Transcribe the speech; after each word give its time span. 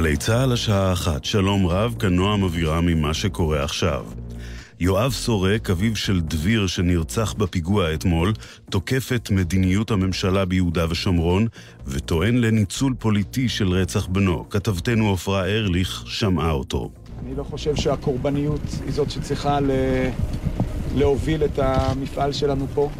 גלי 0.00 0.16
צה"ל 0.16 0.52
השעה 0.52 0.92
אחת, 0.92 1.24
שלום 1.24 1.66
רב, 1.66 1.94
כאן 1.98 2.14
נועם 2.14 2.44
אבירם 2.44 2.86
ממה 2.86 3.14
שקורה 3.14 3.64
עכשיו. 3.64 4.04
יואב 4.80 5.12
סורק, 5.12 5.70
אביו 5.70 5.96
של 5.96 6.20
דביר 6.20 6.66
שנרצח 6.66 7.32
בפיגוע 7.32 7.94
אתמול, 7.94 8.32
תוקף 8.70 9.10
את 9.14 9.30
מדיניות 9.30 9.90
הממשלה 9.90 10.44
ביהודה 10.44 10.86
ושומרון 10.90 11.46
וטוען 11.86 12.38
לניצול 12.38 12.94
פוליטי 12.98 13.48
של 13.48 13.68
רצח 13.68 14.06
בנו. 14.06 14.48
כתבתנו 14.50 15.12
עפרה 15.12 15.44
ארליך 15.44 16.02
שמעה 16.06 16.50
אותו. 16.50 16.90
אני 17.24 17.34
לא 17.36 17.42
חושב 17.42 17.76
שהקורבניות 17.76 18.60
היא 18.84 18.92
זאת 18.92 19.10
שצריכה 19.10 19.60
ל... 19.60 19.70
להוביל 20.96 21.44
את 21.44 21.58
המפעל 21.58 22.32
שלנו 22.32 22.66
פה. 22.74 22.90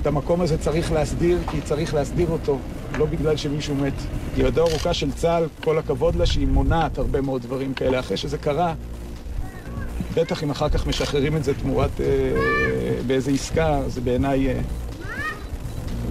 את 0.00 0.06
המקום 0.06 0.40
הזה 0.40 0.58
צריך 0.58 0.92
להסדיר, 0.92 1.38
כי 1.50 1.60
צריך 1.60 1.94
להסדיר 1.94 2.28
אותו, 2.28 2.58
לא 2.98 3.06
בגלל 3.06 3.36
שמישהו 3.36 3.74
מת. 3.74 3.92
ידו 4.36 4.66
ארוכה 4.66 4.94
של 4.94 5.12
צה"ל, 5.12 5.46
כל 5.64 5.78
הכבוד 5.78 6.16
לה 6.16 6.26
שהיא 6.26 6.46
מונעת 6.46 6.98
הרבה 6.98 7.20
מאוד 7.20 7.42
דברים 7.42 7.74
כאלה. 7.74 8.00
אחרי 8.00 8.16
שזה 8.16 8.38
קרה, 8.38 8.74
בטח 10.14 10.44
אם 10.44 10.50
אחר 10.50 10.68
כך 10.68 10.86
משחררים 10.86 11.36
את 11.36 11.44
זה 11.44 11.54
תמורת 11.54 12.00
אה, 12.00 12.06
באיזה 13.06 13.30
עסקה, 13.30 13.80
זה 13.86 14.00
בעיניי 14.00 14.48
אה, 14.48 14.60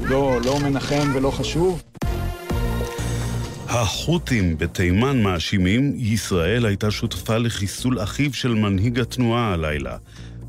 לא, 0.01 0.41
לא 0.45 0.59
מנחם 0.59 1.11
ולא 1.15 1.31
חשוב. 1.31 1.83
החות'ים 3.67 4.57
בתימן 4.57 5.23
מאשימים, 5.23 5.93
ישראל 5.97 6.65
הייתה 6.65 6.91
שותפה 6.91 7.37
לחיסול 7.37 8.03
אחיו 8.03 8.33
של 8.33 8.53
מנהיג 8.53 8.99
התנועה 8.99 9.53
הלילה. 9.53 9.97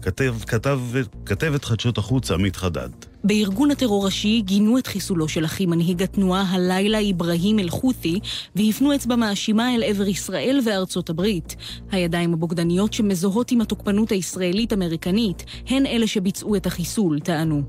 כתב, 0.03 0.35
כתב, 0.47 0.81
כתבת 1.27 1.65
חדשות 1.65 1.99
החוץ 1.99 2.31
עמית 2.31 2.57
חדד. 2.57 3.08
בארגון 3.25 3.71
הטרור 3.71 4.07
השיעי 4.07 4.41
גינו 4.41 4.79
את 4.79 4.87
חיסולו 4.87 5.29
של 5.29 5.45
אחי 5.45 5.67
מנהיג 5.67 6.03
התנועה 6.03 6.43
הלילה 6.43 6.99
אברהים 7.11 7.59
אל-חות'י 7.59 8.21
והפנו 8.57 8.95
אצבע 8.95 9.17
מאשימה 9.17 9.75
אל 9.75 9.83
עבר 9.83 10.09
ישראל 10.09 10.61
וארצות 10.67 11.11
הברית. 11.11 11.57
הידיים 11.91 12.33
הבוגדניות 12.33 12.93
שמזוהות 12.93 13.51
עם 13.51 13.61
התוקפנות 13.61 14.11
הישראלית-אמריקנית 14.11 15.45
הן 15.69 15.87
אלה 15.87 16.07
שביצעו 16.07 16.57
את 16.57 16.67
החיסול, 16.67 17.21
טענו. 17.21 17.63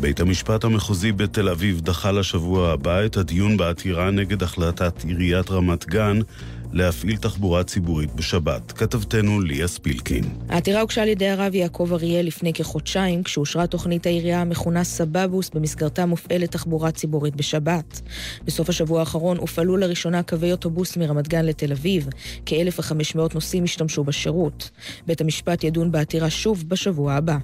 בית 0.00 0.20
המשפט 0.20 0.64
המחוזי 0.64 1.12
בתל 1.12 1.48
אביב 1.48 1.80
דחה 1.80 2.12
לשבוע 2.12 2.70
הבא 2.70 3.04
את 3.06 3.16
הדיון 3.16 3.56
בעתירה 3.56 4.10
נגד 4.10 4.42
החלטת 4.42 5.04
עיריית 5.04 5.50
רמת 5.50 5.86
גן 5.86 6.20
להפעיל 6.72 7.16
תחבורה 7.16 7.64
ציבורית 7.64 8.14
בשבת. 8.14 8.72
כתבתנו 8.72 9.40
ליה 9.40 9.68
ספילקין. 9.68 10.24
העתירה 10.48 10.80
הוגשה 10.80 11.02
על 11.02 11.08
ידי 11.08 11.28
הרב 11.28 11.54
יעקב 11.54 11.88
אריאל 11.92 12.26
לפני 12.26 12.52
כחודשיים, 12.52 13.22
כשאושרה 13.22 13.66
תוכנית 13.66 14.06
העירייה 14.06 14.40
המכונה 14.40 14.84
סבבוס, 14.84 15.50
במסגרתה 15.54 16.06
מופעלת 16.06 16.50
תחבורה 16.50 16.90
ציבורית 16.90 17.36
בשבת. 17.36 18.00
בסוף 18.44 18.68
השבוע 18.68 19.00
האחרון 19.00 19.36
הופעלו 19.36 19.76
לראשונה 19.76 20.22
קווי 20.22 20.52
אוטובוס 20.52 20.96
מרמת 20.96 21.28
גן 21.28 21.44
לתל 21.44 21.72
אביב. 21.72 22.08
כ-1,500 22.46 23.34
נוסעים 23.34 23.64
השתמשו 23.64 24.04
בשירות. 24.04 24.70
בית 25.06 25.20
המשפט 25.20 25.64
ידון 25.64 25.92
בעתירה 25.92 26.30
שוב 26.30 26.64
בשבוע 26.68 27.12
הבא. 27.12 27.36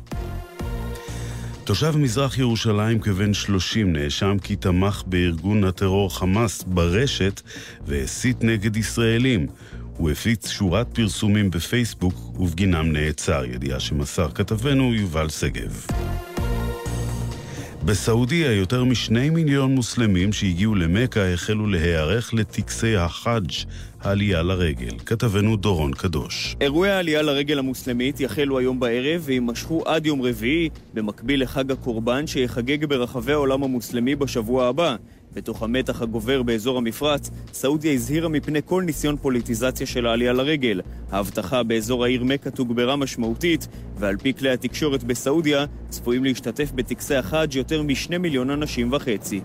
תושב 1.67 1.97
מזרח 1.97 2.39
ירושלים 2.39 2.98
כבן 2.98 3.34
30 3.34 3.92
נאשם 3.92 4.36
כי 4.42 4.56
תמך 4.56 5.03
בארגון 5.06 5.64
הטרור 5.64 6.14
חמאס 6.19 6.62
ברשת 6.62 7.41
והסית 7.86 8.45
נגד 8.45 8.77
ישראלים. 8.77 9.47
הוא 9.97 10.11
הפיץ 10.11 10.50
שורת 10.50 10.87
פרסומים 10.92 11.50
בפייסבוק 11.50 12.41
ובגינם 12.41 12.92
נעצר, 12.92 13.44
ידיעה 13.44 13.81
שמסר 13.81 14.28
כתבנו 14.34 14.94
יובל 14.94 15.28
שגב. 15.28 15.87
בסעודיה 17.86 18.52
יותר 18.52 18.84
משני 18.84 19.30
מיליון 19.30 19.74
מוסלמים 19.74 20.32
שהגיעו 20.32 20.74
למכה 20.74 21.32
החלו 21.32 21.66
להיערך 21.66 22.34
לטקסי 22.34 22.97
החאג' 22.97 23.50
העלייה 24.00 24.42
לרגל. 24.42 24.98
כתבנו 25.06 25.56
דורון 25.56 25.92
קדוש. 25.92 26.56
אירועי 26.60 26.91
העלייה 26.91 27.22
לרגל 27.22 27.58
המוסלמית 27.58 28.20
יחלו 28.20 28.58
היום 28.58 28.80
בערב 28.80 29.22
ויימשכו 29.25 29.82
עד 29.86 30.06
יום 30.06 30.22
רביעי, 30.22 30.69
במקביל 30.94 31.42
לחג 31.42 31.70
הקורבן 31.70 32.26
שיחגג 32.26 32.84
ברחבי 32.84 33.32
העולם 33.32 33.62
המוסלמי 33.62 34.16
בשבוע 34.16 34.66
הבא. 34.66 34.96
בתוך 35.36 35.62
המתח 35.62 36.02
הגובר 36.02 36.42
באזור 36.42 36.78
המפרץ, 36.78 37.30
סעודיה 37.52 37.92
הזהירה 37.92 38.28
מפני 38.28 38.60
כל 38.64 38.82
ניסיון 38.82 39.16
פוליטיזציה 39.16 39.86
של 39.86 40.06
העלייה 40.06 40.32
לרגל. 40.32 40.80
האבטחה 41.10 41.62
באזור 41.62 42.04
העיר 42.04 42.24
מכה 42.24 42.50
תוגברה 42.50 42.97
משמעותית, 42.97 43.69
ועל 43.98 44.16
פי 44.16 44.34
כלי 44.34 44.50
התקשורת 44.50 45.04
בסעודיה, 45.04 45.64
צפויים 45.88 46.25
להשתתף 46.25 46.72
בטקסי 46.75 47.14
החאג' 47.14 47.54
יותר 47.54 47.82
משני 47.82 48.19
מיליון 48.19 48.50
אנשים 48.50 48.92
וחצי. 48.92 49.41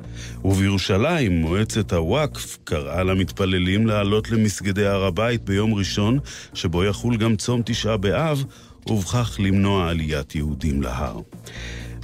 ובירושלים, 0.45 1.31
מועצת 1.31 1.93
הוואקף 1.93 2.57
קראה 2.63 3.03
למתפללים 3.03 3.87
לעלות 3.87 4.31
למסגדי 4.31 4.85
הר 4.85 5.03
הבית 5.05 5.41
ביום 5.43 5.73
ראשון, 5.73 6.19
שבו 6.53 6.83
יחול 6.83 7.17
גם 7.17 7.35
צום 7.35 7.61
תשעה 7.65 7.97
באב, 7.97 8.43
ובכך 8.87 9.37
למנוע 9.39 9.89
עליית 9.89 10.35
יהודים 10.35 10.81
להר. 10.81 11.19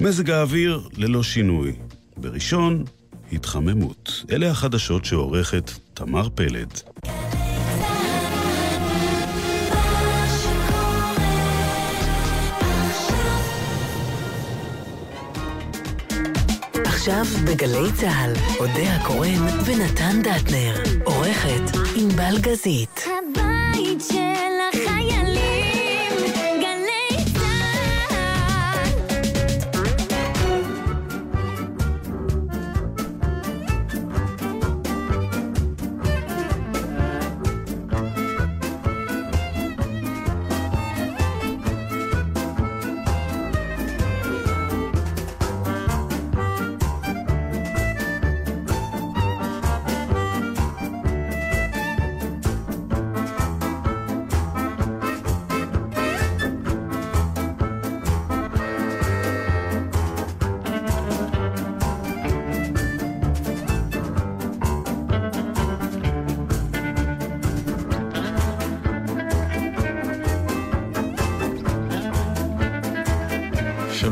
מזג 0.01 0.29
האוויר 0.29 0.81
ללא 0.97 1.23
שינוי. 1.23 1.73
בראשון, 2.17 2.83
התחממות. 3.31 4.23
אלה 4.31 4.51
החדשות 4.51 5.05
שעורכת 5.05 5.71
תמר 5.93 6.29
פלד. 6.35 6.73
עכשיו 16.85 17.23
בגלי 17.45 17.91
צה"ל, 17.95 18.33
אודה 18.59 18.95
הקורן 18.95 19.44
ונתן 19.65 20.21
דטנר, 20.21 20.75
עורכת 21.03 21.77
ענבל 21.95 22.38
גזית. 22.41 23.05
הבית 23.05 24.01
של 24.11 24.57
החיילים 24.73 25.46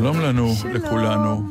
שלום 0.06 0.22
לנו, 0.22 0.54
לכולנו. 0.74 1.50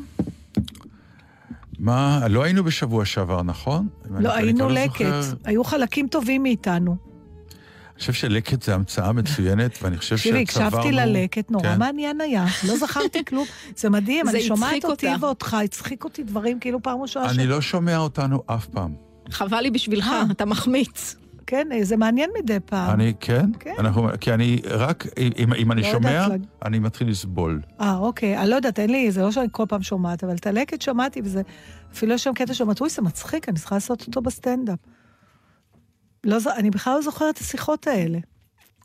מה, 1.78 2.28
לא 2.28 2.42
היינו 2.42 2.64
בשבוע 2.64 3.04
שעבר, 3.04 3.42
נכון? 3.42 3.88
לא, 4.20 4.34
היינו 4.34 4.68
לא 4.68 4.74
לקט. 4.74 5.04
היו 5.44 5.64
חלקים 5.64 6.08
טובים 6.08 6.42
מאיתנו. 6.42 6.96
אני 6.96 7.98
חושב 7.98 8.12
שלקט 8.12 8.62
זה 8.62 8.74
המצאה 8.74 9.12
מצוינת, 9.12 9.78
ואני 9.82 9.96
חושב 9.96 10.16
שצברנו... 10.16 10.32
תראי, 10.32 10.42
הקשבתי 10.42 10.92
ללקט, 10.92 11.50
נורא 11.50 11.64
כן. 11.64 11.78
מעניין 11.78 12.20
היה. 12.20 12.46
לא 12.68 12.76
זכרתי 12.78 13.24
כלום. 13.24 13.46
זה 13.76 13.90
מדהים, 13.90 14.28
אני 14.28 14.42
שומעת 14.42 14.84
אותי 14.84 15.06
ואותך, 15.20 15.56
הצחיק 15.64 16.04
אותי 16.04 16.22
דברים 16.22 16.60
כאילו 16.60 16.82
פעם 16.82 17.02
ראשונה. 17.02 17.30
אני 17.30 17.46
לא 17.46 17.60
שומע 17.60 17.96
אותנו 17.96 18.42
אף 18.46 18.66
פעם. 18.66 18.94
חבל 19.30 19.60
לי 19.60 19.70
בשבילך, 19.70 20.06
אה. 20.06 20.22
אתה 20.30 20.44
מחמיץ. 20.44 21.16
כן, 21.46 21.68
זה 21.82 21.96
מעניין 21.96 22.30
מדי 22.38 22.60
פעם. 22.64 22.90
אני, 23.00 23.14
כן? 23.20 23.50
כן. 23.60 23.74
אנחנו, 23.78 24.08
כי 24.20 24.34
אני 24.34 24.60
רק, 24.64 25.06
אם, 25.18 25.52
אם 25.58 25.72
אני 25.72 25.82
לא 25.82 25.90
שומע, 25.90 26.26
אני 26.64 26.78
מתחיל 26.78 27.10
לסבול. 27.10 27.60
אה, 27.80 27.96
אוקיי. 27.96 28.38
אני 28.38 28.50
לא 28.50 28.54
יודעת, 28.54 28.78
אין 28.78 28.90
לי, 28.90 29.10
זה 29.10 29.22
לא 29.22 29.32
שאני 29.32 29.48
כל 29.52 29.64
פעם 29.68 29.82
שומעת, 29.82 30.24
אבל 30.24 30.34
את 30.34 30.46
הלקט 30.46 30.80
שמעתי, 30.80 31.20
וזה, 31.24 31.42
אפילו 31.92 32.14
יש 32.14 32.24
שם 32.24 32.32
קטע 32.34 32.54
שאומרת, 32.54 32.80
אוי, 32.80 32.90
זה 32.90 33.02
מצחיק, 33.02 33.48
אני 33.48 33.58
צריכה 33.58 33.76
לעשות 33.76 34.06
אותו 34.06 34.22
בסטנדאפ. 34.22 34.78
לא, 36.24 36.38
אני 36.56 36.70
בכלל 36.70 36.94
לא 36.94 37.02
זוכרת 37.02 37.34
את 37.34 37.40
השיחות 37.40 37.86
האלה. 37.86 38.18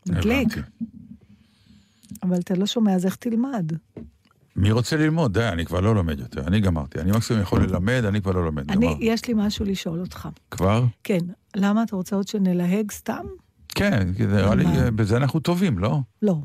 מדליק. 0.09 0.47
אבל 2.23 2.39
אתה 2.39 2.55
לא 2.55 2.65
שומע, 2.65 2.93
אז 2.93 3.05
איך 3.05 3.15
תלמד? 3.15 3.71
מי 4.59 4.71
רוצה 4.71 4.97
ללמוד? 4.97 5.33
די, 5.33 5.47
אני 5.47 5.65
כבר 5.65 5.79
לא 5.79 5.95
לומד 5.95 6.19
יותר, 6.19 6.47
אני 6.47 6.59
גמרתי. 6.59 6.99
אני 6.99 7.11
מקסימום 7.11 7.41
יכול 7.41 7.63
ללמד, 7.63 8.05
אני 8.07 8.21
כבר 8.21 8.31
לא 8.31 8.45
לומד. 8.45 8.71
אני, 8.71 8.87
גמר. 8.87 8.95
יש 8.99 9.27
לי 9.27 9.33
משהו 9.37 9.65
לשאול 9.65 9.99
אותך. 9.99 10.29
כבר? 10.51 10.85
כן. 11.03 11.19
למה 11.55 11.83
אתה 11.83 11.95
רוצה 11.95 12.15
עוד 12.15 12.27
שנלהג 12.27 12.91
סתם? 12.91 13.25
כן, 13.69 14.13
כי 14.17 14.25
נראה 14.25 14.55
לי, 14.55 14.65
בזה 14.95 15.17
אנחנו 15.17 15.39
טובים, 15.39 15.79
לא? 15.79 15.99
לא. 16.21 16.35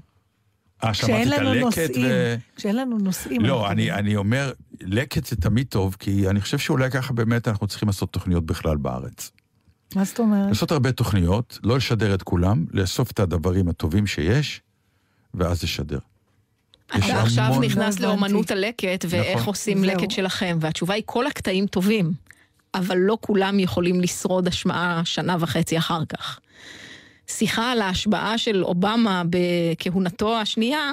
אה, 0.85 0.95
שמעתי 0.95 1.29
את 1.29 1.39
הלקט 1.39 1.97
ו... 2.03 2.35
כשאין 2.57 2.77
לנו 2.77 2.99
נושאים. 2.99 3.41
לא, 3.43 3.71
אני, 3.71 3.93
אני 3.93 4.17
אומר, 4.17 4.53
לקט 4.81 5.27
זה 5.27 5.37
תמיד 5.37 5.67
טוב, 5.67 5.97
כי 5.99 6.29
אני 6.29 6.41
חושב 6.41 6.59
שאולי 6.59 6.91
ככה 6.91 7.13
באמת 7.13 7.49
אנחנו 7.49 7.67
צריכים 7.67 7.89
לעשות 7.89 8.13
תוכניות 8.13 8.47
בכלל 8.47 8.77
בארץ. 8.77 9.31
מה 9.97 10.05
זאת 10.05 10.19
אומרת? 10.19 10.49
לעשות 10.49 10.71
הרבה 10.71 10.93
תוכניות, 10.93 11.59
לא 11.63 11.77
לשדר 11.77 12.15
את 12.15 12.23
כולם, 12.23 12.67
לאסוף 12.73 13.11
את 13.11 13.21
הדברים 13.21 13.69
הטובים 13.69 14.07
שיש, 14.07 14.63
ואז 15.35 15.63
לשדר. 15.63 15.99
אתה 16.99 17.23
עכשיו 17.23 17.61
נכנס 17.61 18.01
לא 18.01 18.09
לאומנות. 18.09 18.51
הלקט, 18.51 19.05
ואיך 19.09 19.37
נכון. 19.37 19.47
עושים. 19.47 19.85
לקט 19.85 20.11
שלכם, 20.11 20.59
והתשובה 20.61 20.95
היא 20.95 21.03
כל 21.07 21.27
הקטעים 21.27 21.67
טובים, 21.67 22.13
אבל 22.75 22.97
לא 22.97 23.19
כולם 23.21 23.61
יכולים 23.61 24.01
לשרוד 24.01 24.49
השמעה 24.49 25.03
שנה 25.05 25.37
וחצי 25.41 25.79
אחר 25.79 26.05
כך. 26.05 26.39
שיחה 27.29 27.73
על 27.73 27.81
ההשבעה 27.81 28.39
של 28.39 28.65
אובמה 28.65 29.23
בכהונתו 29.31 30.41
השנייה, 30.41 30.91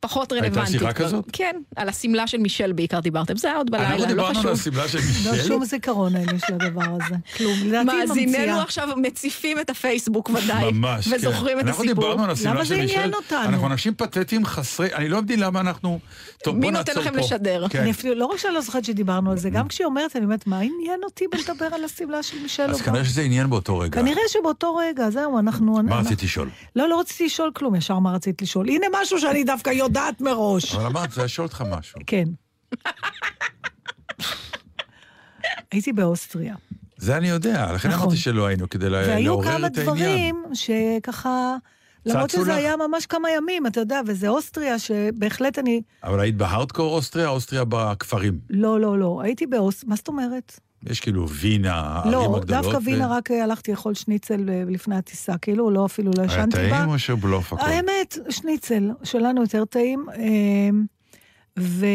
פחות 0.00 0.32
הייתה 0.32 0.46
רלוונטית. 0.46 0.72
שיחה 0.72 0.92
כבר. 0.92 1.06
כזאת? 1.06 1.24
כן, 1.32 1.56
על 1.76 1.88
השמלה 1.88 2.26
של 2.26 2.38
מישל 2.38 2.72
בעיקר 2.72 3.00
דיברתם, 3.00 3.36
זה 3.36 3.48
היה 3.48 3.56
עוד 3.56 3.70
בלילה, 3.70 3.88
אנחנו 3.88 4.02
לא 4.02 4.08
דיברנו 4.08 4.28
על 4.28 4.34
חשוב. 4.34 4.50
השמלה 4.52 4.88
של 4.88 4.98
לא 5.24 5.32
מישל. 5.32 5.48
שום 5.48 5.64
זיכרון 5.64 6.16
אין 6.16 6.28
לי 6.28 6.38
של 6.46 6.54
הדבר 6.54 6.82
הזה. 6.82 7.14
כלום. 7.36 7.52
לדעתי 7.64 7.90
היא 7.90 7.98
מאזיננו 8.08 8.32
ממציאה. 8.38 8.62
עכשיו 8.62 8.88
מציפים 8.96 9.60
את 9.60 9.70
הפייסבוק 9.70 10.30
ודאי, 10.30 10.72
ממש, 10.72 11.08
כן. 11.08 11.16
וזוכרים 11.16 11.60
את 11.60 11.64
אנחנו 11.66 11.84
הסיפור. 11.84 12.04
דיברנו 12.04 12.24
על 12.24 12.30
השמלה 12.30 12.54
למה 12.54 12.64
של 12.64 12.68
זה 12.68 12.80
מישל. 12.82 12.94
עניין 12.94 13.14
אותנו? 13.14 13.38
אנחנו 13.44 13.66
אנשים 13.66 13.94
פתטיים 13.94 14.44
חסרי, 14.44 14.94
אני 14.94 15.08
לא 15.08 15.22
מבין 15.22 15.40
למה 15.40 15.60
אנחנו... 15.60 15.98
טוב, 16.44 16.54
מי 16.56 16.60
בוא 16.60 16.70
נותן 16.70 16.78
נעצור 16.92 17.02
לכם 17.02 17.20
פה. 17.20 17.26
לשדר? 17.26 17.66
כן. 17.70 17.80
אני 17.80 17.90
אפילו, 17.90 18.14
לא 18.14 18.26
רק 18.26 18.38
שאני 18.38 18.54
לא 18.54 18.60
זוכרת 18.60 18.84
שדיברנו 18.84 19.30
על 19.30 19.38
זה, 19.38 19.50
גם 19.50 19.68
כשהיא 19.68 19.84
אומרת, 19.84 20.16
אני 20.16 20.24
אומרת, 20.24 20.46
מה 20.46 20.58
עניין 20.60 21.00
אותי 21.04 21.24
בלדבר 21.32 21.68
על 21.74 21.84
השמלה 21.84 22.22
של 22.22 22.36
מישל 22.42 22.70
אז? 22.70 22.82
כנראה 22.82 23.04
שזה 23.04 23.22
עניין 23.22 23.50
באותו 23.50 23.78
רגע. 23.78 24.00
כנראה 24.00 24.22
שבאותו 24.28 24.76
רגע, 24.76 25.10
זהו, 25.10 25.38
אנחנו... 25.38 25.72
מה 25.72 25.80
אנחנו- 25.80 25.96
רצית 26.06 26.22
לשאול? 26.22 26.48
לא, 26.76 26.88
לא 26.88 27.00
רציתי 27.00 27.24
לשאול 27.26 27.50
כלום, 27.54 27.74
ישר 27.74 27.98
מה 27.98 28.12
רצית 28.12 28.42
לשאול. 28.42 28.68
הנה 28.68 28.86
משהו 29.02 29.20
שאני 29.20 29.44
דווקא 29.44 29.70
יודעת 29.70 29.95
מראש. 30.20 30.74
אבל 30.74 30.86
אמרת, 30.86 31.12
זה 31.12 31.24
לשאול 31.24 31.46
אותך 31.46 31.64
משהו. 31.70 32.00
כן. 32.06 32.24
הייתי 35.72 35.92
באוסטריה. 35.92 36.54
זה 36.96 37.16
אני 37.16 37.28
יודע, 37.28 37.72
לכן 37.72 37.88
נכון. 37.88 38.00
אמרתי 38.02 38.16
שלא 38.16 38.46
היינו, 38.46 38.70
כדי 38.70 38.88
והיו 38.88 39.24
לעורר 39.24 39.44
כמה 39.44 39.66
את 39.66 39.78
העניין. 39.78 39.96
דברים 39.96 40.44
שככה... 40.54 41.56
למרות 42.06 42.30
שזה 42.30 42.42
לך? 42.42 42.56
היה 42.56 42.76
ממש 42.76 43.06
כמה 43.06 43.30
ימים, 43.30 43.66
אתה 43.66 43.80
יודע, 43.80 44.00
וזה 44.06 44.28
אוסטריה 44.28 44.78
שבהחלט 44.78 45.58
אני... 45.58 45.82
אבל 46.04 46.20
היית 46.20 46.36
בהארדקור 46.36 46.94
אוסטריה, 46.94 47.28
אוסטריה 47.28 47.64
בכפרים. 47.68 48.38
לא, 48.50 48.80
לא, 48.80 48.98
לא. 48.98 49.20
הייתי 49.24 49.46
באוסטריה, 49.46 49.90
מה 49.90 49.96
זאת 49.96 50.08
אומרת? 50.08 50.60
יש 50.90 51.00
כאילו 51.00 51.28
וינה, 51.28 51.72
הערים 51.72 52.12
לא, 52.12 52.24
הגדולות. 52.24 52.44
דווקא 52.44 52.76
ו- 52.76 52.84
וינה 52.84 53.06
רק 53.06 53.30
אה, 53.30 53.44
הלכתי 53.44 53.70
לאכול 53.70 53.94
שניצל 53.94 54.50
אה, 54.50 54.62
לפני 54.66 54.96
הטיסה, 54.96 55.38
כאילו, 55.38 55.70
לא, 55.70 55.86
אפילו 55.86 56.10
לא 56.16 56.22
היה 56.22 56.32
ישנתי 56.32 56.56
בה. 56.56 56.70
טעים 56.70 56.88
או 56.88 56.98
שבלוף 56.98 57.52
הכל? 57.52 57.66
האמת, 57.66 58.18
שניצל, 58.30 58.90
שלנו 59.02 59.42
יותר 59.42 59.64
טעים. 59.64 60.06
אמ, 60.18 60.84
ו... 61.58 61.86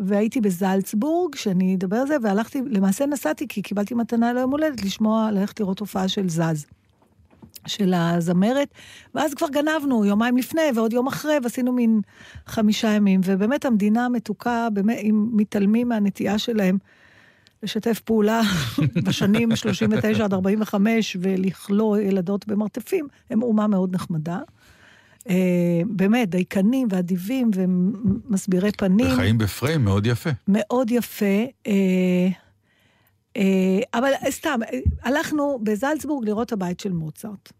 והייתי 0.00 0.40
בזלצבורג, 0.40 1.34
שאני 1.34 1.74
אדבר 1.74 1.96
על 1.96 2.06
זה, 2.06 2.16
והלכתי, 2.22 2.62
למעשה 2.70 3.06
נסעתי, 3.06 3.48
כי 3.48 3.62
קיבלתי 3.62 3.94
מתנה 3.94 4.32
ליום 4.32 4.50
הולדת, 4.50 4.84
לשמוע, 4.84 5.30
ללכת 5.32 5.60
לראות 5.60 5.80
הופעה 5.80 6.08
של 6.08 6.28
זז, 6.28 6.66
של 7.66 7.94
הזמרת, 7.94 8.68
ואז 9.14 9.34
כבר 9.34 9.48
גנבנו 9.48 10.04
יומיים 10.04 10.36
לפני 10.36 10.62
ועוד 10.74 10.92
יום 10.92 11.06
אחרי, 11.06 11.34
ועשינו 11.42 11.72
מין 11.72 12.00
חמישה 12.46 12.88
ימים, 12.88 13.20
ובאמת 13.24 13.64
המדינה 13.64 14.04
המתוקה, 14.04 14.68
באמת, 14.72 14.98
אם 15.02 15.28
מתעלמים 15.32 15.88
מהנטייה 15.88 16.38
שלהם 16.38 16.78
לשתף 17.64 18.00
פעולה 18.00 18.40
בשנים 19.06 19.56
39 19.56 20.24
עד 20.24 20.34
45 20.34 21.16
ולכלוא 21.20 21.98
ילדות 21.98 22.46
במרתפים, 22.46 23.08
הם 23.30 23.42
אומה 23.42 23.66
מאוד 23.66 23.94
נחמדה. 23.94 24.38
אה, 25.28 25.80
באמת, 25.86 26.30
דייקנים 26.30 26.88
ואדיבים 26.90 27.50
ומסבירי 27.54 28.72
פנים. 28.72 29.12
וחיים 29.12 29.38
בפריים 29.38 29.84
מאוד 29.84 30.06
יפה. 30.06 30.30
מאוד 30.48 30.90
יפה. 30.90 31.44
אה, 31.66 32.28
אה, 33.36 33.80
אבל 33.94 34.10
סתם, 34.30 34.60
הלכנו 35.02 35.58
בזלצבורג 35.62 36.28
לראות 36.28 36.52
הבית 36.52 36.80
של 36.80 36.92
מוצרט. 36.92 37.52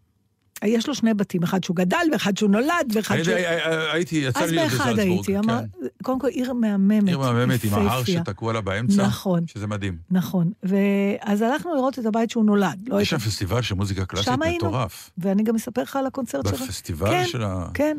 יש 0.63 0.87
לו 0.87 0.95
שני 0.95 1.13
בתים, 1.13 1.43
אחד 1.43 1.63
שהוא 1.63 1.75
גדל 1.75 1.97
ואחד 2.11 2.37
שהוא 2.37 2.49
נולד 2.49 2.91
ואחד 2.93 3.23
שהוא... 3.23 3.37
יודע, 3.37 3.71
אה, 3.71 3.93
הייתי, 3.93 4.15
יצא 4.15 4.39
אז 4.39 4.49
לי 4.49 4.55
להיות 4.55 4.71
באחד 4.71 4.91
בזלצבורג. 4.91 5.09
הייתי, 5.09 5.39
אמר, 5.39 5.59
כן. 5.59 5.87
קודם 6.03 6.19
כל 6.19 6.27
עיר 6.27 6.53
מהממת, 6.53 7.07
עיר 7.07 7.19
מהממת 7.19 7.63
עם 7.63 7.73
ההר. 7.73 8.03
שתקוע 8.03 8.53
לה 8.53 8.61
באמצע. 8.61 9.07
נכון. 9.07 9.47
שזה 9.47 9.67
מדהים. 9.67 9.97
נכון, 10.11 10.51
ואז 10.63 11.41
הלכנו 11.41 11.75
לראות 11.75 11.99
את 11.99 12.05
הבית 12.05 12.29
שהוא 12.29 12.45
נולד. 12.45 12.79
לא 12.87 13.01
יש. 13.01 13.09
שם 13.09 13.17
פסטיבל 13.17 13.61
של 13.61 13.75
מוזיקה 13.75 14.05
קלאסית. 14.05 14.33
מטורף. 14.57 15.11
ואני 15.17 15.43
גם 15.43 15.55
אספר 15.55 15.81
לך 15.81 15.95
על 15.95 16.05
הקונצרט 16.05 16.47
שלו. 16.47 16.57
בפסטיבל 16.57 17.09
כן, 17.09 17.25
של 17.25 17.43
ה... 17.43 17.67
כן? 17.73 17.97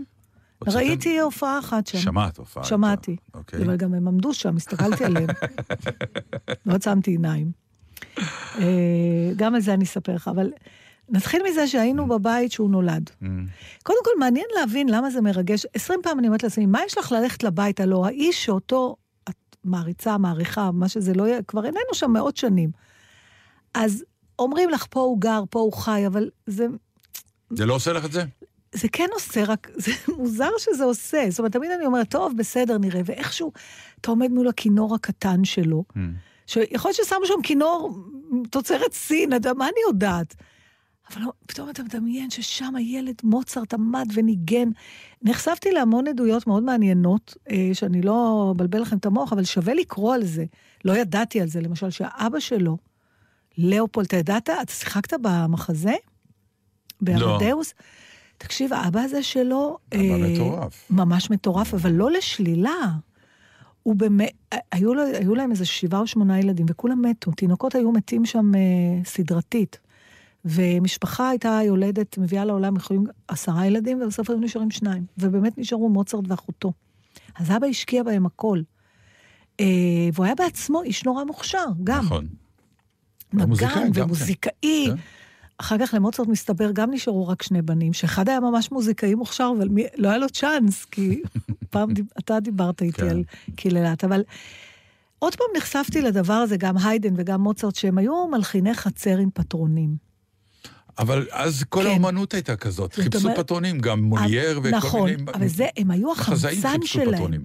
ראיתי 0.66 1.18
הופעה 1.18 1.58
אחת 1.58 1.86
שם. 1.86 1.98
שמעת 1.98 2.36
הופעה. 2.36 2.64
שמעתי. 2.64 3.16
אוקיי. 3.34 3.62
אבל 3.62 3.76
גם 3.76 3.94
הם 3.94 4.08
עמדו 4.08 4.34
שם, 4.34 4.56
הסתכלתי 4.56 5.04
עליהם. 5.08 5.26
לא 6.66 6.74
עצמתי 6.74 7.10
עיניים. 7.10 7.50
אה, 8.58 9.32
גם 9.36 9.54
על 9.54 9.60
זה 9.60 9.74
אני 9.74 9.84
אספר 9.84 10.14
לך, 10.14 10.28
אבל 10.28 10.50
נתחיל 11.08 11.42
מזה 11.50 11.66
שהיינו 11.66 12.08
בבית 12.08 12.52
שהוא 12.52 12.70
נולד. 12.70 13.10
Mm. 13.22 13.26
קודם 13.82 13.98
כל, 14.04 14.10
מעניין 14.18 14.46
להבין 14.60 14.88
למה 14.88 15.10
זה 15.10 15.20
מרגש. 15.20 15.66
עשרים 15.74 16.00
פעם 16.02 16.18
אני 16.18 16.26
אומרת 16.26 16.42
לעצמי, 16.42 16.66
מה 16.66 16.80
יש 16.86 16.98
לך 16.98 17.12
ללכת 17.12 17.42
לבית? 17.42 17.80
הלא 17.80 18.06
האיש 18.06 18.44
שאותו 18.44 18.96
את 19.28 19.56
מעריצה, 19.64 20.18
מעריכה, 20.18 20.70
מה 20.70 20.88
שזה 20.88 21.14
לא 21.14 21.26
יהיה, 21.28 21.42
כבר 21.42 21.64
איננו 21.64 21.94
שם 21.94 22.10
מאות 22.10 22.36
שנים. 22.36 22.70
אז 23.74 24.04
אומרים 24.38 24.70
לך, 24.70 24.86
פה 24.90 25.00
הוא 25.00 25.20
גר, 25.20 25.42
פה 25.50 25.60
הוא 25.60 25.72
חי, 25.72 26.06
אבל 26.06 26.30
זה, 26.46 26.66
זה 27.50 27.66
לא 27.66 27.74
עושה 27.74 27.92
לך 27.92 28.04
את 28.04 28.12
זה? 28.12 28.24
זה 28.72 28.88
כן 28.92 29.08
עושה, 29.12 29.44
רק 29.44 29.70
זה 29.84 29.92
מוזר 30.08 30.50
שזה 30.58 30.84
עושה. 30.84 31.24
זאת 31.30 31.38
אומרת, 31.38 31.52
תמיד 31.52 31.70
אני 31.70 31.86
אומרת, 31.86 32.10
טוב, 32.10 32.32
בסדר, 32.36 32.78
נראה, 32.78 33.00
ואיכשהו 33.04 33.52
אתה 34.00 34.10
עומד 34.10 34.30
מול 34.30 34.48
הכינור 34.48 34.94
הקטן 34.94 35.44
שלו, 35.44 35.84
Mm. 35.92 35.98
שיכול 36.46 36.88
להיות 36.88 36.96
ששמו 36.96 37.26
שם 37.26 37.42
כינור 37.42 37.98
תוצרת 38.50 38.92
סין, 38.92 39.36
אתה 39.36 39.54
מה 39.54 39.64
אני 39.64 39.80
יודעת? 39.88 40.34
אבל 41.10 41.22
לא, 41.22 41.32
פתאום 41.46 41.70
אתה 41.70 41.82
מדמיין 41.82 42.30
ששם 42.30 42.76
הילד 42.76 43.14
מוצרט 43.22 43.74
עמד 43.74 44.06
וניגן. 44.14 44.68
נחשפתי 45.22 45.70
להמון 45.70 46.06
עדויות 46.06 46.46
מאוד 46.46 46.62
מעניינות, 46.62 47.36
אה, 47.50 47.70
שאני 47.72 48.02
לא 48.02 48.48
אבלבל 48.56 48.80
לכם 48.80 48.96
את 48.96 49.06
המוח, 49.06 49.32
אבל 49.32 49.44
שווה 49.44 49.74
לקרוא 49.74 50.14
על 50.14 50.24
זה. 50.24 50.44
לא 50.84 50.96
ידעתי 50.96 51.40
על 51.40 51.48
זה, 51.48 51.60
למשל, 51.60 51.90
שהאבא 51.90 52.40
שלו, 52.40 52.76
לאופולד, 53.58 54.06
אתה 54.06 54.16
ידעת? 54.16 54.50
אתה 54.50 54.72
שיחקת 54.72 55.12
במחזה? 55.22 55.94
באמדאוס? 57.00 57.74
תקשיב, 58.38 58.72
האבא 58.72 59.00
הזה 59.00 59.22
שלו... 59.22 59.78
אבא 59.94 60.02
אה, 60.02 60.18
מטורף. 60.18 60.86
ממש 60.90 61.30
מטורף, 61.30 61.75
אבל 61.75 61.92
לא 61.92 62.10
לשלילה. 62.10 62.90
הוא 63.82 63.96
באמת, 63.96 64.32
היו, 64.72 64.94
לו, 64.94 65.02
היו 65.02 65.34
להם 65.34 65.50
איזה 65.50 65.64
שבעה 65.64 66.00
או 66.00 66.06
שמונה 66.06 66.40
ילדים, 66.40 66.66
וכולם 66.68 67.02
מתו. 67.02 67.30
תינוקות 67.30 67.75
היו 67.75 67.92
מתים 67.92 68.26
שם 68.26 68.54
אה, 68.54 68.60
סדרתית. 69.04 69.78
ומשפחה 70.46 71.28
הייתה 71.28 71.60
יולדת, 71.64 72.18
מביאה 72.18 72.44
לעולם, 72.44 72.76
יכולים 72.76 73.04
עשרה 73.28 73.66
ילדים, 73.66 74.02
ובסוף 74.02 74.30
היו 74.30 74.38
נשארים 74.38 74.70
שניים. 74.70 75.06
ובאמת 75.18 75.58
נשארו 75.58 75.88
מוצרט 75.88 76.24
ואחותו. 76.28 76.72
אז 77.38 77.50
אבא 77.50 77.66
השקיע 77.66 78.02
בהם 78.02 78.26
הכל. 78.26 78.60
אה, 79.60 79.66
והוא 80.12 80.24
היה 80.26 80.34
בעצמו 80.34 80.82
איש 80.82 81.04
נורא 81.04 81.24
מוכשר, 81.24 81.66
גם. 81.84 82.04
נכון. 82.04 82.26
ומוזיקאי 83.34 83.68
נגן 83.68 83.86
גם 83.86 83.92
כן. 83.92 84.02
ומוזיקאי. 84.02 84.86
כן. 84.86 84.94
אחר 85.58 85.76
כך 85.78 85.94
למוצרט 85.94 86.28
מסתבר 86.28 86.70
גם 86.72 86.90
נשארו 86.90 87.28
רק 87.28 87.42
שני 87.42 87.62
בנים, 87.62 87.92
שאחד 87.92 88.28
היה 88.28 88.40
ממש 88.40 88.72
מוזיקאי 88.72 89.14
מוכשר, 89.14 89.52
אבל 89.58 89.68
מי, 89.68 89.84
לא 89.96 90.08
היה 90.08 90.18
לו 90.18 90.28
צ'אנס, 90.28 90.84
כי 90.84 91.22
פעם 91.70 91.92
דיב, 91.92 92.06
אתה 92.18 92.40
דיברת 92.40 92.82
איתי 92.82 93.00
כן. 93.00 93.08
על 93.08 93.22
קיללת, 93.56 94.04
אבל 94.04 94.22
עוד 95.18 95.36
פעם 95.36 95.46
נחשפתי 95.56 96.02
לדבר 96.02 96.32
הזה, 96.32 96.56
גם 96.56 96.78
היידן 96.78 97.14
וגם 97.16 97.40
מוצרט, 97.40 97.74
שהם 97.74 97.98
היו 97.98 98.28
מלחיני 98.28 98.74
חצר 98.74 99.18
עם 99.18 99.30
פטרונים. 99.34 100.05
אבל 100.98 101.26
אז 101.30 101.64
כל 101.68 101.82
כן. 101.82 101.86
האומנות 101.86 102.34
הייתה 102.34 102.56
כזאת. 102.56 102.92
זאת 102.92 103.04
חיפשו 103.04 103.18
אומרת- 103.28 103.38
פטרונים, 103.38 103.78
גם 103.78 104.02
מולייר 104.02 104.58
וכל 104.62 104.76
נכון, 104.76 105.10
מיני... 105.10 105.22
אבל 105.34 105.48
זה, 105.48 105.66
הם 105.76 105.90
היו 105.90 106.12
החמצן 106.12 106.78
שלהם. 106.84 107.14
פטרונים. 107.14 107.44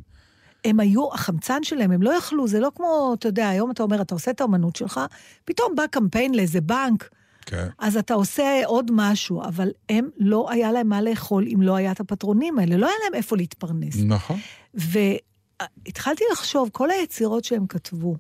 הם 0.66 0.80
היו 0.80 1.14
החמצן 1.14 1.64
שלהם, 1.64 1.92
הם 1.92 2.02
לא 2.02 2.10
יכלו, 2.18 2.48
זה 2.48 2.60
לא 2.60 2.72
כמו, 2.76 3.16
אתה 3.20 3.28
יודע, 3.28 3.50
היום 3.50 3.72
אתה 3.72 3.84
אומר, 3.84 4.02
אתה 4.02 4.16
עושה 4.16 4.32
את 4.32 4.42
האומנות 4.42 4.76
שלך, 4.76 5.00
פתאום 5.46 5.76
בא 5.76 5.88
קמפיין 5.88 6.36
לאיזה 6.36 6.62
בנק, 6.62 7.10
כן. 7.46 7.68
אז 7.80 7.98
אתה 7.98 8.14
עושה 8.14 8.62
עוד 8.66 8.92
משהו, 8.94 9.44
אבל 9.44 9.70
הם, 9.90 10.10
לא 10.18 10.52
היה 10.52 10.72
להם 10.72 10.90
מה 10.90 11.02
לאכול 11.02 11.46
אם 11.54 11.62
לא 11.62 11.76
היה 11.76 11.92
את 11.92 12.00
הפטרונים 12.00 12.60
האלה, 12.60 12.78
לא 12.78 12.86
היה 12.86 12.96
להם 13.04 13.14
איפה 13.14 13.38
להתפרנס. 13.38 13.96
נכון. 14.06 14.40
והתחלתי 14.74 16.24
לחשוב, 16.32 16.70
כל 16.72 16.92
היצירות 16.92 17.44
שהם 17.44 17.68
כתבו, 17.68 18.16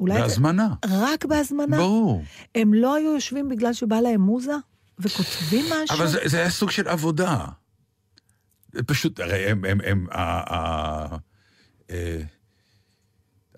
אולי... 0.00 0.20
בהזמנה. 0.20 0.68
רק 0.90 1.24
בהזמנה? 1.24 1.76
ברור. 1.76 2.22
הם 2.54 2.74
לא 2.74 2.94
היו 2.94 3.14
יושבים 3.14 3.48
בגלל 3.48 3.72
שבא 3.72 4.00
להם 4.00 4.20
מוזה? 4.20 4.52
וכותבים 5.02 5.64
משהו? 5.64 5.96
אבל 5.96 6.06
זה, 6.06 6.18
זה 6.24 6.38
היה 6.38 6.50
סוג 6.50 6.70
של 6.70 6.88
עבודה. 6.88 7.44
פשוט, 8.86 9.20
הרי 9.20 9.50
הם, 9.50 9.64
הם, 9.64 9.78
הם, 9.84 10.06
אה, 10.12 11.16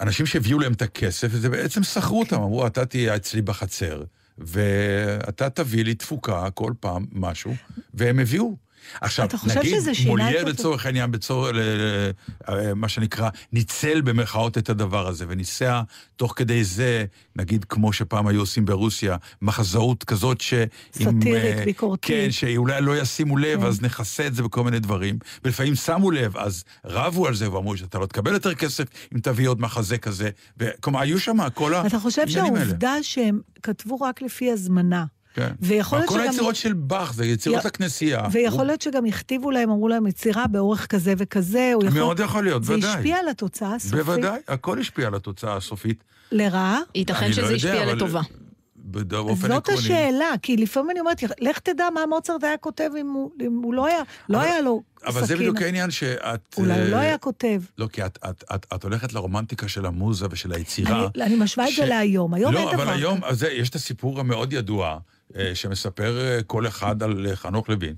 אנשים 0.00 0.26
שהביאו 0.26 0.58
להם 0.58 0.72
את 0.72 0.82
הכסף, 0.82 1.28
זה 1.32 1.48
בעצם 1.48 1.82
שכרו 1.82 2.20
אותם, 2.20 2.36
אמרו, 2.36 2.66
אתה 2.66 2.86
תהיה 2.86 3.16
אצלי 3.16 3.42
בחצר, 3.42 4.02
ואתה 4.38 5.50
תביא 5.50 5.84
לי 5.84 5.94
תפוקה 5.94 6.50
כל 6.50 6.72
פעם 6.80 7.06
משהו, 7.12 7.54
והם 7.94 8.18
הביאו. 8.18 8.56
עכשיו, 9.00 9.26
אתה 9.26 9.38
חושב 9.38 9.58
נגיד 9.58 9.74
שזה 9.74 9.94
שינה 9.94 10.12
את 10.12 10.18
מולייר? 10.18 10.44
לצורך 10.44 10.86
העניין, 10.86 11.10
בצור, 11.10 11.48
מה 12.76 12.88
שנקרא, 12.88 13.28
ניצל 13.52 14.00
במרכאות 14.00 14.58
את 14.58 14.68
הדבר 14.70 15.08
הזה, 15.08 15.24
וניסה 15.28 15.82
תוך 16.16 16.32
כדי 16.36 16.64
זה, 16.64 17.04
נגיד 17.36 17.64
כמו 17.64 17.92
שפעם 17.92 18.26
היו 18.26 18.40
עושים 18.40 18.64
ברוסיה, 18.64 19.16
מחזאות 19.42 20.04
כזאת 20.04 20.40
ש... 20.40 20.54
עם, 20.54 20.68
סאטירית, 21.20 21.58
אה, 21.58 21.64
ביקורתית. 21.64 22.10
כן, 22.10 22.30
שאולי 22.30 22.80
לא 22.80 22.98
ישימו 22.98 23.36
לב, 23.36 23.60
כן. 23.60 23.66
אז 23.66 23.82
נכסה 23.82 24.26
את 24.26 24.34
זה 24.34 24.42
בכל 24.42 24.64
מיני 24.64 24.78
דברים. 24.78 25.18
ולפעמים 25.44 25.74
שמו 25.74 26.10
לב, 26.10 26.36
אז 26.36 26.64
רבו 26.84 27.26
על 27.26 27.34
זה 27.34 27.52
ואמרו 27.52 27.76
שאתה 27.76 27.98
לא 27.98 28.06
תקבל 28.06 28.32
יותר 28.32 28.54
כסף 28.54 28.84
אם 29.14 29.20
תביא 29.20 29.48
עוד 29.48 29.60
מחזה 29.60 29.98
כזה. 29.98 30.30
כלומר, 30.80 31.00
היו 31.00 31.20
שם 31.20 31.50
כל 31.54 31.74
אתה 31.74 31.98
חושב 31.98 32.22
העניינים 32.22 32.54
האלה. 32.54 32.64
שהעובדה 32.64 32.94
שהם 33.02 33.40
כתבו 33.62 34.00
רק 34.00 34.22
לפי 34.22 34.50
הזמנה, 34.50 35.04
כן. 35.34 35.48
ויכול 35.60 35.98
להיות 35.98 36.08
כל 36.08 36.14
שגם- 36.18 36.26
היצירות 36.28 36.56
של 36.56 36.72
באך 36.72 37.12
זה 37.14 37.26
יצירות 37.26 37.64
י- 37.64 37.66
לכנסייה. 37.66 38.22
ויכול 38.32 38.64
להיות 38.66 38.80
שגם 38.82 39.04
הכתיבו 39.04 39.50
להם, 39.50 39.70
אמרו 39.70 39.88
להם 39.88 40.06
יצירה 40.06 40.46
באורך 40.46 40.86
כזה 40.86 41.14
וכזה, 41.18 41.70
הוא 41.74 41.84
יכול... 41.84 41.98
מאוד 41.98 42.20
יכול 42.20 42.44
להיות, 42.44 42.64
זה 42.64 42.74
ודאי. 42.74 42.90
השפיע 42.90 43.16
על 43.18 43.28
התוצאה 43.28 43.74
הסופית. 43.74 43.98
בוודאי, 43.98 44.40
הכל 44.48 44.78
השפיע 44.78 45.06
על 45.06 45.14
התוצאה 45.14 45.56
הסופית. 45.56 46.04
לרעה? 46.32 46.80
ייתכן 46.94 47.18
אני 47.24 47.28
לא 47.28 47.32
שזה 47.32 47.42
יודע, 47.42 47.54
השפיע 47.56 47.84
אבל- 47.84 47.96
לטובה. 47.96 48.20
באופן 48.84 49.48
זאת 49.48 49.50
עקרוני. 49.68 49.78
השאלה, 49.78 50.30
כי 50.42 50.56
לפעמים 50.56 50.90
אני 50.90 51.00
אומרת, 51.00 51.22
לך 51.40 51.58
תדע 51.58 51.84
מה 51.94 52.00
מוצרט 52.08 52.44
היה 52.44 52.56
כותב 52.56 52.90
אם 53.00 53.06
הוא, 53.10 53.30
אם 53.46 53.60
הוא 53.62 53.74
לא 53.74 53.86
היה, 53.86 54.02
לא 54.28 54.38
אבל- 54.38 54.46
היה 54.46 54.60
לו 54.60 54.82
אבל 55.06 55.20
זה 55.20 55.26
סכין. 55.26 55.38
בדיוק 55.38 55.62
העניין 55.62 55.90
שאת... 55.90 56.54
אולי 56.56 56.80
הוא 56.80 56.88
לא 56.88 56.96
אה, 56.96 57.00
היה 57.00 57.18
כותב. 57.18 57.62
לא, 57.78 57.86
כי 57.92 58.06
את, 58.06 58.18
את, 58.30 58.44
את, 58.54 58.66
את 58.74 58.82
הולכת 58.84 59.12
לרומנטיקה 59.12 59.68
של 59.68 59.86
המוזה 59.86 60.26
ושל 60.30 60.52
היצירה. 60.52 61.08
אני, 61.16 61.24
אני 61.24 61.36
משווה 61.36 61.68
את 61.68 61.74
זה 61.76 61.84
להיום, 61.84 62.34
היום 62.34 62.56
אין 62.56 62.64
לא, 62.66 62.72
דבר 62.72 62.82
אבל 62.82 62.92
היום, 62.92 63.20
זה, 63.30 63.48
יש 63.48 63.68
את 63.70 63.74
הסיפור 63.74 64.20
המאוד 64.20 64.52
ידוע, 64.52 64.98
שמספר 65.54 66.18
אה, 66.20 66.42
כל 66.42 66.66
אחד 66.66 67.02
על 67.02 67.26
אה, 67.26 67.36
חנוך 67.36 67.68
לוין. 67.68 67.94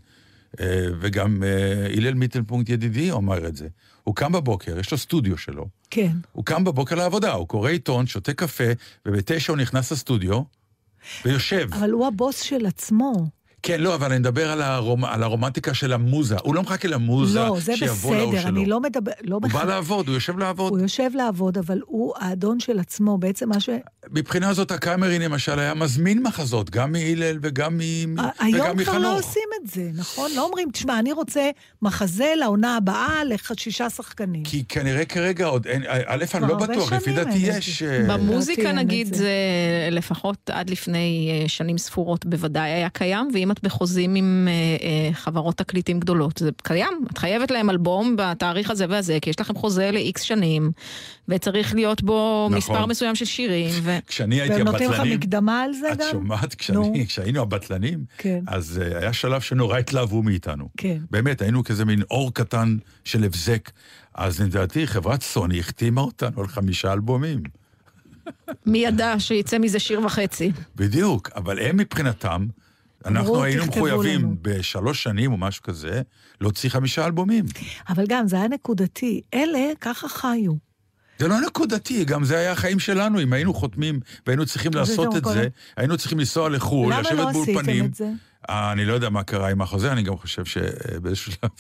אה, 0.61 0.67
וגם 1.01 1.43
אה, 1.43 1.87
הלל 1.97 2.15
מיטלפונקט 2.15 2.69
ידידי 2.71 3.11
אומר 3.11 3.47
את 3.47 3.57
זה. 3.57 3.69
הוא 4.05 4.15
קם 4.15 4.33
בבוקר, 4.33 4.79
יש 4.79 4.93
לו 4.93 4.99
סטודיו 4.99 5.39
שלו. 5.39 5.67
כן. 5.91 6.13
הוא 6.33 6.45
קם 6.45 6.65
בבוקר 6.65 6.95
לעבודה, 6.95 7.33
הוא 7.33 7.49
קורא 7.49 7.71
עיתון, 7.71 8.07
שותה 8.07 8.33
קפה, 8.33 8.65
ובתשע 9.07 9.53
הוא 9.53 9.59
נכנס 9.61 9.93
לסטודיו, 9.93 10.43
ויושב. 11.25 11.69
אבל 11.73 11.91
הוא 11.91 12.07
הבוס 12.07 12.41
של 12.41 12.67
עצמו. 12.67 13.13
כן, 13.63 13.81
לא, 13.81 13.95
אבל 13.95 14.11
אני 14.11 14.19
מדבר 14.19 14.51
על, 14.51 14.63
הרומ... 14.63 15.05
על 15.05 15.23
הרומנטיקה 15.23 15.75
של 15.75 15.93
המוזה. 15.93 16.37
הוא 16.43 16.55
לא 16.55 16.63
מחכה 16.63 16.89
למוזה 16.89 17.39
לא, 17.39 17.57
זה 17.61 17.77
שיבוא 17.77 18.17
בסדר, 18.29 18.41
שלו. 18.41 18.49
אני 18.49 18.67
לא 18.67 18.81
מדבר... 18.81 19.13
לא 19.23 19.35
הוא 19.35 19.43
בח- 19.43 19.53
בא 19.55 19.65
לעבוד, 19.65 20.09
הוא 20.09 20.15
יושב 20.15 20.39
לעבוד. 20.39 20.73
הוא 20.73 20.81
יושב 20.81 21.11
לעבוד, 21.15 21.59
אבל 21.59 21.81
הוא 21.87 22.15
האדון 22.19 22.61
של 22.61 22.79
עצמו, 22.81 23.19
בעצם 23.19 23.49
מה 23.49 23.61
ש... 23.61 23.69
מבחינה 24.11 24.55
זאת, 24.55 24.71
הקאמרי 24.71 25.19
למשל 25.19 25.59
היה 25.59 25.75
מזמין 25.75 26.23
מחזות, 26.23 26.71
גם 26.71 26.93
מהלל 26.93 27.39
וגם, 27.43 27.79
מ... 27.79 27.81
היום 28.39 28.77
וגם 28.77 28.85
כבר 28.85 28.99
לא 28.99 28.99
מחנוך. 28.99 29.25
עושים 29.25 29.49
את 29.63 29.71
זה, 29.71 29.91
נכון? 29.95 30.31
לא 30.37 30.45
אומרים, 30.45 30.71
תשמע, 30.73 30.99
אני 30.99 31.13
רוצה 31.13 31.51
מחזה 31.83 32.33
לעונה 32.37 32.77
הבאה 32.77 33.21
לשישה 33.25 33.91
שחקנים. 33.91 34.45
כי 34.45 34.65
כנראה 34.69 35.05
כרגע 35.05 35.47
עוד 35.47 35.67
אין, 35.67 35.83
א', 36.07 36.17
אני 36.17 36.27
כבר 36.27 36.41
לא 36.41 36.57
בטוח, 36.57 36.93
לפי 36.93 37.13
דעתי 37.13 37.39
יש... 37.39 37.83
אה, 37.83 38.07
במוזיקה 38.09 38.73
נגיד 38.73 39.15
זה. 39.15 39.29
לפחות 39.91 40.51
עד 40.53 40.71
לפני 40.71 41.31
אה, 41.43 41.49
שנים 41.49 41.79
ספורות 41.79 42.27
בוודאי 42.27 42.71
היה 42.71 42.89
קיים, 42.89 43.29
ואם 43.35 43.51
את 43.51 43.63
בחוזים 43.63 44.15
עם 44.15 44.49
אה, 44.49 44.53
אה, 44.87 45.13
חברות 45.13 45.57
תקליטים 45.57 46.01
גדולות, 46.01 46.39
זה 46.39 46.51
קיים. 46.63 47.05
את 47.13 47.19
חייבת 47.19 47.51
להם 47.51 47.71
אלבום 47.71 48.17
בתאריך 48.19 48.71
הזה 48.71 48.87
והזה, 48.89 49.19
כי 49.23 49.31
יש 49.31 49.41
לכם 49.41 49.55
חוזה 49.55 49.91
ל-X 49.91 50.23
שנים, 50.23 50.71
וצריך 51.29 51.75
להיות 51.75 52.03
בו 52.03 52.47
נכון. 52.51 52.59
מספר 52.59 52.87
מסוים 52.87 53.15
של 53.15 53.25
שירים, 53.25 53.71
ו... 53.83 53.94
כשאני 54.07 54.41
הייתי 54.41 54.55
והם 54.57 54.65
נותנים 54.65 54.91
לך 54.91 54.95
הבטלנים... 54.95 55.19
מקדמה 55.19 55.63
על 55.63 55.73
זה 55.73 55.93
את 55.93 55.99
גם? 55.99 56.07
שומעת? 56.11 56.43
נו. 56.43 56.59
כשאני, 56.59 57.07
כשהיינו 57.07 57.43
הבטלנים, 57.43 58.05
כן. 58.19 58.41
אז 58.47 58.81
uh, 58.83 58.97
היה 58.97 59.13
שלב 59.13 59.41
שנורא 59.41 59.79
התלהבו 59.79 60.23
מאיתנו. 60.23 60.69
כן. 60.77 60.99
באמת, 61.11 61.43
היינו 61.43 61.65
כזה 61.65 61.85
מין 61.85 62.03
אור 62.11 62.35
קטן 62.35 62.77
של 63.05 63.25
הבזק. 63.25 63.71
אז 64.15 64.41
לדעתי, 64.41 64.87
חברת 64.87 65.23
סוני 65.23 65.61
החתימה 65.61 66.01
אותנו 66.01 66.41
על 66.41 66.49
חמישה 66.49 66.93
אלבומים. 66.93 67.43
מי 68.67 68.79
ידע 68.79 69.15
שיצא 69.19 69.59
מזה 69.59 69.79
שיר 69.79 70.01
וחצי? 70.07 70.53
בדיוק, 70.77 71.31
אבל 71.37 71.59
הם 71.59 71.77
מבחינתם, 71.77 72.47
אנחנו 73.07 73.43
היינו 73.43 73.63
"תכתבו 73.65 73.87
מחויבים 73.87 74.21
לנו". 74.21 74.37
בשלוש 74.43 75.03
שנים 75.03 75.33
או 75.33 75.37
משהו 75.37 75.63
כזה, 75.63 76.03
להוציא 76.41 76.71
חמישה 76.71 77.07
אלבומים. 77.07 77.45
אבל 77.89 78.05
גם, 78.09 78.29
זה 78.29 78.37
היה 78.37 78.49
נקודתי. 78.49 79.21
אלה, 79.35 79.59
ככה 79.81 80.09
חיו. 80.09 80.53
זה 81.19 81.29
לא 81.29 81.41
נקודתי, 81.41 82.05
גם 82.05 82.25
זה 82.25 82.39
היה 82.39 82.53
החיים 82.53 82.79
שלנו, 82.79 83.21
אם 83.23 83.33
היינו 83.33 83.55
חותמים 83.55 84.01
והיינו 84.27 84.47
צריכים 84.47 84.75
לעשות 84.75 85.17
את 85.17 85.25
זה, 85.25 85.49
היינו 85.77 85.97
צריכים 85.97 86.19
לנסוע 86.19 86.49
לחו"ל, 86.49 86.93
למה 86.93 87.01
לשבת 87.01 87.19
לא 87.19 87.29
עשיתם 87.31 87.53
באולפנים. 87.53 87.85
את 87.85 87.95
זה? 87.95 88.09
אני 88.49 88.85
לא 88.85 88.93
יודע 88.93 89.09
מה 89.11 89.23
קרה 89.23 89.51
עם 89.51 89.63
החוזה, 89.63 89.93
אני 89.93 90.03
גם 90.03 90.17
חושב 90.17 90.45
שבאיזשהו 90.45 91.33
שלב... 91.33 91.51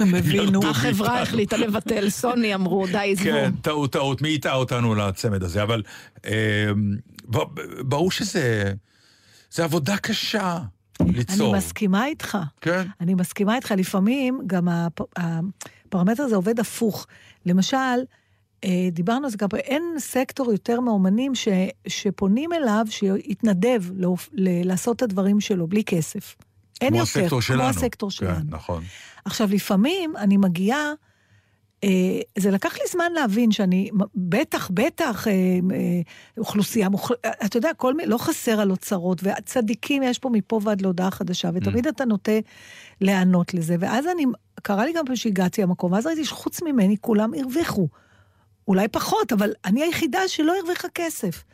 הם 0.00 0.14
הבינו. 0.14 0.66
החברה 0.70 1.22
החליטה 1.22 1.56
לבטל, 1.56 2.10
סוני 2.10 2.54
אמרו, 2.54 2.86
די, 2.86 3.12
עזבו. 3.12 3.24
כן, 3.24 3.52
טעות, 3.62 3.92
טעות, 3.92 4.22
מי 4.22 4.34
הטעה 4.34 4.54
אותנו 4.54 4.94
לצמד 4.94 5.42
הזה, 5.42 5.62
אבל 5.62 5.82
ב- 7.30 7.60
ברור 7.80 8.10
שזה... 8.10 8.72
זה 9.50 9.64
עבודה 9.64 9.96
קשה 9.96 10.58
ליצור. 11.00 11.50
אני 11.50 11.58
מסכימה 11.58 12.06
איתך. 12.06 12.38
כן. 12.60 12.82
אני 13.00 13.14
מסכימה 13.14 13.56
איתך, 13.56 13.74
לפעמים 13.76 14.40
גם 14.46 14.68
הפ... 14.68 15.00
הפרמטר 15.16 16.22
הזה 16.22 16.36
עובד 16.36 16.60
הפוך. 16.60 17.06
למשל, 17.46 17.76
דיברנו 18.92 19.24
על 19.24 19.30
זה 19.30 19.36
גם, 19.36 19.48
אין 19.54 19.82
סקטור 19.98 20.52
יותר 20.52 20.80
מאומנים 20.80 21.34
ש... 21.34 21.48
שפונים 21.86 22.52
אליו 22.52 22.86
שיתנדב 22.90 23.82
לעוף... 23.96 24.28
ל... 24.32 24.68
לעשות 24.68 24.96
את 24.96 25.02
הדברים 25.02 25.40
שלו 25.40 25.66
בלי 25.66 25.84
כסף. 25.84 26.36
אין 26.80 26.94
יותר, 26.94 27.20
הסקטור 27.20 27.40
שלנו. 27.40 27.60
כמו 27.60 27.68
הסקטור 27.68 28.10
כן, 28.10 28.16
שלנו. 28.16 28.44
נכון. 28.48 28.82
עכשיו, 29.24 29.48
לפעמים 29.52 30.16
אני 30.16 30.36
מגיעה, 30.36 30.92
אה, 31.84 32.20
זה 32.38 32.50
לקח 32.50 32.74
לי 32.74 32.84
זמן 32.90 33.12
להבין 33.12 33.52
שאני, 33.52 33.90
בטח, 34.14 34.70
בטח, 34.74 35.28
אה, 35.28 35.32
אה, 35.32 36.00
אוכלוסייה, 36.38 36.88
מוכל, 36.88 37.14
אתה 37.44 37.56
יודע, 37.56 37.70
כל 37.76 37.94
מיני, 37.94 38.08
לא 38.08 38.18
חסר 38.18 38.60
על 38.60 38.70
אוצרות, 38.70 39.24
והצדיקים 39.24 40.02
יש 40.02 40.18
פה 40.18 40.30
מפה 40.32 40.60
ועד 40.62 40.80
להודעה 40.80 41.10
חדשה, 41.10 41.50
ותמיד 41.54 41.86
אתה 41.86 42.04
נוטה 42.04 42.38
להיענות 43.00 43.54
לזה. 43.54 43.76
ואז 43.80 44.06
אני, 44.06 44.24
קרה 44.62 44.84
לי 44.84 44.92
גם 44.92 45.06
פעם 45.06 45.16
שהגעתי 45.16 45.62
למקום, 45.62 45.92
ואז 45.92 46.06
ראיתי 46.06 46.24
שחוץ 46.24 46.62
ממני 46.62 46.96
כולם 47.00 47.30
הרוויחו. 47.34 47.88
אולי 48.68 48.88
פחות, 48.88 49.32
אבל 49.32 49.52
אני 49.64 49.82
היחידה 49.82 50.18
שלא 50.28 50.54
הרוויחה 50.58 50.88
כסף. 50.94 51.44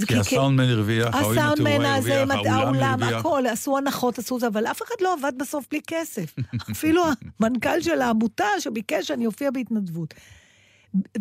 זה 0.00 0.06
כי 0.06 0.16
הסאונדמן 0.16 0.68
הרוויח, 0.68 1.14
הסאונדמן 1.14 1.84
הזה, 1.84 2.24
האולם. 2.50 3.02
הכל, 3.02 3.42
עשו 3.52 3.78
הנחות, 3.78 4.18
עשו 4.18 4.40
זה, 4.40 4.46
אבל 4.46 4.66
אף 4.66 4.82
אחד 4.82 4.94
לא 5.00 5.14
עבד 5.18 5.32
בסוף 5.38 5.64
בלי 5.70 5.80
כסף. 5.86 6.34
אפילו 6.72 7.02
המנכ"ל 7.40 7.80
של 7.80 8.00
העמותה 8.00 8.44
שביקש 8.58 9.08
שאני 9.08 9.26
אופיע 9.26 9.50
בהתנדבות. 9.50 10.14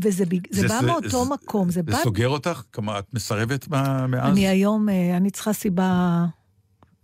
וזה 0.04 0.24
זה 0.50 0.68
בא 0.68 0.80
מאותו 0.86 1.24
זה- 1.26 1.32
מקום, 1.32 1.68
זה 1.70 1.74
זה 1.74 1.84
בא... 1.84 2.04
סוגר 2.04 2.28
אותך? 2.28 2.62
כלומר, 2.74 3.00
את 3.00 3.14
מסרבת 3.14 3.68
מאז? 3.68 4.10
אני 4.32 4.48
היום, 4.48 4.90
אה, 4.90 5.18
אני 5.18 5.32
צריכה 5.32 5.54
סיבה 5.54 6.26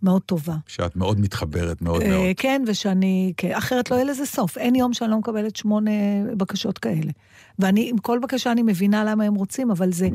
מאוד 0.06 0.22
טובה. 0.22 0.56
שאת 0.66 0.96
מאוד 0.96 1.20
מתחברת, 1.20 1.82
מאוד 1.82 2.02
אה, 2.02 2.08
מאוד. 2.08 2.22
כן, 2.36 2.62
ושאני, 2.66 3.32
כן, 3.36 3.52
אחרת 3.52 3.90
לא 3.90 3.96
יהיה 3.96 4.04
לזה 4.04 4.26
סוף. 4.26 4.58
אין 4.58 4.74
יום 4.74 4.92
שאני 4.92 5.10
לא 5.10 5.18
מקבלת 5.18 5.56
שמונה 5.56 5.90
בקשות 6.36 6.78
כאלה. 6.78 7.12
ואני, 7.58 7.90
עם 7.90 7.98
כל 7.98 8.18
בקשה 8.18 8.52
אני 8.52 8.62
מבינה 8.62 9.04
למה 9.04 9.24
הם 9.24 9.34
רוצים, 9.34 9.70
אבל 9.70 9.92
זה... 9.92 10.08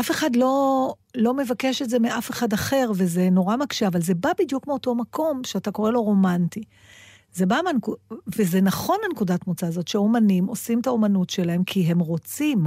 אף 0.00 0.10
אחד 0.10 0.36
לא, 0.36 0.94
לא 1.14 1.34
מבקש 1.34 1.82
את 1.82 1.90
זה 1.90 1.98
מאף 1.98 2.30
אחד 2.30 2.52
אחר, 2.52 2.90
וזה 2.94 3.30
נורא 3.30 3.56
מקשה, 3.56 3.86
אבל 3.86 4.00
זה 4.00 4.14
בא 4.14 4.30
בדיוק 4.38 4.66
מאותו 4.66 4.94
מקום 4.94 5.40
שאתה 5.44 5.70
קורא 5.70 5.90
לו 5.90 6.02
רומנטי. 6.02 6.62
זה 7.32 7.46
בא 7.46 7.60
מהנקוד... 7.64 7.96
וזה 8.36 8.60
נכון 8.60 8.96
הנקודת 9.08 9.46
מוצא 9.46 9.66
הזאת, 9.66 9.88
שאומנים 9.88 10.46
עושים 10.46 10.80
את 10.80 10.86
האומנות 10.86 11.30
שלהם 11.30 11.64
כי 11.64 11.80
הם 11.80 11.98
רוצים. 11.98 12.66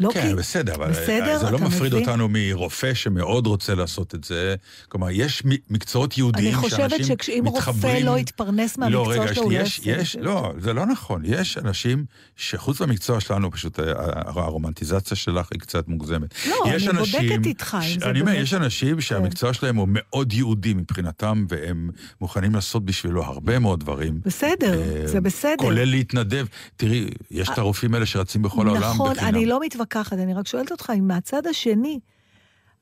לא 0.00 0.10
כן, 0.14 0.28
כי... 0.28 0.34
בסדר, 0.34 0.74
אבל 0.74 0.90
בסדר, 0.90 1.38
זה 1.38 1.50
לא 1.50 1.58
מפריד 1.58 1.92
מבין? 1.94 2.08
אותנו 2.08 2.28
מרופא 2.30 2.94
שמאוד 2.94 3.46
רוצה 3.46 3.74
לעשות 3.74 4.14
את 4.14 4.24
זה. 4.24 4.54
כלומר, 4.88 5.06
יש 5.10 5.42
מקצועות 5.70 6.18
יהודיים 6.18 6.54
אני 6.58 6.70
שאנשים 6.70 7.16
חושבת 7.16 7.40
מתחברים... 7.42 7.42
שאם 7.42 7.44
רופא 7.46 8.10
לא 8.10 8.18
יתפרנס 8.18 8.78
מהמקצוע 8.78 9.14
לא, 9.16 9.22
רגע, 9.22 9.34
שלו, 9.34 9.42
הוא 9.42 9.52
לא 9.52 9.58
יעשה 9.58 9.82
את 9.82 10.00
יש, 10.00 10.16
זה. 10.16 10.22
לא, 10.22 10.52
זה 10.58 10.72
לא 10.72 10.86
נכון. 10.86 11.22
יש 11.24 11.58
אנשים 11.58 12.04
שחוץ 12.36 12.80
מהמקצוע 12.80 13.20
שלנו, 13.20 13.50
פשוט 13.50 13.78
ה- 13.78 13.82
ה- 13.82 14.22
הרומנטיזציה 14.26 15.16
שלך 15.16 15.48
היא 15.52 15.60
קצת 15.60 15.88
מוגזמת. 15.88 16.34
לא, 16.48 16.54
אני 16.66 16.88
אנשים- 16.88 17.28
בודקת 17.28 17.46
איתך 17.46 17.76
אם 17.80 17.88
ש- 17.88 17.96
זה 17.98 18.10
אני 18.10 18.20
אומר, 18.20 18.32
יש 18.32 18.54
אנשים 18.54 19.00
שהמקצוע 19.00 19.52
שלהם 19.52 19.76
הוא 19.76 19.88
מאוד 19.90 20.32
יהודי 20.32 20.74
מבחינתם, 20.74 21.46
והם 21.48 21.90
מוכנים 22.20 22.54
לעשות 22.54 22.84
בשבילו 22.84 23.24
הרבה 23.24 23.58
מאוד 23.58 23.80
דברים. 23.80 24.20
בסדר, 24.24 24.80
אה, 24.82 25.06
זה 25.06 25.20
בסדר. 25.20 25.54
כולל 25.58 25.84
להתנדב. 25.84 26.46
תראי, 26.76 27.08
יש 27.30 27.48
את 27.48 27.58
הרופאים 27.58 27.94
האלה 27.94 28.06
שרצים 28.06 28.42
בכל 28.42 28.66
העולם 28.68 28.82
נכון. 28.82 29.18
אני 29.18 29.46
לא 29.46 29.60
מתווכחת, 29.82 30.18
אני 30.18 30.34
רק 30.34 30.46
שואלת 30.46 30.70
אותך 30.72 30.92
אם 30.98 31.08
מהצד 31.08 31.46
השני, 31.46 31.98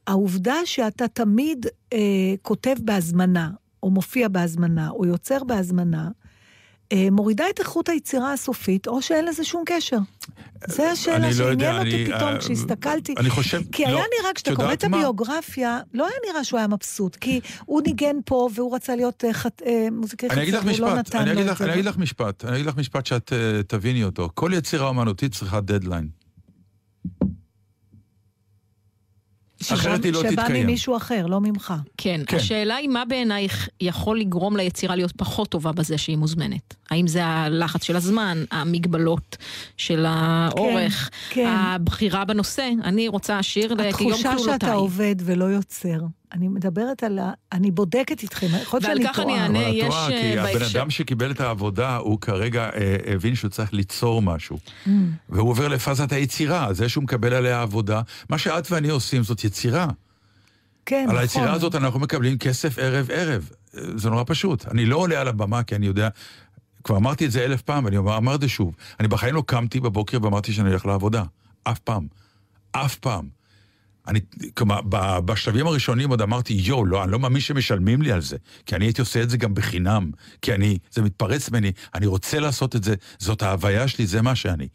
העובדה 0.07 0.55
שאתה 0.65 1.09
תמיד 1.09 1.67
אה, 1.93 1.99
כותב 2.43 2.75
בהזמנה, 2.81 3.51
או 3.83 3.91
מופיע 3.91 4.29
בהזמנה, 4.29 4.91
או 4.91 5.05
יוצר 5.07 5.45
בהזמנה, 5.45 6.09
אה, 6.93 7.09
מורידה 7.11 7.45
את 7.55 7.59
איכות 7.61 7.89
היצירה 7.89 8.33
הסופית, 8.33 8.87
או 8.87 9.03
שאין 9.03 9.25
לזה 9.25 9.45
שום 9.45 9.63
קשר. 9.67 9.99
זה 10.69 10.91
השאלה 10.91 11.19
לא 11.29 11.33
שעניין 11.33 11.77
אותי 11.77 11.95
אני, 11.97 12.05
פתאום 12.07 12.29
אה, 12.33 12.39
כשהסתכלתי. 12.39 13.15
אני 13.19 13.31
חושב, 13.31 13.61
כי 13.73 13.83
לא, 13.83 13.89
היה 13.89 14.05
נראה, 14.21 14.33
כשאתה 14.35 14.51
את 14.51 14.57
קורא 14.57 14.73
את? 14.73 14.85
הביוגרפיה, 14.85 15.81
לא 15.95 16.07
היה 16.07 16.17
נראה 16.31 16.45
שהוא 16.45 16.59
היה 16.59 16.67
מבסוט, 16.69 17.17
כי 17.17 17.41
הוא 17.65 17.83
ניגן 17.83 18.17
פה 18.25 18.49
והוא 18.55 18.75
רצה 18.75 18.97
להיות 18.97 19.25
אה, 19.25 19.33
חת- 19.33 19.63
אה, 19.67 19.89
מוזיקאי 19.93 20.29
אני 20.31 20.47
חצר, 20.53 20.59
והוא 20.67 20.79
לא 20.79 20.95
משפט, 20.95 20.99
נתן 20.99 21.19
אני 21.19 21.35
לו 21.35 21.53
את 21.53 21.57
זה. 21.59 21.65
אני 21.65 21.73
אגיד 21.73 21.85
לך 21.85 21.97
משפט, 21.99 22.45
אני 22.45 22.57
אגיד 22.57 22.67
לך 22.67 22.77
משפט 22.77 23.07
שאת 23.07 23.33
אה, 23.33 23.63
תביני 23.63 24.05
אותו. 24.05 24.29
כל 24.35 24.51
יצירה 24.55 24.89
אומנותית 24.89 25.33
צריכה 25.35 25.61
דדליין. 25.61 26.09
אחרת 29.73 30.05
היא 30.05 30.13
לא 30.13 30.21
שבא 30.21 30.31
תתקיים. 30.31 30.67
ממישהו 30.67 30.97
אחר, 30.97 31.27
לא 31.27 31.41
ממך. 31.41 31.75
כן, 31.97 32.21
כן. 32.27 32.37
השאלה 32.37 32.77
היא 32.77 32.89
מה 32.89 33.05
בעינייך 33.05 33.69
יכול 33.81 34.21
לגרום 34.21 34.57
ליצירה 34.57 34.97
להיות 34.97 35.13
פחות 35.17 35.49
טובה 35.49 35.73
בזה 35.73 35.99
שהיא 35.99 36.17
מוזמנת? 36.17 36.75
האם 36.91 37.07
זה 37.07 37.25
הלחץ 37.25 37.85
של 37.85 37.97
הזמן, 37.97 38.45
המגבלות 38.51 39.37
של 39.77 40.05
האורך, 40.09 41.11
כן. 41.31 41.47
הבחירה 41.49 42.25
בנושא? 42.25 42.71
אני 42.85 43.09
רוצה 43.09 43.43
שיר 43.43 43.69
כיום 43.69 43.81
התחושה 43.81 44.33
כלולותיי. 44.33 44.55
שאתה 44.55 44.73
עובד 44.73 45.17
ולא 45.21 45.45
יוצר. 45.45 45.99
אני 46.33 46.49
מדברת 46.49 47.03
על 47.03 47.19
ה... 47.19 47.33
אני 47.53 47.71
בודקת 47.71 48.23
איתכם, 48.23 48.47
יכול 48.47 48.77
להיות 48.77 48.85
ועל 48.85 48.97
שאני 48.97 49.09
כך 49.09 49.19
אני 49.19 49.27
טועה. 49.27 49.43
אענה. 49.43 49.59
אבל 49.59 49.69
את 49.69 49.75
יש, 49.75 49.85
רואה, 49.85 50.11
אה, 50.11 50.21
כי 50.21 50.39
הבן 50.39 50.65
אדם 50.75 50.91
שקיבל 50.91 51.31
את 51.31 51.41
העבודה, 51.41 51.97
הוא 51.97 52.21
כרגע 52.21 52.71
אה, 52.75 52.97
הבין 53.15 53.35
שהוא 53.35 53.51
צריך 53.51 53.73
ליצור 53.73 54.23
משהו. 54.23 54.59
Mm. 54.87 54.91
והוא 55.29 55.51
עובר 55.51 55.69
לפאזת 55.69 56.13
היצירה, 56.13 56.73
זה 56.73 56.89
שהוא 56.89 57.05
מקבל 57.05 57.33
עליה 57.35 57.63
עבודה. 57.63 58.01
מה 58.31 58.39
שאת 58.39 58.71
ואני 58.71 58.89
עושים 58.89 59.23
זאת 59.23 59.45
יצירה. 59.45 59.87
כן, 60.87 60.97
על 60.97 61.07
נכון. 61.07 61.19
היצירה 61.19 61.53
הזאת 61.53 61.75
אנחנו 61.75 62.01
מקבלים 62.01 62.39
כסף 62.39 62.79
ערב-ערב. 62.79 63.51
זה 63.73 64.11
נורא 64.11 64.25
פשוט. 64.27 64.67
אני 64.69 64.87
לא 64.87 64.97
עולה 64.97 65.21
על 65.21 65.29
הבמה 65.29 65.63
כי 65.63 65.75
אני 65.75 65.87
יודע... 65.87 66.09
כבר 66.85 66.97
אמרתי 66.97 67.27
את 67.27 67.31
זה 67.31 67.45
אלף 67.45 67.63
פעם, 67.63 67.85
ואני 67.85 67.97
אומר, 67.97 68.17
אמר 68.17 68.35
את 68.35 68.41
זה 68.41 68.49
שוב. 68.49 68.75
אני 69.01 69.09
בחיים 69.09 69.35
לא 69.35 69.43
קמתי 69.47 69.81
בבוקר 69.81 70.19
ואמרתי 70.23 70.53
שאני 70.53 70.69
הולך 70.69 70.87
לעבודה. 70.87 71.23
אף 71.65 71.79
פעם. 71.79 72.07
אף 72.73 72.97
פעם. 72.97 73.36
אני, 74.09 74.21
כלומר, 74.55 74.81
בשלבים 75.25 75.67
הראשונים 75.67 76.11
עוד 76.11 76.23
אמרתי, 76.23 76.53
יואו, 76.55 76.85
לא, 76.87 77.05
אני 77.05 77.13
לא 77.13 77.19
מאמין 77.19 77.41
שמשלמים 77.41 78.03
לי 78.03 78.13
על 78.13 78.21
זה. 78.21 78.37
כי 78.67 78.77
אני 78.77 78.85
הייתי 78.85 79.01
עושה 79.01 79.23
את 79.23 79.31
זה 79.31 79.37
גם 79.37 79.55
בחינם. 79.55 80.11
כי 80.43 80.55
אני, 80.55 80.79
זה 80.91 81.03
מתפרץ 81.03 81.51
ממני, 81.51 81.73
אני 81.95 82.07
רוצה 82.07 82.41
לעשות 82.41 82.77
את 82.77 82.85
זה, 82.85 82.95
זאת 83.19 83.43
ההוויה 83.43 83.89
שלי, 83.89 84.07
זה 84.07 84.23
מה 84.23 84.35
שאני. 84.35 84.69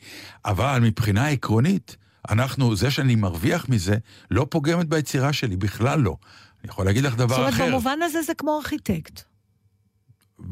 אבל 0.45 0.79
מבחינה 0.81 1.27
עקרונית, 1.27 1.97
אנחנו, 2.29 2.75
זה 2.75 2.91
שאני 2.91 3.15
מרוויח 3.15 3.69
מזה, 3.69 3.97
לא 4.31 4.47
פוגמת 4.49 4.87
ביצירה 4.87 5.33
שלי, 5.33 5.57
בכלל 5.57 5.99
לא. 5.99 6.15
אני 6.63 6.69
יכול 6.69 6.85
להגיד 6.85 7.03
לך 7.03 7.09
זאת 7.11 7.19
דבר 7.19 7.35
אומרת, 7.37 7.53
אחר. 7.53 7.67
במובן 7.67 7.99
הזה 8.01 8.21
זה 8.21 8.33
כמו 8.33 8.57
ארכיטקט. 8.57 9.21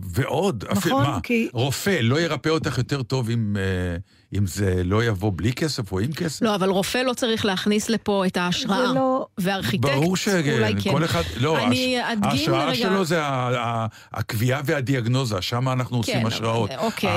ועוד, 0.03 0.63
נכון, 0.65 0.77
אפילו, 0.77 0.97
מה, 0.97 1.19
כי- 1.23 1.49
רופא 1.53 1.99
לא 2.01 2.21
ירפא 2.21 2.49
אותך 2.49 2.77
יותר 2.77 3.03
טוב 3.03 3.29
אם, 3.29 3.57
אה, 3.57 3.97
אם 4.37 4.47
זה 4.47 4.81
לא 4.85 5.03
יבוא 5.03 5.31
בלי 5.35 5.53
כסף 5.53 5.91
או 5.91 5.99
עם 5.99 6.11
כסף? 6.11 6.41
לא, 6.41 6.55
אבל 6.55 6.69
רופא 6.69 6.97
לא 6.97 7.13
צריך 7.13 7.45
להכניס 7.45 7.89
לפה 7.89 8.23
את 8.27 8.37
ההשראה. 8.37 8.87
זה 8.87 8.93
לא... 8.93 9.25
וארכיטקט, 9.37 9.91
ברור 9.91 10.05
אולי 10.05 10.15
שכן, 10.17 10.81
כן. 10.83 10.91
כל 10.91 11.05
אחד, 11.05 11.21
לא, 11.37 11.57
אני 11.67 11.99
הש- 12.01 12.11
אדגים 12.11 12.29
ההשראה 12.29 12.65
רגע- 12.65 12.75
שלו 12.75 13.05
זה 13.05 13.23
ה- 13.23 13.49
ה- 13.59 13.87
הקביעה 14.13 14.61
והדיאגנוזה, 14.65 15.41
שם 15.41 15.69
אנחנו 15.69 15.97
עושים 15.97 16.19
כן, 16.21 16.25
השראות. 16.25 16.71
אבל- 16.71 16.79
אוקיי, 16.79 17.09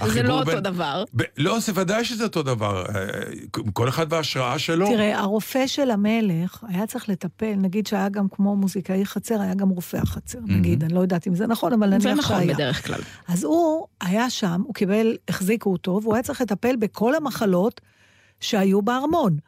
ה- 0.00 0.08
זה 0.14 0.22
לא 0.22 0.32
אותו 0.34 0.44
בין- 0.50 0.60
דבר. 0.60 1.04
ב- 1.16 1.22
לא, 1.38 1.58
זה 1.60 1.72
ודאי 1.74 2.04
שזה 2.04 2.24
אותו 2.24 2.42
דבר. 2.42 2.84
אה, 2.94 3.02
כל 3.72 3.88
אחד 3.88 4.06
וההשראה 4.12 4.58
שלו. 4.58 4.86
תראה, 4.86 5.18
הרופא 5.20 5.66
של 5.66 5.90
המלך 5.90 6.64
היה 6.68 6.86
צריך 6.86 7.08
לטפל, 7.08 7.54
נגיד 7.56 7.86
שהיה 7.86 8.08
גם 8.08 8.26
כמו 8.30 8.56
מוזיקאי 8.56 9.06
חצר, 9.06 9.40
היה 9.40 9.54
גם 9.54 9.68
רופא 9.68 9.96
החצר, 9.96 10.38
נגיד, 10.46 10.84
אני 10.84 10.94
לא 10.94 11.00
יודעת 11.00 11.26
אם 11.26 11.34
זה 11.34 11.46
נכון, 11.46 11.72
אבל 11.72 11.86
נניח 11.86 12.00
זה 12.02 12.22
שהיה. 12.22 12.40
נכון 12.40 12.46
בדרך 12.46 12.86
כלל. 12.86 13.00
אז 13.28 13.44
הוא 13.44 13.86
היה 14.00 14.30
שם, 14.30 14.62
הוא 14.66 14.74
קיבל, 14.74 15.16
החזיקו 15.28 15.72
אותו, 15.72 16.00
והוא 16.02 16.14
היה 16.14 16.22
צריך 16.22 16.40
לטפל 16.44 16.76
בכל 16.76 17.14
המחלות 17.14 17.80
שהיו 18.40 18.82
בארמון. 18.82 19.38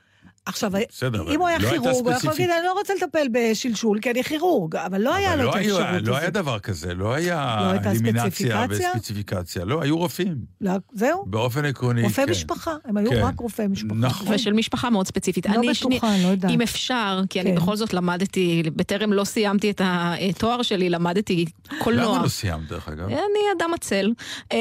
עכשיו, 0.47 0.71
בסדר, 0.91 1.35
אם 1.35 1.41
הוא 1.41 1.49
היה 1.49 1.59
לא 1.59 1.71
כירורג, 1.71 2.05
הוא 2.07 2.13
יכול. 2.13 2.31
להגיד, 2.31 2.51
אני 2.51 2.65
לא 2.65 2.73
רוצה 2.73 2.95
לטפל 2.95 3.27
בשלשול, 3.33 3.99
כי 4.01 4.11
אני 4.11 4.25
כירורג, 4.25 4.77
אבל 4.77 5.01
לא 5.01 5.15
היה 5.15 5.35
אבל 5.35 5.43
לו 5.43 5.49
את 5.51 5.55
לא 5.55 5.61
היו- 5.61 5.79
האפשרות 5.79 6.03
לא 6.09 6.13
היה 6.17 6.23
הזאת. 6.23 6.33
דבר 6.35 6.59
כזה, 6.59 6.95
לא 6.95 7.15
היה 7.15 7.57
לא 7.85 7.91
אלימינציה 7.91 8.31
ספציפיקציה? 8.31 8.91
וספציפיקציה. 8.95 9.65
לא, 9.65 9.83
היו 9.83 9.99
רופאים. 9.99 10.37
לא, 10.61 10.73
זהו, 10.95 11.25
באופן 11.27 11.65
עקרוני, 11.65 12.03
רופא 12.03 12.25
כן. 12.25 12.31
משפחה, 12.31 12.75
הם 12.85 12.97
היו 12.97 13.11
כן. 13.11 13.17
רק 13.23 13.41
רופאי 13.41 13.67
משפחה. 13.67 13.95
נכון. 13.95 14.35
ושל 14.35 14.53
משפחה 14.53 14.91
מאוד 14.91 15.07
ספציפית. 15.07 15.47
לא 15.47 15.55
אני 15.55 15.69
בטוחה, 15.71 16.15
אני 16.15 16.23
לא 16.23 16.29
יודעת. 16.29 16.51
אם 16.51 16.61
אפשר, 16.61 17.21
כי 17.31 17.41
אני 17.41 17.51
כן. 17.51 17.57
בכל 17.57 17.77
זאת 17.77 17.95
למדתי, 17.95 18.63
בטרם 18.77 19.13
לא 19.13 19.25
סיימתי 19.25 19.71
את 19.71 19.81
התואר 19.85 20.63
שלי, 20.63 20.91
למדתי 20.91 21.45
קולנוע. 21.79 22.15
למה 22.15 22.23
לא 22.23 22.29
סיימת, 22.29 22.69
דרך 22.69 22.89
אגב? 22.89 23.09
אני 23.09 23.19
אדם 23.59 23.71
עצל. 23.75 24.13
אמ, 24.53 24.57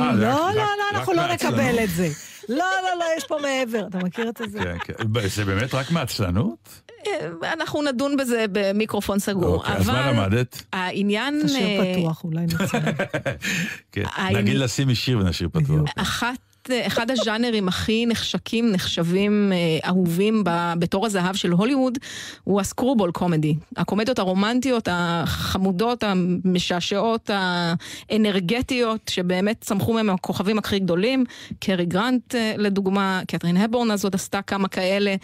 אה, 0.00 0.16
זה 0.16 0.22
לא, 0.22 0.30
לא, 0.30 0.54
לא, 0.56 0.64
אנחנו 0.98 1.12
לא? 1.12 1.32
נקבל 1.32 1.78
את 1.84 1.90
זה. 1.90 2.08
לא, 2.50 2.56
לא, 2.56 2.98
לא, 2.98 3.04
יש 3.16 3.24
פה 3.24 3.36
מעבר. 3.42 3.86
אתה 3.86 3.98
מכיר 3.98 4.28
את 4.28 4.40
זה? 4.50 4.58
כן, 4.58 4.76
כן. 4.84 5.28
זה 5.28 5.44
באמת 5.44 5.74
רק 5.74 5.90
מעצלנות? 5.90 6.80
אה, 7.06 7.52
אנחנו 7.52 7.82
נדון 7.82 8.16
בזה 8.16 8.44
במיקרופון 8.52 9.18
סגור. 9.18 9.54
אוקיי, 9.54 9.76
אז 9.76 9.86
מה 9.86 10.12
למדת? 10.12 10.62
העניין... 10.72 11.42
תשאיר 11.44 11.80
אה, 11.80 11.94
פתוח, 11.94 12.24
אולי 12.24 12.44
נצא. 12.44 12.78
כן. 13.92 14.04
נגיד 14.34 14.56
לשימי 14.56 14.94
שיר 14.94 15.18
ונשאיר 15.18 15.48
פתוח. 15.48 15.62
בדיוק. 15.62 15.88
אחת, 16.68 16.86
אחד 16.86 17.10
הז'אנרים 17.10 17.68
הכי 17.68 18.06
נחשקים, 18.06 18.72
נחשבים, 18.72 19.52
אה, 19.52 19.88
אהובים 19.88 20.44
בתור 20.78 21.06
הזהב 21.06 21.34
של 21.34 21.50
הוליווד, 21.50 21.98
הוא 22.44 22.60
הסקרובול 22.60 23.10
קומדי. 23.12 23.54
הקומדיות 23.76 24.18
הרומנטיות, 24.18 24.88
החמודות, 24.90 26.04
המשעשעות, 26.04 27.30
האנרגטיות, 28.10 29.08
שבאמת 29.08 29.60
צמחו 29.60 29.92
מהם 29.92 30.10
הכוכבים 30.10 30.58
הכי 30.58 30.78
גדולים. 30.78 31.24
קרי 31.60 31.86
גרנט, 31.86 32.34
אה, 32.34 32.54
לדוגמה, 32.56 33.20
קתרין 33.26 33.56
הבורן 33.56 33.90
הזאת 33.90 34.14
עשתה 34.14 34.42
כמה 34.42 34.68
כאלה. 34.68 35.14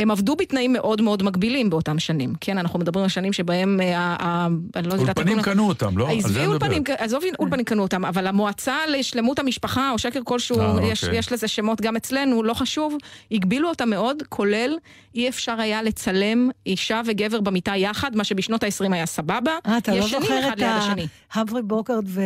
הם 0.00 0.10
עבדו 0.10 0.36
בתנאים 0.36 0.72
מאוד 0.72 1.02
מאוד 1.02 1.22
מגבילים 1.22 1.70
באותם 1.70 1.98
שנים, 1.98 2.32
כן? 2.40 2.58
אנחנו 2.58 2.78
מדברים 2.78 3.02
על 3.02 3.08
שנים 3.08 3.32
שבהם, 3.32 3.80
אה, 3.80 3.98
ה- 3.98 4.16
ה- 4.20 4.48
אני 4.76 4.88
לא 4.88 4.92
יודעת... 4.94 5.18
אולפנים 5.18 5.42
קנו 5.42 5.68
אותם, 5.68 5.98
לא? 5.98 6.10
על 6.10 6.20
זה 6.20 6.28
עזבי 6.28 6.40
אני 6.40 6.46
מדבר. 6.48 6.66
אולפנים, 6.66 6.82
עזוב 6.98 7.22
אולפנים 7.38 7.64
קנו 7.64 7.82
אותם, 7.82 8.04
אבל 8.04 8.26
המועצה 8.26 8.76
לשלמות 8.88 9.38
המשפחה, 9.38 9.90
או 9.90 9.98
שקר 9.98 10.20
כלשהו, 10.24 10.60
אה, 10.60 10.84
יש, 10.84 11.04
אוקיי. 11.04 11.18
יש 11.18 11.32
לזה 11.32 11.48
שמות 11.48 11.80
גם 11.80 11.96
אצלנו, 11.96 12.42
לא 12.42 12.54
חשוב, 12.54 12.96
הגבילו 13.32 13.68
אותה 13.68 13.84
מאוד, 13.84 14.22
כולל 14.28 14.76
אי 15.14 15.28
אפשר 15.28 15.60
היה 15.60 15.82
לצלם 15.82 16.50
אישה 16.66 17.00
וגבר 17.06 17.40
במיטה 17.40 17.76
יחד, 17.76 18.16
מה 18.16 18.24
שבשנות 18.24 18.62
ה-20 18.62 18.92
היה 18.94 19.06
סבבה. 19.06 19.52
אה, 19.66 19.78
אתה 19.78 19.92
לא 19.94 19.98
ישנים 19.98 20.22
זוכר 20.22 20.40
אחד 20.40 20.52
את 20.52 20.58
ליד 20.58 20.68
השני. 20.70 21.06
ההמפרי 21.32 21.62
בוגרט 21.62 22.04
ו... 22.06 22.20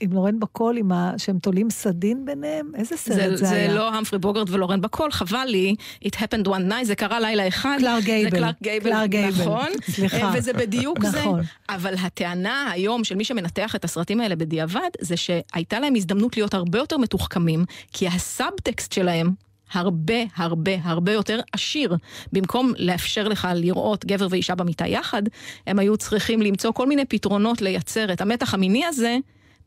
עם 0.00 0.12
לורן 0.12 0.40
בקול, 0.40 0.76
עם 0.76 0.92
ה... 0.92 1.12
שהם 1.18 1.38
תולים 1.38 1.70
סדין 1.70 2.24
ביניהם? 2.24 2.72
איזה 2.74 2.96
סרט 2.96 3.16
זה, 3.16 3.36
זה, 3.36 3.46
זה 3.46 3.54
היה? 3.54 3.74
לא 3.74 3.94
המפרי 3.94 4.18
בוגרט 4.18 4.50
ולורן 4.50 4.80
בקול, 4.80 5.10
חבל 5.10 5.44
לי, 5.44 5.74
it 6.04 6.14
happened 6.14 6.46
one 6.46 6.70
night, 6.70 6.84
זה 6.84 6.94
קרה 6.94 7.20
לילה 7.20 7.48
אחד. 7.48 7.76
קלארק 7.78 8.00
גייבל. 8.00 8.30
זה 8.30 8.36
קלארק 8.36 8.50
גייבל, 8.62 8.90
קלארק 8.90 9.06
גייבל. 9.06 9.42
נכון. 9.42 9.68
סליחה. 9.90 10.16
אה, 10.16 10.30
וזה 10.34 10.52
בדיוק 10.52 11.04
זה. 11.04 11.20
נכון. 11.20 11.40
אבל 11.68 11.94
הטענה 11.94 12.70
היום 12.70 13.04
של 13.04 13.14
מי 13.14 13.24
שמנתח 13.24 13.76
את 13.76 13.84
הסרטים 13.84 14.20
האלה 14.20 14.36
בדיעבד, 14.36 14.90
זה 15.00 15.16
שהייתה 15.16 15.80
להם 15.80 15.94
הזדמנות 15.94 16.36
להיות 16.36 16.54
הרבה 16.54 16.78
יותר 16.78 16.98
מתוחכמים, 16.98 17.64
כי 17.92 18.08
הסאבטקסט 18.08 18.92
שלהם... 18.92 19.30
הרבה 19.72 20.14
הרבה 20.36 20.72
הרבה 20.82 21.12
יותר 21.12 21.40
עשיר. 21.52 21.96
במקום 22.32 22.72
לאפשר 22.78 23.28
לך 23.28 23.48
לראות 23.54 24.04
גבר 24.04 24.26
ואישה 24.30 24.54
במיטה 24.54 24.86
יחד, 24.86 25.22
הם 25.66 25.78
היו 25.78 25.96
צריכים 25.96 26.42
למצוא 26.42 26.72
כל 26.72 26.86
מיני 26.86 27.04
פתרונות 27.04 27.62
לייצר 27.62 28.12
את 28.12 28.20
המתח 28.20 28.54
המיני 28.54 28.86
הזה 28.86 29.16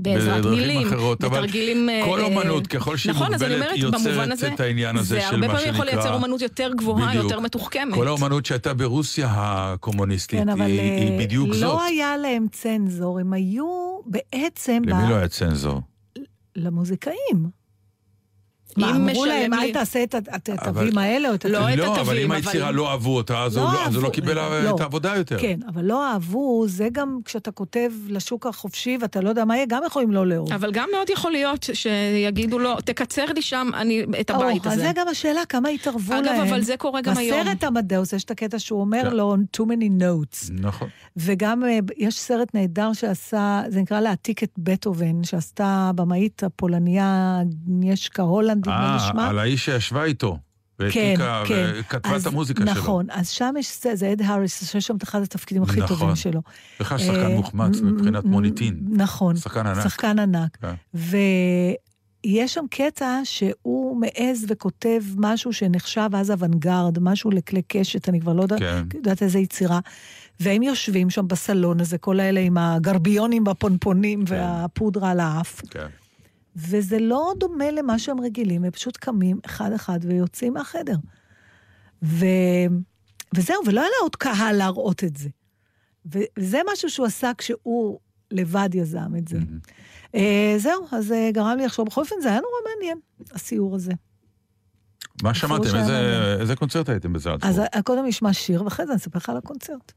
בעזרת 0.01 0.45
מילים, 0.45 0.87
אחרות, 0.87 1.23
אבל 1.23 1.37
בתרגילים... 1.37 1.89
כל 2.05 2.19
אה, 2.19 2.25
אומנות, 2.25 2.67
ככל 2.67 2.97
שהיא 2.97 3.13
נכון, 3.13 3.33
אז 3.33 3.43
אני 3.43 3.55
מוגבלת, 3.55 3.71
אומרת, 3.83 3.95
יוצרת 3.95 4.31
הזה, 4.31 4.53
את 4.53 4.59
העניין 4.59 4.97
הזה 4.97 5.15
זה 5.15 5.21
של 5.21 5.35
הרבה 5.35 5.47
מה 5.47 5.53
פעמים 5.53 5.73
יכול 5.73 5.85
שנקרא- 5.85 5.95
לייצר 5.95 6.13
אומנות 6.13 6.41
יותר 6.41 6.71
גבוהה, 6.77 7.07
בדיוק. 7.09 7.23
יותר 7.23 7.39
מתוחכמת. 7.39 7.93
כל 7.95 8.07
האומנות 8.07 8.45
שהייתה 8.45 8.73
ברוסיה 8.73 9.27
הקומוניסטית, 9.31 10.39
כן, 10.39 10.49
אבל 10.49 10.61
היא, 10.61 10.79
אה, 10.79 10.97
היא 10.97 11.19
בדיוק 11.19 11.47
לא 11.49 11.53
זאת. 11.55 11.79
היה 11.87 12.17
להם 12.17 12.45
צנזור, 12.51 13.19
הם 13.19 13.33
היו 13.33 13.65
בעצם... 14.05 14.81
למי 14.85 15.03
ב- 15.05 15.09
לא 15.09 15.15
היה 15.15 15.27
צנזור? 15.27 15.81
למוזיקאים. 16.55 17.60
מה, 18.77 18.89
אם 18.89 18.95
אמרו 18.95 19.25
להם, 19.25 19.53
אל 19.53 19.71
תעשה 19.73 20.03
את 20.03 20.15
התווים 20.31 20.97
האלה 20.97 21.29
או 21.29 21.33
את 21.35 21.45
לא 21.45 21.57
התווים 21.57 21.79
לא, 21.79 22.01
אבל 22.01 22.17
אם 22.17 22.31
אבל- 22.31 22.35
היצירה 22.35 22.71
לא 22.71 22.91
אהבו 22.91 23.15
אותה, 23.15 23.43
אז 23.43 23.57
לא 23.57 23.61
הוא 23.61 23.73
לא- 23.93 24.01
לא 24.01 24.09
קיבל 24.09 24.35
לא. 24.35 24.75
את 24.75 24.79
העבודה 24.79 25.13
יותר. 25.15 25.37
כן, 25.41 25.59
אבל 25.73 25.85
לא 25.85 26.07
אהבו, 26.11 26.65
זה 26.67 26.87
גם 26.91 27.19
כשאתה 27.25 27.51
כותב 27.51 27.91
לשוק 28.07 28.45
החופשי 28.47 28.97
ואתה 29.01 29.21
לא 29.21 29.29
יודע 29.29 29.45
מה 29.45 29.55
יהיה, 29.55 29.65
גם 29.69 29.81
יכולים 29.87 30.11
לא 30.11 30.27
לאהוב. 30.27 30.53
אבל 30.53 30.71
גם 30.71 30.89
מאוד 30.95 31.09
יכול 31.09 31.31
להיות 31.31 31.65
שיגידו 31.73 32.59
לו, 32.59 32.81
תקצר 32.85 33.25
לי 33.35 33.41
שם 33.41 33.69
אני, 33.73 34.03
את 34.21 34.29
הבית 34.29 34.65
או, 34.65 34.71
אז 34.71 34.77
הזה. 34.77 34.87
זה 34.87 34.91
גם 34.95 35.07
השאלה, 35.07 35.45
כמה 35.49 35.69
התערבו 35.69 36.13
אגב, 36.13 36.25
להם. 36.25 36.41
אבל 36.47 36.61
זה 36.61 36.77
קורה 36.77 37.01
גם 37.01 37.17
היום. 37.17 37.39
בסרט 37.41 37.63
עמדאוס 37.63 38.13
יש 38.13 38.23
את 38.23 38.31
הקטע 38.31 38.59
שהוא 38.59 38.81
אומר 38.81 39.01
כן. 39.03 39.15
לו, 39.15 39.35
too 39.57 39.65
many 39.65 40.01
notes. 40.01 40.51
נכון. 40.61 40.87
וגם 41.17 41.63
אה, 41.65 41.79
יש 41.97 42.19
סרט 42.19 42.55
נהדר 42.55 42.93
שעשה, 42.93 43.61
זה 43.69 43.81
נקרא 43.81 43.99
להעתיק 43.99 44.43
את 44.43 44.51
בטהובן, 44.57 45.23
שעשתה 45.23 45.91
במאית 45.95 46.43
הפולניה, 46.43 47.37
אגנישקה 47.41 48.21
הולנד, 48.23 48.60
נדמה 48.67 49.11
לי 49.13 49.19
אה. 49.19 49.29
על 49.29 49.39
האיש 49.39 49.65
שישבה 49.65 50.03
איתו. 50.03 50.37
והעתיקה, 50.79 51.43
כן, 51.47 51.71
וכתבה 51.75 52.09
כן. 52.09 52.15
את 52.21 52.25
המוזיקה 52.25 52.63
נכון, 52.63 52.75
שלו. 52.75 52.83
נכון, 52.83 53.05
אז 53.09 53.29
שם 53.29 53.53
יש, 53.59 53.77
זה 53.93 54.11
אד 54.11 54.21
האריס, 54.21 54.71
שיש 54.71 54.87
שם 54.87 54.95
את 54.95 55.03
אחד 55.03 55.21
התפקידים 55.21 55.63
הכי 55.63 55.79
נכון. 55.79 55.97
טובים 55.97 56.15
שלו. 56.15 56.41
בכלל 56.79 56.97
שחקן 56.97 57.31
מוחמץ 57.31 57.81
מבחינת 57.81 58.25
מוניטין. 58.25 58.79
נכון. 58.89 59.37
שחקן 59.37 59.67
ענק. 59.67 59.83
שחקן 59.83 60.19
ענק. 60.19 60.57
כן. 60.61 60.73
יש 62.23 62.53
שם 62.53 62.65
קטע 62.69 63.19
שהוא 63.23 64.01
מעז 64.01 64.45
וכותב 64.47 65.01
משהו 65.17 65.53
שנחשב 65.53 66.09
אז 66.13 66.31
אוונגרד, 66.31 66.99
משהו 67.01 67.31
לכלי 67.31 67.61
קשת, 67.67 68.09
אני 68.09 68.21
כבר 68.21 68.33
לא 68.33 68.41
יודע, 68.41 68.57
כן. 68.59 68.83
יודעת 68.93 69.23
איזה 69.23 69.39
יצירה. 69.39 69.79
והם 70.39 70.63
יושבים 70.63 71.09
שם 71.09 71.27
בסלון 71.27 71.81
הזה, 71.81 71.97
כל 71.97 72.19
האלה 72.19 72.39
עם 72.39 72.57
הגרביונים 72.57 73.43
בפונפונים 73.43 74.25
כן. 74.25 74.35
והפודרה 74.35 75.11
על 75.11 75.19
האף. 75.19 75.61
כן. 75.69 75.87
וזה 76.55 76.99
לא 76.99 77.33
דומה 77.39 77.71
למה 77.71 77.99
שהם 77.99 78.21
רגילים, 78.21 78.63
הם 78.63 78.71
פשוט 78.71 78.97
קמים 78.97 79.39
אחד-אחד 79.45 79.99
ויוצאים 80.01 80.53
מהחדר. 80.53 80.95
ו... 82.03 82.25
וזהו, 83.35 83.57
ולא 83.65 83.81
היה 83.81 83.89
לה 83.89 84.01
עוד 84.01 84.15
קהל 84.15 84.55
להראות 84.55 85.03
את 85.03 85.17
זה. 85.17 85.29
וזה 86.05 86.61
משהו 86.73 86.89
שהוא 86.89 87.05
עשה 87.05 87.31
כשהוא 87.37 87.99
לבד 88.31 88.69
יזם 88.73 89.15
את 89.17 89.27
זה. 89.27 89.37
Mm-hmm. 89.37 89.71
אה, 90.15 90.53
זהו, 90.57 90.85
אז 90.91 91.05
זה 91.05 91.15
אה, 91.15 91.31
גרם 91.31 91.57
לי 91.57 91.65
לחשוב. 91.65 91.87
בכל 91.87 92.01
אופן, 92.01 92.15
זה 92.21 92.29
היה 92.29 92.39
נורא 92.39 92.75
מעניין, 92.75 92.99
הסיור 93.31 93.75
הזה. 93.75 93.91
מה 95.23 95.33
שמעתם? 95.33 95.75
איזה, 95.75 96.37
איזה 96.39 96.55
קונצרט 96.55 96.89
הייתם 96.89 97.13
בזלצבורג? 97.13 97.53
אז 97.53 97.59
אה, 97.59 97.81
קודם 97.81 98.05
נשמע 98.05 98.33
שיר, 98.33 98.63
ואחרי 98.63 98.85
זה 98.85 98.91
אני 98.91 98.99
אספר 98.99 99.17
לך 99.17 99.29
על 99.29 99.37
הקונצרט. 99.37 99.91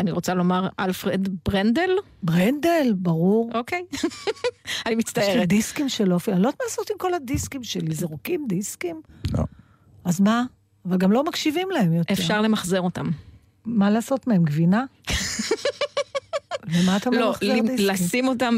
אני 0.00 0.10
רוצה 0.10 0.34
לומר 0.34 0.68
אלפרד 0.80 1.28
ברנדל. 1.46 1.90
ברנדל, 2.22 2.92
ברור. 2.96 3.50
אוקיי, 3.54 3.82
אני 4.86 4.94
מצטערת. 4.94 5.28
יש 5.28 5.36
לי 5.36 5.46
דיסקים 5.46 5.88
שלו, 5.88 6.18
אני 6.28 6.42
לא 6.42 6.48
יודעת 6.48 6.60
מה 6.60 6.64
לעשות 6.64 6.90
עם 6.90 6.98
כל 6.98 7.14
הדיסקים 7.14 7.64
שלי, 7.64 7.94
זרוקים 7.94 8.44
דיסקים? 8.48 9.00
לא. 9.32 9.44
אז 10.04 10.20
מה? 10.20 10.44
אבל 10.84 10.96
גם 10.96 11.12
לא 11.12 11.24
מקשיבים 11.24 11.70
להם 11.70 11.92
יותר. 11.92 12.14
אפשר 12.14 12.40
למחזר 12.40 12.80
אותם. 12.80 13.10
מה 13.64 13.90
לעשות 13.90 14.26
מהם, 14.26 14.44
גבינה? 14.44 14.84
למה 16.68 16.96
אתה 16.96 17.10
לא, 17.10 17.34
לשים 17.78 18.28
אותם 18.28 18.54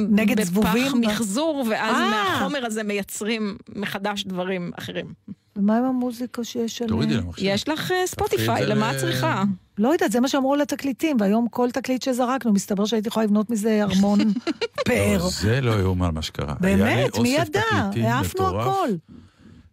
בפח 0.55 0.95
מחזור, 1.01 1.67
ואז 1.71 1.97
אה! 1.97 2.11
מהחומר 2.11 2.67
הזה 2.67 2.83
מייצרים 2.83 3.57
מחדש 3.75 4.25
דברים 4.25 4.71
אחרים. 4.79 5.13
ומה 5.57 5.79
עם 5.79 5.85
המוזיקה 5.85 6.45
שיש 6.45 6.83
עליהם? 6.83 6.97
תורידי 6.97 7.15
למחשב. 7.15 7.43
יש 7.45 7.69
לך 7.69 7.93
אה, 7.93 8.07
ספוטיפיי, 8.07 8.67
למה 8.67 8.91
את 8.93 8.97
צריכה? 8.97 9.45
לא 9.79 9.89
יודעת, 9.89 10.13
זה 10.13 10.21
מה 10.21 10.29
שאמרו 10.29 10.57
לתקליטים, 10.57 11.17
והיום 11.21 11.49
כל 11.49 11.71
תקליט 11.71 12.03
שזרקנו, 12.03 12.53
מסתבר 12.53 12.85
שהייתי 12.85 13.09
יכולה 13.09 13.27
לבנות 13.27 13.51
מזה 13.51 13.83
ארמון 13.83 14.19
פאר. 14.87 15.19
לא, 15.19 15.31
זה 15.31 15.61
לא 15.61 15.81
יאומן 15.81 16.15
מה 16.15 16.23
שקרה. 16.23 16.55
באמת, 16.61 17.19
מי 17.19 17.29
ידע? 17.29 17.61
העפנו 18.03 18.61
הכל. 18.61 18.89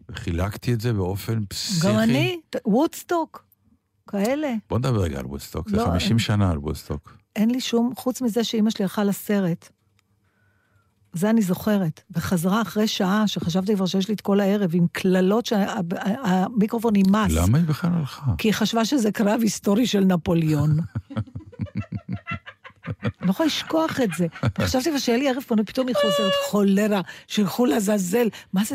וחילקתי 0.08 0.74
את 0.74 0.80
זה 0.80 0.92
באופן 0.92 1.44
פסיכי. 1.48 1.86
גם 1.86 1.98
אני, 1.98 2.40
וודסטוק, 2.66 3.44
כאלה. 4.10 4.54
בוא 4.70 4.78
נדבר 4.78 5.00
רגע 5.00 5.18
על 5.18 5.26
וודסטוק, 5.26 5.68
זה 5.70 5.84
50 5.84 6.12
לא, 6.12 6.18
שנה 6.18 6.50
על 6.50 6.58
וודסטוק. 6.58 7.16
אין 7.36 7.50
לי 7.50 7.60
שום, 7.60 7.92
חוץ 7.96 8.22
מזה 8.22 8.44
שאימא 8.44 8.70
שלי 8.70 8.82
הלכה 8.84 9.04
לסרט. 9.04 9.68
זה 11.12 11.30
אני 11.30 11.42
זוכרת. 11.42 12.02
וחזרה 12.10 12.62
אחרי 12.62 12.88
שעה, 12.88 13.26
שחשבתי 13.26 13.76
כבר 13.76 13.86
שיש 13.86 14.08
לי 14.08 14.14
את 14.14 14.20
כל 14.20 14.40
הערב, 14.40 14.70
עם 14.74 14.86
קללות 14.92 15.46
שהמיקרופון 15.46 16.92
נמאס. 16.96 17.32
למה 17.32 17.58
היא 17.58 17.66
בכלל 17.66 17.90
הלכה? 17.94 18.32
כי 18.38 18.48
היא 18.48 18.54
חשבה 18.54 18.84
שזה 18.84 19.12
קרב 19.12 19.40
היסטורי 19.42 19.86
של 19.86 20.04
נפוליאון. 20.04 20.70
אני 20.70 21.26
לא 23.26 23.30
יכולה 23.30 23.46
לשכוח 23.46 24.00
את 24.00 24.10
זה. 24.16 24.26
חשבתי 24.60 24.98
שיהיה 24.98 25.18
לי 25.18 25.28
ערב 25.28 25.42
פנוי, 25.42 25.64
פתאום 25.64 25.88
היא 25.88 25.96
חוזרת, 25.96 26.32
חולרה, 26.50 27.00
שילכו 27.26 27.66
לעזאזל. 27.66 28.28
מה 28.52 28.64
זה... 28.64 28.74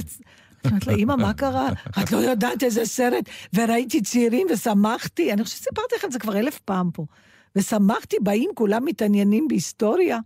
אני 0.65 0.71
אומרת 0.71 0.87
לה, 0.87 0.93
אמא, 0.93 1.15
מה 1.15 1.33
קרה? 1.33 1.69
את 2.03 2.11
לא 2.11 2.17
יודעת 2.17 2.63
איזה 2.63 2.85
סרט, 2.85 3.29
וראיתי 3.53 4.01
צעירים 4.01 4.47
ושמחתי. 4.53 5.33
אני 5.33 5.43
חושבת 5.43 5.57
שסיפרתי 5.57 5.95
לכם 5.97 6.07
את 6.07 6.11
זה 6.11 6.19
כבר 6.19 6.37
אלף 6.37 6.59
פעם 6.59 6.91
פה. 6.93 7.05
ושמחתי, 7.55 8.17
באים, 8.21 8.49
כולם 8.55 8.85
מתעניינים 8.85 9.47
בהיסטוריה. 9.47 10.19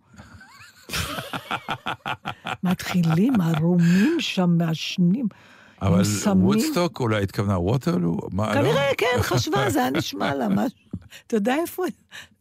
מתחילים, 2.64 3.34
ערומים 3.42 4.16
שם, 4.20 4.50
מעשנים. 4.58 5.28
אבל 5.82 6.04
סמים. 6.04 6.46
וודסטוק 6.46 7.00
אולי 7.00 7.24
התכוונה 7.24 7.58
ווטרלו? 7.60 8.18
לא? 8.38 8.54
כנראה, 8.54 8.84
כן, 8.98 9.22
חשבה, 9.22 9.70
זה 9.74 9.80
היה 9.80 9.90
נשמע 9.90 10.36
לה 10.36 10.48
משהו. 10.50 10.80
אתה 11.28 11.36
יודע 11.36 11.56
איפה, 11.62 11.84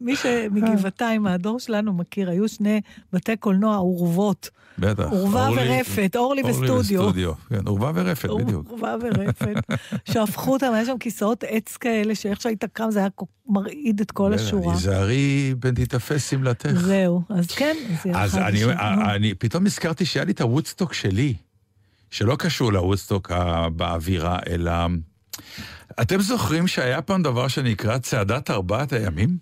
מי 0.01 0.15
שמגבעתיים, 0.15 1.23
מהדור 1.23 1.59
שלנו 1.59 1.93
מכיר, 1.93 2.29
היו 2.29 2.47
שני 2.49 2.81
בתי 3.13 3.35
קולנוע 3.37 3.75
עורבות. 3.75 4.49
בטח. 4.79 5.11
אורלי- 5.11 5.77
ורפת, 5.77 6.15
אורלי 6.15 6.41
אורלי 6.41 6.43
וסטודיו. 6.43 6.99
וסטודיו, 7.01 7.31
כן, 7.49 7.67
עורבה 7.67 7.91
ורפת, 7.95 8.29
בדיוק. 8.29 8.67
עורבה 8.69 8.95
ורפת. 9.01 9.55
שהפכו 10.05 10.53
אותם, 10.53 10.71
היה 10.73 10.85
שם 10.85 10.97
כיסאות 10.99 11.43
עץ 11.47 11.77
כאלה, 11.77 12.15
שאיך 12.15 12.41
שהיית 12.41 12.63
קם 12.73 12.91
זה 12.91 12.99
היה 12.99 13.07
מרעיד 13.47 14.01
את 14.01 14.11
כל 14.11 14.33
השורה. 14.33 14.73
היזהרי 14.73 15.53
פן 15.59 15.75
תיתפס 15.75 16.29
שמלתך. 16.29 16.69
זהו, 16.75 17.21
אז 17.29 17.47
כן, 17.51 17.75
אז 18.13 18.37
אני, 19.15 19.33
פתאום 19.33 19.63
נזכרתי 19.63 20.05
שהיה 20.05 20.25
לי 20.25 20.31
את 20.31 20.41
הוודסטוק 20.41 20.93
שלי, 20.93 21.33
שלא 22.11 22.35
קשור 22.39 22.73
לוודסטוק 22.73 23.31
ה- 23.31 23.69
באווירה, 23.69 24.39
אלא... 24.49 24.71
אתם 26.01 26.21
זוכרים 26.21 26.67
שהיה 26.67 27.01
פעם 27.01 27.23
דבר 27.23 27.47
שנקרא 27.47 27.97
צעדת 27.97 28.49
ארבעת 28.51 28.93
הימים? 28.93 29.37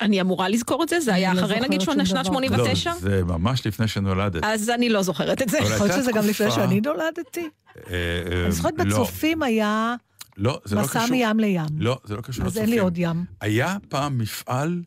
אני 0.00 0.20
אמורה 0.20 0.48
לזכור 0.48 0.82
את 0.82 0.88
זה? 0.88 1.00
זה 1.00 1.14
היה 1.14 1.30
אני 1.30 1.38
לא 1.40 1.44
אחרי 1.44 1.60
נגיד 1.60 1.80
שנת 1.80 1.96
דבר. 2.08 2.22
89? 2.22 2.90
לא, 2.90 2.96
זה 2.98 3.24
ממש 3.24 3.66
לפני 3.66 3.88
שנולדת. 3.88 4.44
אז 4.44 4.70
אני 4.70 4.88
לא 4.88 5.02
זוכרת 5.02 5.42
את 5.42 5.48
זה. 5.48 5.58
יכול 5.58 5.86
להיות 5.86 6.00
שזה 6.02 6.12
גם 6.12 6.24
לפני 6.26 6.50
שאני 6.50 6.80
נולדתי. 6.80 7.40
אה, 7.40 7.92
אה, 8.32 8.42
אני 8.44 8.52
זוכרת 8.52 8.74
לא, 8.78 8.84
בצופים 8.84 9.42
היה 9.42 9.94
לא, 10.36 10.60
זה 10.64 10.76
לא 10.76 10.82
מסע 10.82 11.00
קשור. 11.04 11.10
מים 11.16 11.40
לים. 11.40 11.64
לא, 11.78 11.98
זה 12.04 12.16
לא 12.16 12.20
קשור 12.20 12.44
אז 12.44 12.46
לצופים. 12.46 12.62
אין 12.62 12.70
לי 12.70 12.78
עוד 12.78 12.98
ים. 12.98 13.24
היה 13.40 13.76
פעם 13.88 14.18
מפעל 14.18 14.82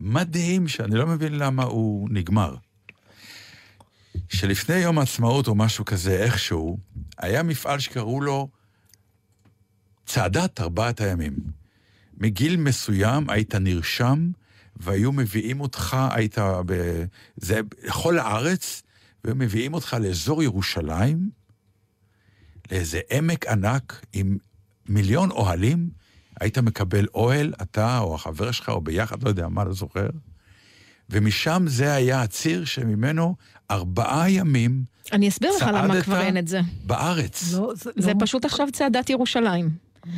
מדהים, 0.00 0.68
שאני 0.68 0.94
לא 0.94 1.06
מבין 1.06 1.38
למה 1.38 1.62
הוא 1.64 2.08
נגמר. 2.12 2.54
שלפני 4.28 4.76
יום 4.76 4.98
העצמאות 4.98 5.48
או 5.48 5.54
משהו 5.54 5.84
כזה, 5.84 6.16
איכשהו, 6.16 6.78
היה 7.18 7.42
מפעל 7.42 7.78
שקראו 7.78 8.20
לו 8.20 8.48
צעדת 10.06 10.60
ארבעת 10.60 11.00
הימים. 11.00 11.36
מגיל 12.18 12.56
מסוים 12.56 13.30
היית 13.30 13.54
נרשם, 13.54 14.30
והיו 14.76 15.12
מביאים 15.12 15.60
אותך, 15.60 15.96
היית 16.10 16.38
ב... 16.66 17.04
זה 17.36 17.60
בכל 17.62 18.18
הארץ, 18.18 18.82
והיו 19.24 19.36
מביאים 19.36 19.74
אותך 19.74 19.96
לאזור 20.00 20.42
ירושלים, 20.42 21.30
לאיזה 22.72 23.00
עמק 23.10 23.46
ענק 23.46 24.06
עם 24.12 24.38
מיליון 24.88 25.30
אוהלים, 25.30 25.90
היית 26.40 26.58
מקבל 26.58 27.06
אוהל, 27.14 27.52
אתה 27.62 27.98
או 27.98 28.14
החבר 28.14 28.50
שלך, 28.50 28.68
או 28.68 28.80
ביחד, 28.80 29.22
לא 29.22 29.28
יודע 29.28 29.48
מה, 29.48 29.64
לא 29.64 29.72
זוכר. 29.72 30.08
ומשם 31.10 31.64
זה 31.66 31.94
היה 31.94 32.22
הציר 32.22 32.64
שממנו 32.64 33.36
ארבעה 33.70 34.30
ימים 34.30 34.82
אני 35.12 35.28
אסביר 35.28 35.50
לך 35.56 35.62
למה 35.62 35.88
צעדת 35.88 36.04
כבר 36.04 36.20
אין 36.20 36.36
את 36.36 36.48
זה. 36.48 36.60
בארץ. 36.86 37.52
לא, 37.54 37.72
זה 37.74 37.90
זה 37.96 38.12
לא- 38.12 38.18
פשוט 38.20 38.44
עכשיו 38.44 38.66
צעדת 38.72 39.10
ירושלים. 39.10 39.70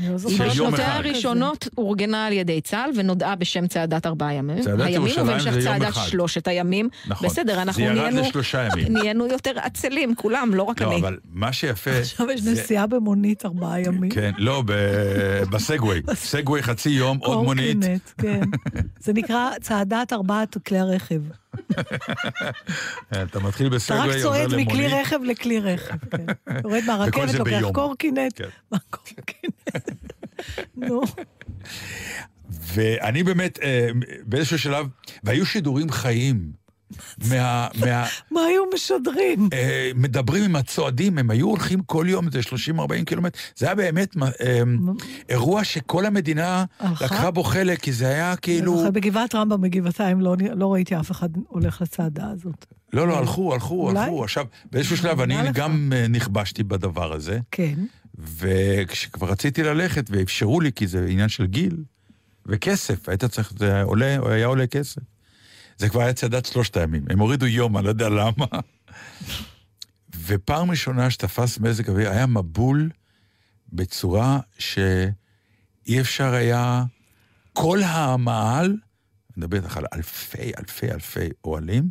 לא 0.03 0.09
של 0.11 0.17
זוכרת 0.17 0.39
יום 0.55 0.67
בשנותיה 0.73 0.87
אחד. 0.97 0.97
הראשונות 1.07 1.69
אורגנה 1.79 2.27
על 2.27 2.33
ידי 2.33 2.61
צה"ל 2.61 2.91
ונודעה 2.97 3.35
בשם 3.37 3.67
צעדת 3.67 4.07
ארבעה 4.07 4.35
ימים. 4.35 4.61
צעדת 4.63 4.81
הימים, 4.81 4.95
ירושלים 4.95 5.41
זה 5.41 5.49
יום 5.51 5.61
צעדת 5.61 5.89
אחד. 5.89 6.07
שלושת 6.07 6.49
הימים. 6.49 6.89
נכון. 7.07 7.29
בסדר, 7.29 7.63
אנחנו 7.63 7.83
זה 7.83 7.89
ירד 7.89 7.97
נהיינו... 7.99 8.21
לשלושה 8.21 8.69
ימים. 8.73 8.93
נהיינו 8.97 9.27
יותר 9.27 9.51
עצלים, 9.57 10.15
כולם, 10.15 10.51
לא 10.55 10.63
רק 10.63 10.83
לא, 10.83 10.87
אני. 10.93 11.01
אבל 11.01 11.19
מה 11.33 11.53
שיפה... 11.53 11.91
עכשיו 12.01 12.31
יש 12.31 12.41
זה- 12.41 12.53
נסיעה 12.53 12.87
במונית 12.87 13.45
ארבעה 13.47 13.81
ימים. 13.81 14.11
כן, 14.11 14.33
לא, 14.39 14.63
ב- 14.67 14.73
בסגווי. 15.53 16.01
סגווי 16.15 16.63
חצי 16.63 16.91
יום, 16.91 17.19
עוד 17.19 17.45
מונית. 17.45 17.77
קורקינט, 17.77 18.03
כן. 18.19 18.41
זה 19.01 19.13
נקרא 19.13 19.51
צעדת 19.61 20.13
ארבעת 20.13 20.57
כלי 20.67 20.79
הרכב. 20.79 21.21
אתה 23.23 23.41
מתחיל 23.41 23.67
אתה 23.67 23.75
בסגווי, 23.77 24.01
רק 24.01 24.25
עובר 24.25 24.49
צועד. 24.49 24.55
מכלי 24.55 24.89
רכב 24.89 25.19
לכלי 25.23 25.61
רכב. 25.61 25.97
כן. 26.11 26.27
יורד 26.65 26.83
מהרכבת, 26.87 27.35
לוקח. 27.35 27.61
קורקינט. 27.75 28.33
כן. 28.35 28.77
נו, 30.77 31.03
ואני 32.51 33.23
באמת, 33.23 33.59
אה, 33.63 33.89
באיזשהו 34.25 34.59
שלב, 34.59 34.87
והיו 35.25 35.47
שידורים 35.47 35.91
חיים. 35.91 36.62
מה... 37.31 37.69
מה 37.81 38.07
מה 38.31 38.41
היו 38.41 38.63
משדרים? 38.75 39.49
אה, 39.53 39.91
מדברים 39.95 40.45
עם 40.45 40.57
הצועדים, 40.57 41.19
הם 41.19 41.31
היו 41.31 41.47
הולכים 41.47 41.81
כל 41.87 42.07
יום, 42.09 42.31
זה 42.31 42.41
30-40 42.77 43.05
קילומטר. 43.07 43.39
זה 43.57 43.67
היה 43.67 43.75
באמת 43.75 44.17
אה, 44.41 44.63
אירוע 45.29 45.65
שכל 45.65 46.07
המדינה? 46.07 46.65
לקחה 47.01 47.31
בו 47.31 47.45
חלק, 47.45 47.81
כי 47.81 47.93
זה 47.93 48.09
היה 48.09 48.37
כאילו... 48.37 48.77
זוכרת, 48.77 48.93
בגבעת 48.93 49.35
רמב"ם 49.35 49.61
בגבעתיים 49.61 50.21
לא 50.21 50.37
לא 50.39 50.73
ראיתי 50.73 51.01
אף 51.01 51.11
אחד 51.11 51.29
הולך 51.49 51.83
לצעדה 51.83 52.31
הזאת. 52.31 52.67
לא, 52.93 53.09
לא, 53.09 53.19
הלכו, 53.19 53.55
הלכו, 53.55 53.89
אולי? 53.89 54.01
הלכו. 54.01 54.25
עכשיו, 54.25 54.47
באיזשהו 54.73 54.97
שלב 54.97 55.21
אני 55.21 55.35
לך. 55.35 55.57
גם 55.57 55.93
אה, 55.97 56.09
נכבשתי 56.09 56.63
בדבר 56.63 57.13
הזה, 57.13 57.39
כן. 57.51 57.75
וכשכבר 58.19 59.29
רציתי 59.29 59.63
ללכת 59.63 60.07
ואפשרו 60.11 60.61
לי, 60.61 60.73
כי 60.73 60.87
זה 60.87 61.07
עניין 61.09 61.29
של 61.29 61.47
גיל 61.47 61.77
וכסף, 62.47 63.09
היית 63.09 63.25
צריך, 63.25 63.53
זה 63.59 63.83
עולה, 63.83 64.19
היה 64.25 64.47
עולה 64.47 64.67
כסף. 64.67 65.03
זה 65.79 65.89
כבר 65.89 66.01
היה 66.01 66.13
צעדת 66.13 66.47
שלושת 66.47 66.77
הימים. 66.77 67.05
הם 67.11 67.19
הורידו 67.19 67.47
יום, 67.47 67.77
אני 67.77 67.85
לא 67.85 67.91
יודע 67.91 68.09
למה. 68.09 68.47
ופעם 70.27 70.71
ראשונה 70.71 71.11
שתפס 71.11 71.59
מזג 71.59 71.89
אוויר, 71.89 72.11
היה 72.11 72.27
מבול 72.27 72.91
בצורה 73.73 74.41
שאי 74.59 76.01
אפשר 76.01 76.35
היה... 76.35 76.85
כל 77.53 77.79
אני 79.37 79.47
מדבר 79.47 79.57
איתך 79.57 79.77
על 79.77 79.85
אלפי, 79.95 80.53
אלפי, 80.59 80.91
אלפי 80.93 81.29
אוהלים, 81.45 81.91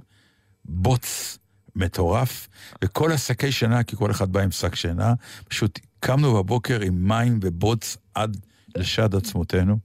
בוץ 0.66 1.38
מטורף, 1.76 2.48
וכל 2.84 3.12
השקי 3.12 3.52
שינה, 3.52 3.84
כי 3.84 3.96
כל 3.96 4.12
אחד 4.12 4.32
בא 4.32 4.40
עם 4.40 4.52
שק 4.52 4.76
שינה, 4.76 5.14
פשוט 5.50 5.80
קמנו 6.00 6.34
בבוקר 6.34 6.82
עם 6.82 7.08
מים 7.08 7.40
ובוץ 7.42 7.98
עד 8.16 8.38
לשד 8.76 9.16
עצמותינו, 9.16 9.78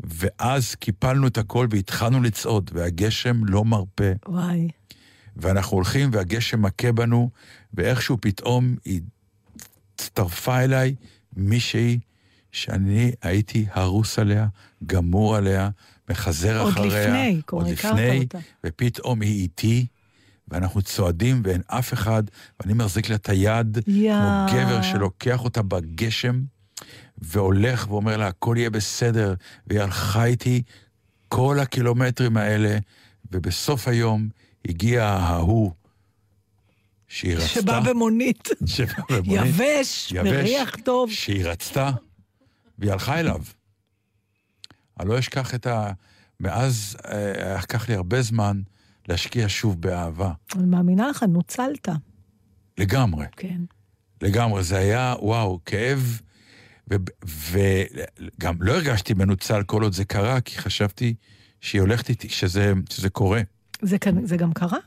ואז 0.00 0.74
קיפלנו 0.74 1.26
את 1.26 1.38
הכל 1.38 1.66
והתחלנו 1.70 2.22
לצעוד, 2.22 2.70
והגשם 2.74 3.44
לא 3.44 3.64
מרפה. 3.64 4.12
וואי. 4.26 4.68
ואנחנו 5.36 5.76
הולכים 5.76 6.10
והגשם 6.12 6.62
מכה 6.62 6.92
בנו, 6.92 7.30
ואיכשהו 7.74 8.16
פתאום 8.20 8.76
היא 8.84 9.00
הצטרפה 9.94 10.60
אליי 10.60 10.94
מישהי 11.36 11.98
שאני 12.52 13.12
הייתי 13.22 13.66
הרוס 13.72 14.18
עליה, 14.18 14.46
גמור 14.86 15.36
עליה, 15.36 15.70
מחזר 16.10 16.60
עוד 16.60 16.72
אחריה. 16.72 17.06
לפני, 17.06 17.40
עוד 17.50 17.68
לפני, 17.68 18.18
אותה. 18.18 18.38
ופתאום 18.66 19.22
היא 19.22 19.42
איתי, 19.42 19.86
ואנחנו 20.48 20.82
צועדים 20.82 21.42
ואין 21.44 21.62
אף 21.66 21.92
אחד, 21.92 22.22
ואני 22.60 22.72
מחזיק 22.72 23.08
לה 23.08 23.16
את 23.16 23.28
היד, 23.28 23.78
יא. 23.86 24.12
כמו 24.14 24.46
גבר 24.52 24.82
שלוקח 24.82 25.44
אותה 25.44 25.62
בגשם, 25.62 26.42
והולך 27.22 27.90
ואומר 27.90 28.16
לה, 28.16 28.26
הכל 28.26 28.54
יהיה 28.58 28.70
בסדר, 28.70 29.34
והיא 29.66 29.80
הלכה 29.80 30.24
איתי 30.24 30.62
כל 31.28 31.58
הקילומטרים 31.60 32.36
האלה, 32.36 32.78
ובסוף 33.32 33.88
היום 33.88 34.28
הגיע 34.68 35.04
ההוא 35.04 35.72
שהיא 37.08 37.36
רצתה. 37.36 37.48
שבא 37.48 37.80
במונית. 37.80 38.48
שבא 38.66 38.92
במונית. 39.10 39.46
יבש, 39.46 40.12
מריח 40.12 40.76
טוב. 40.84 41.10
שהיא 41.10 41.44
רצתה, 41.44 41.90
והיא 42.78 42.92
הלכה 42.92 43.20
אליו. 43.20 43.42
אני 45.00 45.08
לא 45.08 45.18
אשכח 45.18 45.54
את 45.54 45.66
ה... 45.66 45.92
מאז 46.40 46.96
אה, 47.04 47.58
לקח 47.58 47.88
לי 47.88 47.94
הרבה 47.94 48.22
זמן 48.22 48.60
להשקיע 49.08 49.46
שוב 49.48 49.80
באהבה. 49.80 50.32
אני 50.56 50.66
מאמינה 50.66 51.08
לך, 51.08 51.22
נוצלת. 51.22 51.88
לגמרי. 52.78 53.26
כן. 53.36 53.60
לגמרי, 54.22 54.62
זה 54.62 54.76
היה, 54.78 55.14
וואו, 55.20 55.60
כאב, 55.64 56.20
וגם 57.50 58.54
לא 58.60 58.72
הרגשתי 58.72 59.14
מנוצל 59.14 59.62
כל 59.62 59.82
עוד 59.82 59.92
זה 59.92 60.04
קרה, 60.04 60.40
כי 60.40 60.58
חשבתי 60.58 61.14
שהיא 61.60 61.80
הולכת 61.80 62.08
איתי, 62.08 62.28
שזה, 62.28 62.72
שזה 62.90 63.10
קורה. 63.10 63.40
זה, 63.82 63.96
זה 64.24 64.36
גם 64.36 64.52
קרה? 64.52 64.78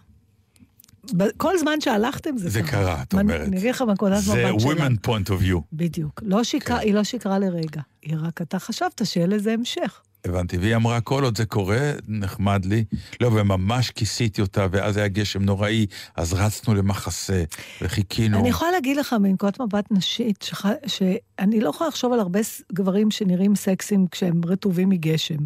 כל 1.37 1.57
זמן 1.59 1.81
שהלכתם 1.81 2.37
זה, 2.37 2.49
זה 2.49 2.61
קרה, 2.63 3.01
את 3.01 3.13
מה- 3.13 3.21
אומרת. 3.21 3.47
אני 3.47 3.57
אגיד 3.57 3.69
לך 3.69 3.81
מנקודת 3.81 4.23
זה 4.23 4.45
מבט 4.49 4.59
שלה. 4.59 4.71
women 4.87 5.07
point 5.07 5.27
of 5.29 5.43
view. 5.43 5.59
בדיוק. 5.73 6.23
לא 6.25 6.43
שיקרה, 6.43 6.77
כן. 6.79 6.83
היא 6.85 6.93
לא 6.93 7.03
שיקרה 7.03 7.39
לרגע. 7.39 7.81
היא 8.01 8.15
רק 8.21 8.41
אתה 8.41 8.59
חשבת 8.59 9.01
שיהיה 9.05 9.27
לזה 9.27 9.53
המשך. 9.53 10.01
הבנתי, 10.25 10.57
והיא 10.57 10.75
אמרה, 10.75 11.01
כל 11.01 11.23
עוד 11.23 11.37
זה 11.37 11.45
קורה, 11.45 11.91
נחמד 12.07 12.65
לי. 12.65 12.83
לא, 13.21 13.27
וממש 13.27 13.91
כיסיתי 13.91 14.41
אותה, 14.41 14.67
ואז 14.71 14.97
היה 14.97 15.07
גשם 15.07 15.41
נוראי, 15.41 15.85
אז 16.15 16.33
רצנו 16.33 16.73
למחסה, 16.75 17.43
וחיכינו. 17.81 18.39
אני 18.39 18.49
יכולה 18.49 18.71
להגיד 18.71 18.97
לך 18.97 19.15
מנקודת 19.21 19.59
מבט 19.59 19.85
נשית, 19.91 20.41
שח... 20.41 20.65
שאני 20.87 21.61
לא 21.61 21.69
יכולה 21.69 21.87
לחשוב 21.87 22.13
על 22.13 22.19
הרבה 22.19 22.39
גברים 22.73 23.11
שנראים 23.11 23.55
סקסים 23.55 24.07
כשהם 24.11 24.41
רטובים 24.45 24.89
מגשם. 24.89 25.37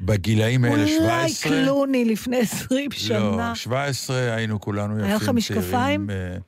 בגילאים 0.00 0.64
האלה, 0.64 0.86
17... 0.88 1.06
אולי 1.06 1.32
קלוני 1.42 2.04
לפני 2.04 2.36
20 2.36 2.90
שנה. 2.90 3.18
לא, 3.48 3.54
17 3.54 4.34
היינו 4.34 4.60
כולנו 4.60 4.94
יפים, 4.94 5.04
היה 5.04 5.16
לך 5.16 5.28
משקפיים? 5.28 6.06
צעירים, 6.06 6.10
אה, 6.10 6.38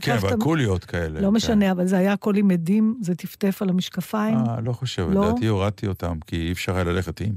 כן, 0.00 0.12
אבל 0.12 0.36
קוליות 0.36 0.84
כאלה. 0.84 1.20
לא 1.20 1.26
כן. 1.28 1.34
משנה, 1.34 1.70
אבל 1.70 1.86
זה 1.86 1.98
היה 1.98 2.12
הכל 2.12 2.36
עם 2.36 2.50
עדים, 2.50 2.98
זה 3.02 3.14
טפטף 3.14 3.62
על 3.62 3.68
המשקפיים. 3.68 4.38
אה, 4.38 4.60
לא 4.60 4.72
חושב, 4.72 5.08
לא? 5.10 5.28
לדעתי 5.28 5.46
הורדתי 5.46 5.86
אותם, 5.86 6.18
כי 6.26 6.36
אי 6.36 6.52
אפשר 6.52 6.74
היה 6.74 6.84
ללכת 6.84 7.20
עם. 7.20 7.32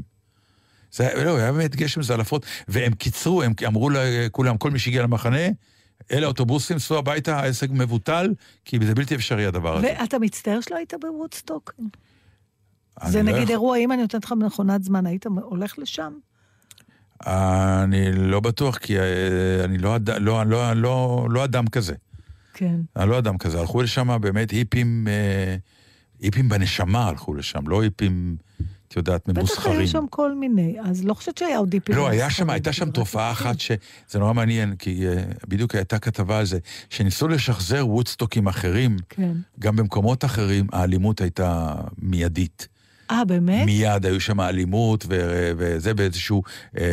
זה 0.92 1.24
לא, 1.26 1.38
היה 1.38 1.52
באמת 1.52 1.76
גשם 1.76 2.02
זלעפות, 2.02 2.46
והם 2.68 2.94
קיצרו, 2.94 3.44
הם 3.44 3.54
אמרו 3.68 3.90
לכולם, 3.90 4.58
כל 4.58 4.72
מי 4.72 4.80
שהגיע 4.80 5.04
למחנה, 5.04 5.48
אלה 6.12 6.28
אוטובוסים, 6.28 6.80
סעו 6.80 6.98
הביתה, 6.98 7.40
העסק 7.40 7.70
מבוטל, 7.70 8.34
כי 8.66 8.80
זה 8.86 8.96
בלתי 8.96 9.16
אפשרי 9.16 9.46
הדבר 9.46 9.78
הזה. 9.78 9.94
ואתה 10.00 10.20
מצטער 10.20 10.62
שלא 10.62 10.76
היית 10.76 10.94
בוודסטוק? 11.02 11.74
זה 13.06 13.18
לא 13.18 13.24
נגיד 13.24 13.42
יכול- 13.42 13.52
אירוע, 13.52 13.78
אם 13.78 13.92
אני 13.92 14.02
נותנת 14.02 14.26
לך 14.26 14.32
מכונת 14.32 14.84
זמן, 14.84 15.06
היית 15.06 15.26
הולך 15.26 15.80
לשם? 15.80 16.14
אני 17.28 18.12
לא 18.12 18.40
בטוח, 18.40 18.78
כי 18.78 19.00
אה, 19.00 19.04
אני 19.64 19.78
לא, 19.78 19.96
לא, 20.20 20.46
לא, 20.46 20.74
לא, 20.74 21.28
לא 21.30 21.44
אדם 21.44 21.68
כזה. 21.68 21.94
כן. 22.56 22.76
אני 22.96 23.10
לא 23.10 23.20
אדם 23.20 23.38
כזה. 23.38 23.60
הלכו 23.60 23.82
לשם 23.82 24.18
באמת 24.22 24.52
היפים, 24.52 25.08
אה, 25.08 25.56
היפים 26.22 26.50
בנשמה 26.50 27.08
הלכו 27.08 27.34
לשם, 27.34 27.68
לא 27.68 27.82
היפים, 27.82 28.36
את 28.88 28.96
יודעת, 28.96 29.28
בטח 29.28 29.38
ממוסחרים. 29.38 29.80
היו 29.80 29.88
שם 29.88 30.06
כל 30.10 30.36
מיני, 30.36 30.76
אז 30.84 31.06
לא 31.06 31.14
חושבת 31.14 31.38
שהיה 31.38 31.58
עוד 31.58 31.70
דיפים. 31.70 31.96
לא, 31.96 32.08
היה 32.10 32.30
שם, 32.30 32.50
הייתה 32.50 32.74
שם 32.74 32.92
תופעה 32.92 33.30
היפים. 33.30 33.48
אחת 33.48 33.60
שזה 33.60 34.20
נורא 34.20 34.34
מעניין, 34.34 34.76
כי 34.76 35.08
אה, 35.08 35.24
בדיוק 35.48 35.76
הייתה 35.76 36.00
כתבה 36.00 36.40
על 36.40 36.46
זה, 36.46 36.60
שניסו 36.90 37.28
לשחזר 37.28 37.88
וודסטוקים 37.88 38.48
אחרים, 38.48 38.98
כן. 39.10 39.32
גם 39.60 39.76
במקומות 39.76 40.26
אחרים, 40.26 40.68
האלימות 40.72 41.22
הייתה 41.22 41.76
מיידית. 41.98 42.68
אה, 43.12 43.26
באמת? 43.26 43.66
מיד 43.66 44.06
היו 44.06 44.20
שם 44.20 44.42
אלימות, 44.42 45.06
ו- 45.10 45.52
וזה 45.58 45.94
באיזשהו, 45.94 46.44
אה, 46.78 46.84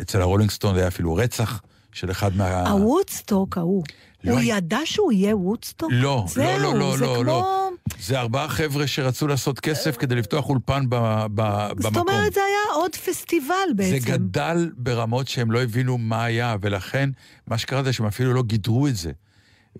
אצל 0.00 0.20
הרולינג 0.20 0.50
סטון 0.50 0.76
היה 0.76 0.88
אפילו 0.88 1.14
רצח 1.14 1.62
של 1.92 2.10
אחד 2.10 2.36
מה... 2.36 2.70
הוודסטוק 2.70 3.58
ההוא, 3.58 3.84
לא 4.24 4.32
הוא 4.32 4.40
ידע 4.40 4.78
שהוא 4.84 5.12
יהיה 5.12 5.36
וודסטוק? 5.36 5.90
לא, 5.92 6.24
לא, 6.36 6.58
לא, 6.58 6.74
לא, 6.78 6.96
זה 6.96 7.04
לא, 7.06 7.14
כמו... 7.14 7.22
לא. 7.24 7.68
זה 8.00 8.20
ארבעה 8.20 8.48
חבר'ה 8.48 8.86
שרצו 8.86 9.26
לעשות 9.26 9.60
כסף 9.60 9.96
כדי 9.96 10.14
לפתוח 10.14 10.48
אולפן 10.48 10.84
ב- 10.88 10.96
ב- 11.34 11.68
במקום. 11.74 11.82
זאת 11.82 11.96
אומרת, 11.96 12.32
זה 12.32 12.40
היה 12.40 12.74
עוד 12.74 12.96
פסטיבל 12.96 13.54
זה 13.68 13.74
בעצם. 13.74 14.10
גדל 14.12 14.70
ברמות 14.76 15.28
שהם 15.28 15.50
לא 15.50 15.62
הבינו 15.62 15.98
מה 15.98 16.24
היה, 16.24 16.56
ולכן 16.60 17.10
מה 17.46 17.58
שקרה 17.58 17.82
זה 17.82 17.92
שהם 17.92 18.06
אפילו 18.06 18.32
לא 18.34 18.42
גידרו 18.42 18.86
את 18.86 18.96
זה. 18.96 19.12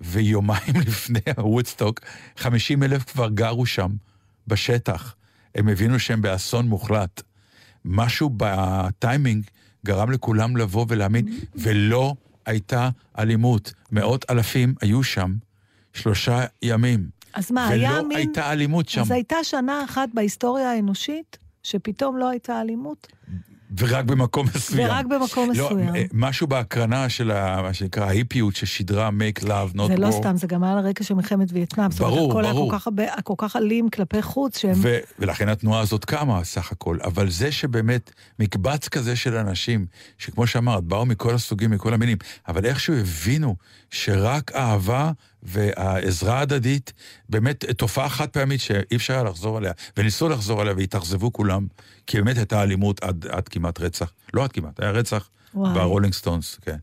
ויומיים 0.01 0.75
לפני 0.87 1.21
הוודסטוק, 1.37 2.01
50 2.37 2.83
אלף 2.83 3.05
כבר 3.05 3.29
גרו 3.29 3.67
שם, 3.67 3.91
בשטח. 4.47 5.15
הם 5.55 5.69
הבינו 5.69 5.99
שהם 5.99 6.23
באסון 6.23 6.67
מוחלט. 6.69 7.23
משהו 7.85 8.31
בטיימינג 8.37 9.45
גרם 9.87 10.11
לכולם 10.11 10.57
לבוא 10.57 10.87
ולהאמין, 10.89 11.39
ולא 11.55 12.15
הייתה 12.47 12.89
אלימות. 13.19 13.73
מאות 13.93 14.31
אלפים 14.31 14.75
היו 14.81 15.03
שם 15.03 15.35
שלושה 15.93 16.45
ימים. 16.63 17.09
אז 17.35 17.51
מה, 17.53 17.69
היה 17.69 17.93
ולא 17.93 18.09
מין... 18.09 18.17
הייתה 18.17 18.53
אלימות 18.53 18.89
שם. 18.89 19.01
אז 19.01 19.11
הייתה 19.11 19.37
שנה 19.43 19.85
אחת 19.85 20.09
בהיסטוריה 20.15 20.71
האנושית, 20.73 21.39
שפתאום 21.63 22.17
לא 22.17 22.29
הייתה 22.29 22.61
אלימות, 22.61 23.07
ורק 23.79 24.05
במקום 24.05 24.47
מסוים. 24.55 24.89
ורק 24.89 25.07
במקום 25.07 25.51
לא, 25.55 25.67
מסוים. 25.67 25.97
אה, 25.97 26.05
משהו 26.13 26.47
בהקרנה 26.47 27.09
של 27.09 27.31
ה- 27.31 27.63
מה 27.63 27.75
שנקרא 27.75 28.05
ההיפיות 28.05 28.57
ששידרה 28.57 29.09
make 29.11 29.43
love 29.43 29.77
not 29.77 29.87
זה 29.87 29.97
לא 29.97 30.09
war. 30.09 30.13
סתם, 30.13 30.37
זה 30.37 30.47
גם 30.47 30.65
היה 30.65 30.73
על 30.73 30.87
רקע 30.87 31.05
של 31.05 31.15
מלחמת 31.15 31.49
וייטנאם. 31.53 31.91
זאת 31.91 32.01
אומרת, 32.01 32.15
ברור, 32.15 32.31
הכל 32.31 32.45
היה 32.45 32.53
ברור. 32.55 32.71
כל 32.71 32.79
כך 32.79 32.87
הרבה- 32.87 33.21
כל 33.25 33.35
כך 33.39 33.57
אלים 33.57 33.89
כלפי 33.91 34.23
חוץ, 34.23 34.59
שהם... 34.59 34.75
ו- 34.77 34.99
ולכן 35.19 35.49
התנועה 35.49 35.81
הזאת 35.81 36.05
קמה 36.05 36.45
סך 36.45 36.73
הכל. 36.73 36.99
אבל 37.05 37.31
זה 37.31 37.53
שבאמת 37.53 38.11
מקבץ 38.39 38.89
כזה 38.89 39.17
של 39.17 39.37
אנשים, 39.37 39.87
שכמו 40.19 40.47
שאמרת, 40.47 40.85
באו 40.85 41.07
מכל 41.07 41.35
הסוגים, 41.35 41.71
מכל 41.71 41.95
המינים, 41.95 42.19
אבל 42.49 42.67
איכשהו 42.67 42.95
הבינו 42.95 43.57
שרק 43.91 44.53
אהבה 44.53 45.13
והעזרה 45.43 46.39
ההדדית, 46.39 46.93
באמת 47.29 47.65
תופעה 47.65 48.09
חד 48.09 48.29
פעמית 48.29 48.61
שאי 48.61 48.97
אפשר 48.97 49.15
היה 49.15 49.23
לחזור 49.23 49.57
עליה, 49.57 49.73
וניסו 49.97 50.29
לחזור 50.29 50.61
עליה 50.61 50.75
והתאכזבו 50.77 51.33
כולם, 51.33 51.67
כי 52.07 52.17
באמת 52.17 52.37
הייתה 52.37 52.63
אלימות 52.63 53.03
עד, 53.03 53.27
עד 53.27 53.49
כמעט 53.49 53.81
רצח. 53.81 54.13
לא 54.35 54.45
עד 54.45 54.53
כמעט, 54.53 54.81
היה 54.81 54.91
רצח. 54.91 55.31
ברולינג 55.55 56.13
סטונס, 56.15 56.59
כן. 56.63 56.77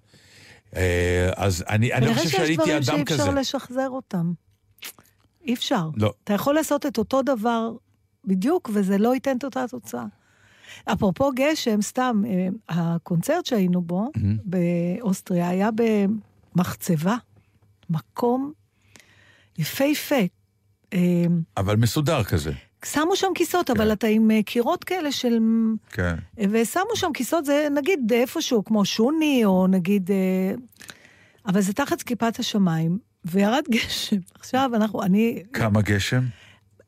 אה, 0.75 1.29
אז 1.35 1.63
אני, 1.69 1.93
אני 1.93 2.05
לא 2.05 2.11
כנראה 2.11 2.23
חושב 2.23 2.29
שיש 2.29 2.37
שהייתי 2.37 2.55
דברים 2.55 2.77
אדם 2.77 2.83
שאי 2.83 3.05
כזה. 3.05 3.23
אפשר 3.23 3.33
לשחזר 3.33 3.89
אותם. 3.89 4.33
אי 5.45 5.53
אפשר. 5.53 5.89
לא. 5.95 6.13
אתה 6.23 6.33
יכול 6.33 6.55
לעשות 6.55 6.85
את 6.85 6.97
אותו 6.97 7.21
דבר 7.21 7.71
בדיוק, 8.25 8.69
וזה 8.73 8.97
לא 8.97 9.13
ייתן 9.13 9.37
את 9.37 9.43
אותה 9.43 9.65
תוצאה. 9.69 10.05
אפרופו 10.85 11.31
גשם, 11.35 11.81
סתם, 11.81 12.23
אה, 12.27 12.47
הקונצרט 12.69 13.45
שהיינו 13.45 13.81
בו, 13.81 14.11
מהמם. 14.15 14.37
באוסטריה, 14.43 15.49
היה 15.49 15.69
במחצבה, 16.57 17.15
מקום 17.89 18.51
יפהפה. 19.57 20.21
אה, 20.93 20.99
אבל 21.57 21.75
מסודר 21.75 22.23
כזה, 22.23 22.51
שמו 22.85 23.15
שם 23.15 23.27
כיסאות, 23.35 23.67
כן. 23.67 23.73
אבל 23.77 23.93
אתה 23.93 24.07
עם 24.07 24.31
אה, 24.31 24.43
קירות 24.43 24.83
כאלה 24.83 25.11
של... 25.11 25.39
כן. 25.89 26.15
ושמו 26.51 26.95
שם 26.95 27.11
כיסאות, 27.13 27.45
זה 27.45 27.67
נגיד 27.75 28.13
איפשהו, 28.13 28.65
כמו 28.65 28.85
שוני, 28.85 29.45
או 29.45 29.67
נגיד... 29.67 30.11
אה, 30.11 30.53
אבל 31.45 31.61
זה 31.61 31.73
תחת 31.73 32.01
כיפת 32.01 32.39
השמיים, 32.39 32.97
וירד 33.25 33.63
גשם. 33.73 34.17
עכשיו 34.35 34.71
אנחנו, 34.73 35.03
אני, 35.03 35.43
כמה 35.53 35.81
גשם? 35.81 36.23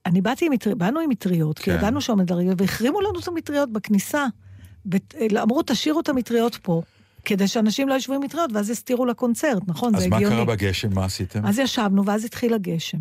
אני 0.06 0.22
באתי 0.22 0.46
עם 0.46 0.52
מטריות, 0.52 0.78
באנו 0.78 1.00
עם 1.00 1.10
מטריות, 1.10 1.60
כי 1.60 1.72
כן. 1.72 1.78
ידענו 1.78 2.02
שם 2.02 2.18
מדרגות, 2.18 2.62
והחרימו 2.62 3.02
לנו 3.02 3.20
את 3.20 3.28
המטריות 3.28 3.72
בכניסה. 3.72 4.26
אמרו, 5.42 5.62
תשאירו 5.66 6.00
את 6.00 6.10
המטריות 6.10 6.56
פה, 6.56 6.82
כדי 7.30 7.48
שאנשים 7.48 7.90
לא 7.90 7.94
ישבו 7.94 8.14
עם 8.14 8.22
מטריות, 8.24 8.52
ואז 8.54 8.70
יסתירו 8.70 9.06
לקונצרט, 9.06 9.64
נכון? 9.68 9.96
אז 9.96 10.02
זה 10.02 10.10
מה 10.10 10.16
הגיוני. 10.16 10.36
קרה 10.36 10.46
בגשם? 10.46 10.94
מה 10.94 11.06
עשיתם? 11.06 11.46
אז 11.46 11.60
ישבנו, 11.60 12.06
ואז 12.06 12.26
התחיל 12.26 12.54
הגשם. 12.54 12.98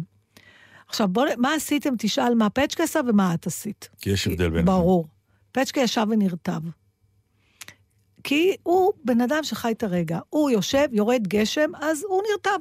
עכשיו, 0.88 1.08
בוא, 1.08 1.24
מה 1.38 1.54
עשיתם? 1.54 1.94
תשאל 1.98 2.34
מה 2.34 2.50
פצ'קה 2.50 2.82
עשה 2.82 3.00
ומה 3.08 3.34
את 3.34 3.46
עשית. 3.46 3.88
כי 4.00 4.10
יש 4.10 4.26
הבדל 4.26 4.48
ביניהם. 4.48 4.66
ברור. 4.66 5.06
פצ'קה 5.52 5.80
ישב 5.80 6.06
ונרטב. 6.10 6.60
כי 8.24 8.56
הוא 8.62 8.92
בן 9.04 9.20
אדם 9.20 9.42
שחי 9.42 9.72
את 9.72 9.82
הרגע. 9.82 10.18
הוא 10.30 10.50
יושב, 10.50 10.86
יורד 10.92 11.28
גשם, 11.28 11.70
אז 11.80 12.04
הוא 12.08 12.22
נרטב. 12.30 12.58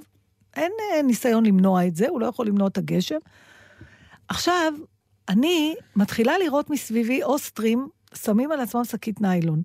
אין 0.55 0.71
אה, 0.93 1.01
ניסיון 1.01 1.45
למנוע 1.45 1.87
את 1.87 1.95
זה, 1.95 2.09
הוא 2.09 2.21
לא 2.21 2.25
יכול 2.25 2.47
למנוע 2.47 2.67
את 2.67 2.77
הגשם. 2.77 3.17
עכשיו, 4.27 4.73
אני 5.29 5.75
מתחילה 5.95 6.37
לראות 6.37 6.69
מסביבי 6.69 7.23
אוסטרים 7.23 7.87
שמים 8.15 8.51
על 8.51 8.59
עצמם 8.59 8.83
שקית 8.83 9.21
ניילון. 9.21 9.61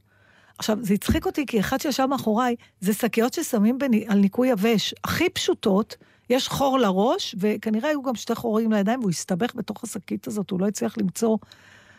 עכשיו, 0.62 0.78
זה 0.80 0.94
הצחיק 0.94 1.26
אותי, 1.26 1.46
כי 1.46 1.60
אחד 1.60 1.80
שישב 1.80 2.06
מאחוריי, 2.06 2.56
זה 2.80 2.92
שקיות 2.92 3.32
ששמים 3.34 3.78
בני, 3.78 4.04
על 4.08 4.18
ניקוי 4.18 4.48
יבש, 4.48 4.94
הכי 5.04 5.28
פשוטות, 5.28 5.96
יש 6.30 6.48
חור 6.48 6.78
לראש, 6.78 7.34
וכנראה 7.38 7.88
היו 7.88 8.02
גם 8.02 8.14
שתי 8.14 8.34
חורים 8.34 8.72
לידיים, 8.72 9.00
והוא 9.00 9.10
הסתבך 9.10 9.54
בתוך 9.54 9.84
השקית 9.84 10.26
הזאת, 10.26 10.50
הוא 10.50 10.60
לא 10.60 10.66
הצליח 10.66 10.98
למצוא... 10.98 11.38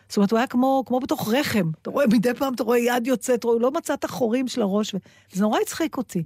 זאת 0.08 0.16
אומרת, 0.16 0.30
הוא 0.30 0.38
היה 0.38 0.46
כמו, 0.46 0.82
כמו 0.86 1.00
בתוך 1.00 1.28
רחם. 1.28 1.70
אתה 1.82 1.90
רואה, 1.90 2.06
מדי 2.06 2.34
פעם 2.34 2.54
אתה 2.54 2.62
רואה 2.62 2.78
יד 2.78 3.06
יוצאת, 3.06 3.44
הוא 3.44 3.60
לא 3.60 3.70
מצא 3.70 3.94
את 3.94 4.04
החורים 4.04 4.48
של 4.48 4.62
הראש, 4.62 4.94
וזה 5.32 5.42
נורא 5.42 5.60
הצחיק 5.60 5.96
אותי. 5.96 6.24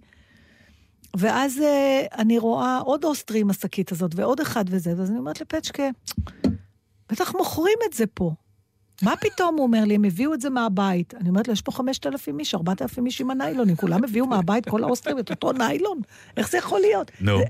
ואז 1.17 1.61
אה, 1.61 2.07
אני 2.19 2.39
רואה 2.39 2.79
עוד 2.79 3.05
אוסטרי 3.05 3.41
עם 3.41 3.51
השקית 3.51 3.93
הזאת, 3.93 4.15
ועוד 4.15 4.41
אחד 4.41 4.65
וזה, 4.69 4.95
ואז 4.97 5.11
אני 5.11 5.19
אומרת 5.19 5.41
לפצ'קה, 5.41 5.89
בטח 7.09 7.35
מוכרים 7.35 7.79
את 7.89 7.93
זה 7.93 8.05
פה. 8.07 8.33
מה 9.03 9.17
פתאום, 9.17 9.55
הוא 9.57 9.63
אומר 9.63 9.85
לי, 9.85 9.95
הם 9.95 10.05
הביאו 10.05 10.35
את 10.35 10.41
זה 10.41 10.51
מהבית. 10.51 11.15
אני 11.15 11.29
אומרת 11.29 11.49
לו, 11.49 11.53
יש 11.53 11.63
פה 11.63 11.73
5,000 11.73 12.41
איש, 12.41 12.55
4,000 12.55 13.07
איש 13.07 13.21
עם 13.21 13.31
הניילונים, 13.31 13.77
כולם 13.77 14.05
הביאו 14.05 14.27
מהבית, 14.27 14.69
כל 14.69 14.85
האוסטרים, 14.85 15.19
את 15.19 15.31
אותו 15.31 15.53
ניילון? 15.53 16.01
איך 16.37 16.51
זה 16.51 16.59
יכול 16.59 16.81
להיות? 16.81 17.11
נו. 17.21 17.41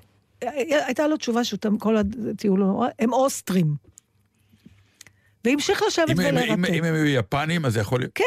הייתה 0.71 1.07
לו 1.07 1.17
תשובה 1.17 1.45
שאותם, 1.45 1.79
כל 1.79 1.97
הטיול, 1.97 2.63
הם 2.99 3.13
אוסטרים. 3.13 3.75
והמשיך 5.45 5.83
לשבת 5.87 6.15
ולרתק. 6.17 6.49
אם 6.49 6.85
הם 6.85 6.95
היו 6.95 7.07
יפנים, 7.07 7.67
אז 7.67 7.73
זה 7.73 7.81
יכול 7.81 8.01
להיות... 8.01 8.13
כן, 8.15 8.25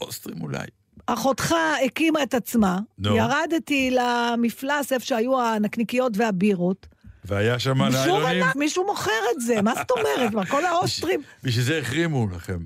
אוסטרים 0.00 0.42
אולי. 0.42 0.66
אחותך 1.06 1.54
הקימה 1.86 2.22
את 2.22 2.34
עצמה. 2.34 2.78
ירדתי 2.98 3.90
למפלס 3.90 4.92
איפה 4.92 5.06
שהיו 5.06 5.40
הנקניקיות 5.40 6.12
והבירות, 6.16 6.86
והיה 7.24 7.58
שם? 7.58 7.82
ענק, 7.82 8.56
מישהו 8.56 8.86
מוכר 8.86 9.10
את 9.36 9.40
זה, 9.40 9.62
מה 9.62 9.74
זאת 9.74 9.90
אומרת? 9.90 10.34
מה, 10.34 10.46
כל 10.46 10.64
האוסטרים... 10.64 11.20
בשביל 11.42 11.64
זה 11.64 11.78
החרימו 11.78 12.26
לכם. 12.28 12.58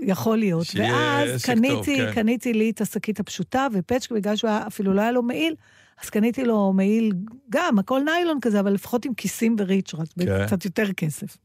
יכול 0.00 0.38
להיות. 0.38 0.66
ואז 0.74 1.44
קניתי, 1.44 1.96
טוב, 1.98 2.06
כן. 2.06 2.14
קניתי 2.14 2.52
לי 2.52 2.70
את 2.70 2.80
השקית 2.80 3.20
הפשוטה, 3.20 3.66
ופצ'ק, 3.72 4.10
בגלל 4.10 4.36
שהוא 4.36 4.50
היה, 4.50 4.66
אפילו 4.66 4.94
לא 4.94 5.00
היה 5.00 5.12
לו 5.12 5.22
מעיל, 5.22 5.54
אז 6.02 6.10
קניתי 6.10 6.44
לו 6.44 6.72
מעיל, 6.72 7.12
גם, 7.50 7.78
הכל 7.78 8.00
ניילון 8.04 8.38
כזה, 8.40 8.60
אבל 8.60 8.72
לפחות 8.72 9.04
עם 9.04 9.14
כיסים 9.14 9.56
וריצ'רט, 9.58 10.08
כן. 10.18 10.46
קצת 10.46 10.64
יותר 10.64 10.92
כסף. 10.92 11.36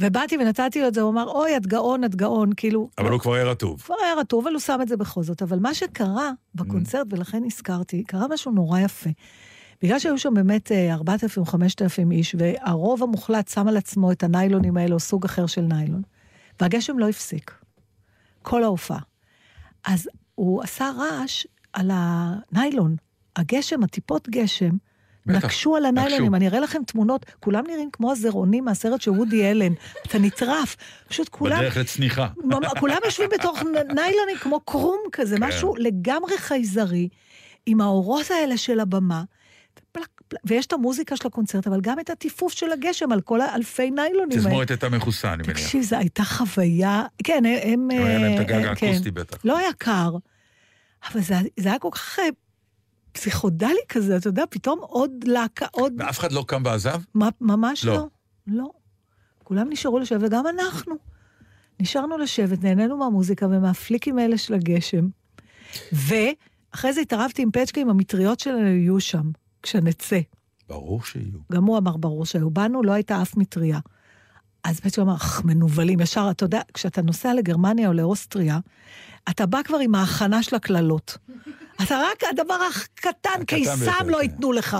ובאתי 0.00 0.36
ונתתי 0.36 0.80
לו 0.80 0.88
את 0.88 0.94
זה, 0.94 1.00
הוא 1.00 1.10
אמר, 1.10 1.28
אוי, 1.28 1.56
את 1.56 1.66
גאון, 1.66 2.04
את 2.04 2.14
גאון, 2.14 2.50
כאילו... 2.56 2.90
אבל 2.98 3.10
הוא 3.10 3.20
כבר 3.20 3.34
היה 3.34 3.44
רטוב. 3.44 3.82
כבר 3.82 3.94
היה 4.04 4.14
רטוב, 4.14 4.46
אבל 4.46 4.52
הוא 4.52 4.60
שם 4.60 4.78
את 4.82 4.88
זה 4.88 4.96
בכל 4.96 5.22
זאת. 5.22 5.42
אבל 5.42 5.58
מה 5.58 5.74
שקרה 5.74 6.30
בקונצרט, 6.54 7.06
ולכן 7.10 7.42
הזכרתי, 7.46 8.04
קרה 8.04 8.28
משהו 8.28 8.52
נורא 8.52 8.80
יפה. 8.80 9.10
בגלל 9.82 9.98
שהיו 9.98 10.18
שם 10.18 10.34
באמת 10.34 10.72
4,000 10.72 11.40
או 11.40 11.46
5,000 11.46 12.12
איש, 12.12 12.34
והרוב 12.38 13.02
המוחלט 13.02 13.48
שם 13.48 13.68
על 13.68 13.76
עצמו 13.76 14.12
את 14.12 14.22
הניילונים 14.22 14.76
האלה, 14.76 14.94
או 14.94 15.00
סוג 15.00 15.24
אחר 15.24 15.46
של 15.46 15.60
ניילון, 15.60 16.02
והגשם 16.60 16.98
לא 16.98 17.08
הפסיק. 17.08 17.54
כל 18.42 18.64
ההופעה. 18.64 18.98
אז 19.84 20.08
הוא 20.34 20.62
עשה 20.62 20.90
רעש 20.98 21.46
על 21.72 21.90
הניילון. 21.94 22.96
הגשם, 23.36 23.82
הטיפות 23.82 24.28
גשם, 24.28 24.70
בטח, 25.26 25.44
נקשו 25.44 25.76
על 25.76 25.84
הניילונים. 25.84 26.34
אני 26.34 26.48
אראה 26.48 26.60
לכם 26.60 26.82
תמונות, 26.86 27.26
כולם 27.40 27.64
נראים 27.66 27.90
כמו 27.92 28.12
הזרעונים 28.12 28.64
מהסרט 28.64 29.00
של 29.00 29.10
וודי 29.10 29.50
אלן. 29.50 29.72
אתה 30.06 30.18
נטרף, 30.18 30.76
פשוט 31.08 31.28
כולם... 31.28 31.58
בדרך 31.58 31.76
לצניחה. 31.76 32.28
כולם 32.80 32.98
יושבים 33.04 33.28
בתוך 33.38 33.62
ניילונים 33.94 34.36
כמו 34.40 34.60
קרום 34.60 35.00
כזה, 35.12 35.36
כן. 35.36 35.44
משהו 35.44 35.76
לגמרי 35.76 36.38
חייזרי, 36.38 37.08
עם 37.66 37.80
האורות 37.80 38.30
האלה 38.30 38.56
של 38.56 38.80
הבמה. 38.80 39.22
ויש 40.44 40.66
את 40.66 40.72
המוזיקה 40.72 41.16
של 41.16 41.26
הקונצרט, 41.26 41.66
אבל 41.66 41.80
גם 41.80 42.00
את 42.00 42.10
הטיפוף 42.10 42.52
של 42.52 42.72
הגשם 42.72 43.12
על 43.12 43.20
כל 43.20 43.40
האלפי 43.40 43.90
ניילונים. 43.90 44.38
תזמורת 44.38 44.70
הייתה 44.70 44.88
מכוסה, 44.88 45.32
אני 45.32 45.42
מניח. 45.42 45.56
תקשיב, 45.56 45.82
זו 45.82 45.96
הייתה 45.96 46.24
חוויה... 46.24 47.04
כן, 47.24 47.42
הם... 47.62 47.88
גם 47.92 48.06
היה 48.06 48.18
להם 48.18 48.34
את 48.34 48.40
הגג 48.40 48.52
אה, 48.52 48.74
כן. 48.74 48.86
האקוסטי 48.86 49.10
בטח. 49.10 49.38
לא 49.44 49.58
היה 49.58 49.72
קר, 49.78 50.16
אבל 51.10 51.20
זה, 51.20 51.34
היה 51.56 51.78
כל 51.78 51.88
כך 51.92 52.18
אה, 52.18 52.24
פסיכודלי 53.12 53.80
כזה, 53.88 54.16
אתה 54.16 54.28
יודע, 54.28 54.44
פתאום 54.50 54.78
עוד 54.82 55.10
להקה, 55.24 55.66
עוד... 55.70 55.92
ואף 55.98 56.18
אחד 56.18 56.32
לא 56.32 56.44
קם 56.48 56.62
ועזב? 56.64 57.02
ממש 57.40 57.84
לא. 57.84 57.94
לא. 57.94 58.08
לא. 58.46 58.70
כולם 59.44 59.70
נשארו 59.70 59.98
לשבת, 59.98 60.20
וגם 60.22 60.44
אנחנו. 60.46 60.94
נשארנו 61.80 62.18
לשבת, 62.18 62.64
נהנינו 62.64 62.96
מהמוזיקה 62.96 63.46
ומהפליקים 63.46 64.18
האלה 64.18 64.38
של 64.38 64.54
הגשם. 64.54 65.08
ואחרי 65.92 66.92
זה 66.92 67.00
התערבתי 67.00 67.42
עם 67.42 67.50
פצ'קה, 67.50 67.80
עם 67.80 67.90
המטריות 67.90 68.40
שלנו 68.40 68.66
יהיו 68.66 69.00
שם, 69.00 69.30
כשנצא. 69.62 70.20
ברור 70.68 71.02
שיהיו. 71.04 71.38
גם 71.52 71.64
הוא 71.64 71.78
אמר 71.78 71.96
ברור 71.96 72.26
שהיו. 72.26 72.50
באנו, 72.50 72.82
לא 72.82 72.92
הייתה 72.92 73.22
אף 73.22 73.36
מטריה. 73.36 73.78
אז 74.64 74.80
פצ'קה 74.80 75.02
אמר, 75.02 75.14
אך, 75.14 75.44
מנוולים. 75.44 76.00
ישר, 76.00 76.28
אתה 76.30 76.44
יודע, 76.44 76.60
כשאתה 76.74 77.02
נוסע 77.02 77.34
לגרמניה 77.34 77.88
או 77.88 77.92
לאוסטריה, 77.92 78.58
אתה 79.30 79.46
בא 79.46 79.62
כבר 79.62 79.78
עם 79.78 79.94
ההכנה 79.94 80.42
של 80.42 80.56
הקללות. 80.56 81.18
אתה 81.82 82.00
רק 82.02 82.22
הדבר 82.30 82.54
הקטן, 82.54 83.44
קיסם 83.46 84.08
לא 84.08 84.16
כן. 84.16 84.22
ייתנו 84.22 84.52
לך, 84.52 84.76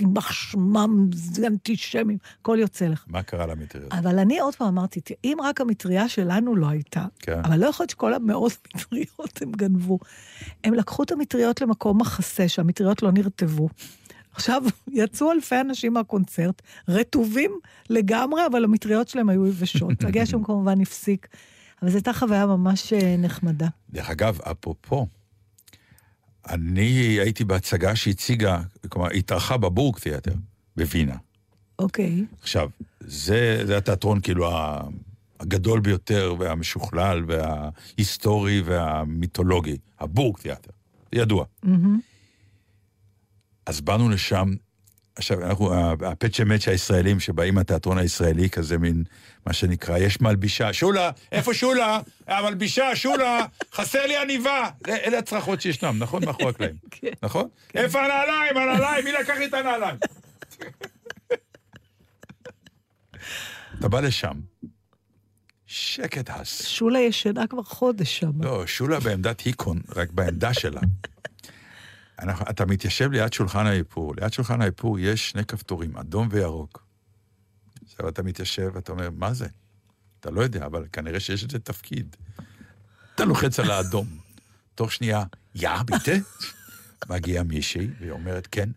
יימח 0.00 0.32
שמם, 0.32 1.10
אנטישמים, 1.46 2.18
הכל 2.40 2.56
יוצא 2.60 2.86
לך. 2.86 3.04
מה 3.08 3.22
קרה 3.22 3.46
למטריות? 3.46 3.92
אבל 3.92 4.18
אני 4.18 4.40
עוד 4.40 4.54
פעם 4.54 4.68
אמרתי, 4.68 5.00
אם 5.24 5.36
רק 5.44 5.60
המטריה 5.60 6.08
שלנו 6.08 6.56
לא 6.56 6.66
הייתה, 6.68 7.04
כן. 7.18 7.40
אבל 7.44 7.60
לא 7.60 7.66
יכול 7.66 7.84
להיות 7.84 7.90
שכל 7.90 8.14
המאות 8.14 8.52
מטריות 8.74 9.42
הם 9.42 9.52
גנבו. 9.52 9.98
הם 10.64 10.74
לקחו 10.74 11.02
את 11.02 11.12
המטריות 11.12 11.60
למקום 11.60 12.00
מחסה, 12.00 12.48
שהמטריות 12.48 13.02
לא 13.02 13.12
נרטבו. 13.12 13.68
עכשיו, 14.34 14.62
יצאו 14.92 15.32
אלפי 15.32 15.60
אנשים 15.60 15.92
מהקונצרט, 15.92 16.62
רטובים 16.88 17.58
לגמרי, 17.90 18.46
אבל 18.46 18.64
המטריות 18.64 19.08
שלהם 19.08 19.28
היו 19.28 19.46
יבשות. 19.46 19.92
הגשם 20.08 20.44
כמובן 20.44 20.80
הפסיק, 20.80 21.28
אבל 21.82 21.90
זו 21.90 21.96
הייתה 21.96 22.12
חוויה 22.12 22.46
ממש 22.46 22.92
אה, 22.92 23.16
נחמדה. 23.18 23.68
דרך 23.90 24.10
אגב, 24.10 24.38
אפרופו, 24.42 25.06
אני 26.48 27.18
הייתי 27.20 27.44
בהצגה 27.44 27.96
שהציגה, 27.96 28.60
כלומר, 28.88 29.10
התארחה 29.10 29.56
בבורג 29.56 29.98
תיאטר, 29.98 30.34
בווינה. 30.76 31.16
אוקיי. 31.78 32.24
עכשיו, 32.42 32.68
זה, 33.00 33.62
זה 33.66 33.76
התיאטרון 33.76 34.20
כאילו 34.20 34.50
הגדול 35.40 35.80
ביותר 35.80 36.34
והמשוכלל 36.38 37.24
וההיסטורי 37.26 38.62
והמיתולוגי, 38.64 39.76
הבורג 40.00 40.36
תיאטר, 40.36 40.70
ידוע. 41.12 41.44
מהמם. 41.62 42.00
אז 43.66 43.80
באנו 43.80 44.08
לשם, 44.08 44.48
עכשיו, 45.16 45.42
אנחנו, 45.42 45.74
הפצ'ה 46.06 46.44
מצ'ה 46.44 46.70
הישראלים 46.70 47.20
שבאים 47.20 47.54
מהתיאטרון 47.54 47.98
הישראלי, 47.98 48.50
כזה 48.50 48.78
מין, 48.78 49.04
מה 49.46 49.52
שנקרא, 49.52 49.98
יש 49.98 50.20
מלבישה, 50.20 50.72
שולה, 50.72 51.10
איפה 51.32 51.54
שולה? 51.54 52.00
המלבישה, 52.26 52.96
שולה, 52.96 53.46
חסר 53.72 54.06
לי 54.06 54.16
עניבה. 54.16 54.70
אלה 54.88 55.18
הצרחות 55.18 55.60
שישנם, 55.60 55.96
נכון? 55.98 56.24
מאחורי 56.24 56.50
הקלעים. 56.50 56.76
כן. 56.90 57.10
נכון? 57.22 57.48
איפה 57.74 58.04
הנעליים? 58.04 58.56
הנעליים? 58.56 59.04
מי 59.04 59.12
לקח 59.12 59.34
לי 59.38 59.46
את 59.46 59.54
הנעליים? 59.54 59.96
אתה 63.78 63.88
בא 63.88 64.00
לשם, 64.00 64.40
שקט 65.66 66.30
הס. 66.30 66.66
שולה 66.66 66.98
ישנה 66.98 67.46
כבר 67.46 67.62
חודש 67.62 68.18
שם. 68.18 68.42
לא, 68.42 68.66
שולה 68.66 69.00
בעמדת 69.00 69.40
היקון, 69.40 69.80
רק 69.96 70.10
בעמדה 70.10 70.54
שלה. 70.54 70.80
אנחנו, 72.18 72.46
אתה 72.50 72.66
מתיישב 72.66 73.10
ליד 73.12 73.32
שולחן 73.32 73.66
האיפור, 73.66 74.14
ליד 74.16 74.32
שולחן 74.32 74.62
האיפור 74.62 74.98
יש 74.98 75.30
שני 75.30 75.44
כפתורים, 75.44 75.96
אדום 75.96 76.28
וירוק. 76.30 76.86
עכשיו 77.84 78.08
אתה 78.08 78.22
מתיישב 78.22 78.70
ואתה 78.74 78.92
אומר, 78.92 79.10
מה 79.10 79.34
זה? 79.34 79.46
אתה 80.20 80.30
לא 80.30 80.40
יודע, 80.40 80.66
אבל 80.66 80.86
כנראה 80.92 81.20
שיש 81.20 81.44
לזה 81.44 81.58
תפקיד. 81.58 82.16
אתה 83.14 83.24
לוחץ 83.24 83.60
על 83.60 83.70
האדום. 83.70 84.06
תוך 84.74 84.92
שנייה, 84.92 85.24
יא, 85.54 85.70
ביטה? 85.84 86.12
מגיעה 87.08 87.44
מישהי, 87.44 87.88
והיא 88.00 88.10
אומרת, 88.10 88.48
כן. 88.50 88.70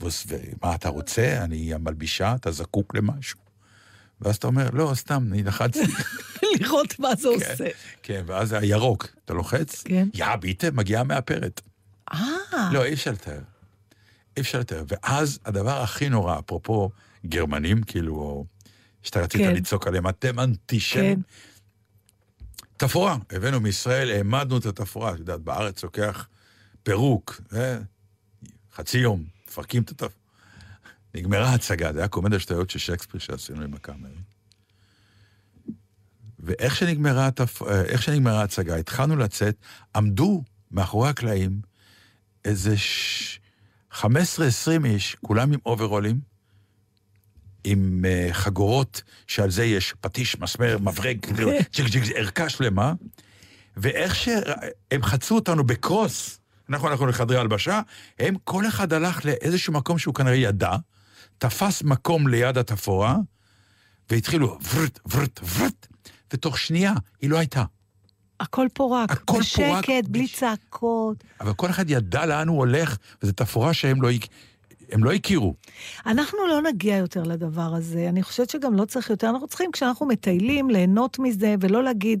ומה 0.00 0.74
אתה 0.74 0.88
רוצה? 0.88 1.44
אני 1.44 1.74
המלבישה, 1.74 2.34
אתה 2.34 2.50
זקוק 2.50 2.94
למשהו? 2.94 3.38
ואז 4.20 4.36
אתה 4.36 4.46
אומר, 4.46 4.70
לא, 4.72 4.92
סתם, 4.94 5.28
אני 5.32 5.42
לחצתי. 5.42 5.80
לראות 6.60 6.98
מה 6.98 7.14
זה 7.14 7.28
כן. 7.28 7.52
עושה. 7.52 7.68
כן, 8.02 8.22
ואז 8.26 8.52
הירוק, 8.52 9.06
אתה 9.24 9.34
לוחץ? 9.34 9.82
כן. 9.82 10.08
יא, 10.14 10.36
ביטה, 10.36 10.70
מגיעה 10.70 11.04
מאפרת. 11.04 11.60
אה, 12.12 12.70
לא, 12.72 12.84
אי 12.84 12.92
אפשר 12.92 13.10
לתאר. 13.12 13.40
אי 14.36 14.42
אפשר 14.42 14.60
לתאר. 14.60 14.84
ואז 14.88 15.38
הדבר 15.44 15.82
הכי 15.82 16.08
נורא, 16.08 16.38
אפרופו 16.38 16.90
גרמנים, 17.26 17.82
כאילו, 17.82 18.46
שאתה 19.02 19.20
רצית 19.20 19.40
כן. 19.40 19.54
לצעוק 19.54 19.86
עליהם, 19.86 20.08
אתם 20.08 20.40
אנטישמים. 20.40 21.22
כן. 21.22 21.22
תפאורה, 22.76 23.16
הבאנו 23.30 23.60
מישראל, 23.60 24.10
העמדנו 24.10 24.58
את 24.58 24.66
התפאורה. 24.66 25.14
את 25.14 25.18
יודעת, 25.18 25.40
בארץ 25.40 25.82
לוקח 25.82 26.28
פירוק, 26.82 27.40
אה? 27.52 27.78
חצי 28.74 28.98
יום, 28.98 29.24
מפרקים 29.48 29.82
את 29.82 29.90
התפאורה. 29.90 30.26
נגמרה 31.14 31.48
ההצגה, 31.48 31.92
זה 31.92 31.98
היה 31.98 32.08
קומדיה 32.08 32.38
שטויות 32.38 32.70
של 32.70 32.78
שייקספיר 32.78 33.20
שעשינו 33.20 33.62
עם 33.62 33.74
הקאמרי. 33.74 34.10
ואיך 36.38 36.76
שנגמרה, 36.76 37.26
התפ... 37.26 37.62
אה, 37.62 37.98
שנגמרה 37.98 38.40
ההצגה, 38.40 38.76
התחלנו 38.76 39.16
לצאת, 39.16 39.56
עמדו 39.96 40.44
מאחורי 40.70 41.08
הקלעים 41.08 41.60
איזה 42.46 42.76
ש... 42.76 43.38
15-20 43.92 44.04
איש, 44.84 45.16
כולם 45.26 45.52
עם 45.52 45.58
אוברולים, 45.66 46.20
עם 47.64 48.04
uh, 48.04 48.32
חגורות 48.32 49.02
שעל 49.26 49.50
זה 49.50 49.64
יש 49.64 49.94
פטיש, 50.00 50.40
מסמר, 50.40 50.78
מברג, 50.78 51.18
ג'יק 51.74 51.86
ג'יק, 51.86 52.02
ערכה 52.14 52.48
שלמה, 52.48 52.92
ואיך 53.76 54.14
שהם 54.14 55.02
חצו 55.02 55.34
אותנו 55.34 55.64
בקרוס, 55.64 56.40
אנחנו 56.68 56.88
הלכנו 56.88 57.06
לחדרי 57.06 57.38
הלבשה, 57.38 57.80
הם, 58.18 58.34
כל 58.44 58.66
אחד 58.68 58.92
הלך 58.92 59.24
לאיזשהו 59.24 59.72
מקום 59.72 59.98
שהוא 59.98 60.14
כנראה 60.14 60.36
ידע, 60.36 60.76
תפס 61.38 61.82
מקום 61.82 62.28
ליד 62.28 62.58
התפאורה, 62.58 63.16
והתחילו 64.10 64.58
ורט, 64.74 64.98
ורט, 65.14 65.40
ורט, 65.56 65.86
ותוך 66.32 66.58
שנייה 66.58 66.92
היא 67.20 67.30
לא 67.30 67.38
הייתה. 67.38 67.64
הכל 68.40 68.66
פורק. 68.72 69.10
הכל 69.10 69.42
פורק. 69.54 69.84
בשקט, 69.84 70.08
בלי 70.08 70.28
צעקות. 70.28 71.24
אבל 71.40 71.54
כל 71.54 71.70
אחד 71.70 71.90
ידע 71.90 72.26
לאן 72.26 72.48
הוא 72.48 72.58
הולך, 72.58 72.96
וזו 73.22 73.32
תפאורה 73.32 73.74
שהם 73.74 74.02
לא, 74.02 74.08
הם 74.92 75.04
לא 75.04 75.12
הכירו. 75.12 75.54
אנחנו 76.06 76.38
לא 76.46 76.62
נגיע 76.62 76.96
יותר 76.96 77.22
לדבר 77.22 77.74
הזה. 77.74 78.08
אני 78.08 78.22
חושבת 78.22 78.50
שגם 78.50 78.74
לא 78.74 78.84
צריך 78.84 79.10
יותר. 79.10 79.30
אנחנו 79.30 79.46
צריכים, 79.46 79.72
כשאנחנו 79.72 80.06
מטיילים, 80.06 80.70
ליהנות 80.70 81.18
מזה, 81.18 81.54
ולא 81.60 81.82
להגיד, 81.82 82.20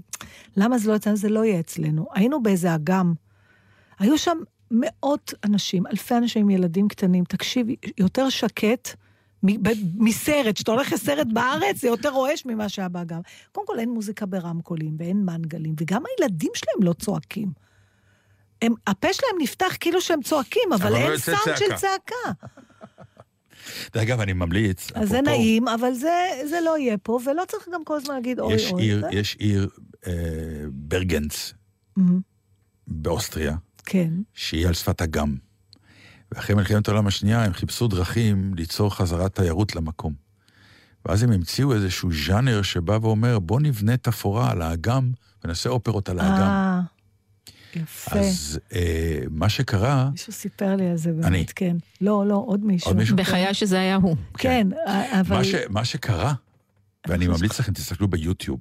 למה 0.56 0.78
זה 0.78 0.90
לא 0.90 0.94
יצא, 0.96 1.14
זה 1.14 1.28
לא 1.28 1.44
יהיה 1.44 1.60
אצלנו. 1.60 2.06
היינו 2.14 2.42
באיזה 2.42 2.74
אגם. 2.74 3.14
היו 3.98 4.18
שם 4.18 4.38
מאות 4.70 5.34
אנשים, 5.44 5.86
אלפי 5.86 6.16
אנשים 6.16 6.42
עם 6.42 6.50
ילדים 6.50 6.88
קטנים. 6.88 7.24
תקשיב, 7.24 7.66
יותר 7.98 8.28
שקט 8.28 8.88
מסרט. 9.96 10.54
כשאתה 10.54 10.70
הולך 10.72 10.92
לסרט 10.92 11.26
בארץ, 11.32 11.80
זה 11.80 11.88
יותר 11.88 12.08
רועש 12.10 12.46
ממה 12.46 12.68
שהיה 12.68 12.88
באגם. 12.88 13.20
קודם 13.52 13.66
כל, 13.66 13.78
אין 13.78 13.90
מוזיקה 13.90 14.26
ברמקולים 14.26 14.96
ואין 14.98 15.24
מנגלים, 15.24 15.74
וגם 15.80 16.02
הילדים 16.18 16.50
שלהם 16.54 16.82
לא 16.88 16.92
צועקים. 16.92 17.48
הם, 18.62 18.74
הפה 18.86 19.12
שלהם 19.12 19.34
נפתח 19.40 19.76
כאילו 19.80 20.00
שהם 20.00 20.22
צועקים, 20.22 20.72
אבל, 20.72 20.82
אבל 20.82 20.92
לא 20.92 20.96
אין 20.96 21.12
יוצא 21.12 21.32
סאונד 21.44 21.56
של 21.58 21.64
צעקה. 21.76 21.76
צעקה. 21.76 22.46
דרך 23.94 24.02
אגב, 24.02 24.20
אני 24.20 24.32
ממליץ, 24.32 24.88
אז 24.94 25.08
זה 25.08 25.20
נעים, 25.20 25.68
אבל 25.68 25.92
זה, 25.94 26.14
זה 26.50 26.60
לא 26.64 26.78
יהיה 26.78 26.98
פה, 26.98 27.18
ולא 27.26 27.42
צריך 27.48 27.68
גם 27.74 27.84
כל 27.84 27.96
הזמן 27.96 28.14
להגיד 28.14 28.40
אוי 28.40 28.54
יש 28.54 28.72
אוי. 28.72 28.82
עיר, 28.82 29.00
זה- 29.00 29.16
יש 29.18 29.36
עיר, 29.38 29.68
אה, 30.06 30.12
ברגנץ, 30.72 31.54
מהמם, 31.96 32.20
באוסטריה, 32.86 33.56
כן. 33.84 34.10
שהיא 34.34 34.66
על 34.66 34.74
שפת 34.74 35.02
אגם. 35.02 35.36
ואחרי 36.32 36.54
מלחמת 36.54 36.88
העולם 36.88 37.06
השנייה 37.06 37.44
הם 37.44 37.52
חיפשו 37.52 37.88
דרכים 37.88 38.54
ליצור 38.54 38.94
חזרת 38.94 39.34
תיירות 39.34 39.76
למקום. 39.76 40.26
ואז 41.06 41.22
הם 41.22 41.32
המציאו 41.32 41.74
איזשהו 41.74 42.10
ז'אנר 42.26 42.62
שבא 42.62 42.98
ואומר, 43.02 43.38
בוא 43.38 43.60
נבנה 43.60 43.96
תפאורה 43.96 44.50
על 44.50 44.62
האגם 44.62 45.10
ונעשה 45.44 45.68
אופרות 45.68 46.08
על 46.08 46.18
האגם. 46.18 46.48
אה, 46.48 46.80
יפה. 47.74 48.18
אז 48.18 48.60
אה, 48.74 49.20
מה 49.30 49.48
שקרה, 49.48 50.08
מישהו 50.12 50.32
סיפר 50.32 50.76
לי 50.76 50.90
על 50.90 50.96
זה 50.96 51.12
באמת, 51.12 51.24
אני. 51.24 51.46
כן. 51.46 51.76
לא, 52.00 52.26
לא, 52.26 52.42
עוד 52.46 52.64
מישהו. 52.64 52.90
עוד 52.90 52.96
מישהו? 52.96 53.16
בחיי 53.16 53.54
שזה 53.54 53.78
היה 53.78 53.96
הוא. 53.96 54.16
כן, 54.38 54.68
אבל... 55.20 55.36
מה, 55.36 55.44
ש, 55.44 55.54
מה 55.68 55.84
שקרה, 55.84 56.34
ואני 57.08 57.26
ממליץ 57.26 57.60
לכם, 57.60 57.72
תסתכלו 57.72 58.08
ביוטיוב, 58.08 58.60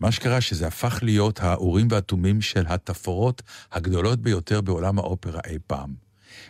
מה 0.00 0.12
שקרה 0.12 0.40
שזה 0.40 0.66
הפך 0.66 0.98
להיות 1.02 1.40
האורים 1.40 1.88
והתומים 1.90 2.40
של 2.40 2.64
התפאורות 2.68 3.42
הגדולות 3.72 4.20
ביותר 4.20 4.60
בעולם 4.60 4.98
האופרה 4.98 5.40
אי 5.46 5.58
פעם. 5.66 6.03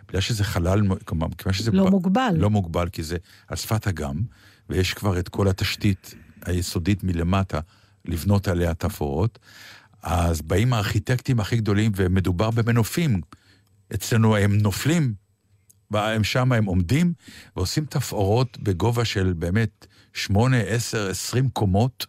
בגלל 0.08 0.20
שזה 0.20 0.44
חלל, 0.44 0.80
כלומר, 1.04 1.26
כיוון 1.38 1.52
שזה... 1.52 1.70
לא 1.70 1.86
ב... 1.86 1.90
מוגבל. 1.90 2.34
לא 2.36 2.50
מוגבל, 2.50 2.88
כי 2.88 3.02
זה 3.02 3.16
על 3.48 3.56
שפת 3.56 3.88
אגם, 3.88 4.22
ויש 4.68 4.94
כבר 4.94 5.18
את 5.18 5.28
כל 5.28 5.48
התשתית 5.48 6.14
היסודית 6.44 7.04
מלמטה 7.04 7.60
לבנות 8.04 8.48
עליה 8.48 8.74
תפאורות, 8.74 9.38
אז 10.02 10.42
באים 10.42 10.72
הארכיטקטים 10.72 11.40
הכי 11.40 11.56
גדולים, 11.56 11.92
ומדובר 11.96 12.50
במנופים. 12.50 13.20
אצלנו 13.94 14.36
הם 14.36 14.58
נופלים, 14.58 15.14
הם 15.94 16.24
שם 16.24 16.52
הם 16.52 16.64
עומדים 16.64 17.12
ועושים 17.56 17.84
תפאורות 17.84 18.58
בגובה 18.58 19.04
של 19.04 19.32
באמת 19.32 19.86
שמונה, 20.12 20.56
עשר, 20.56 21.10
עשרים 21.10 21.48
קומות, 21.48 22.06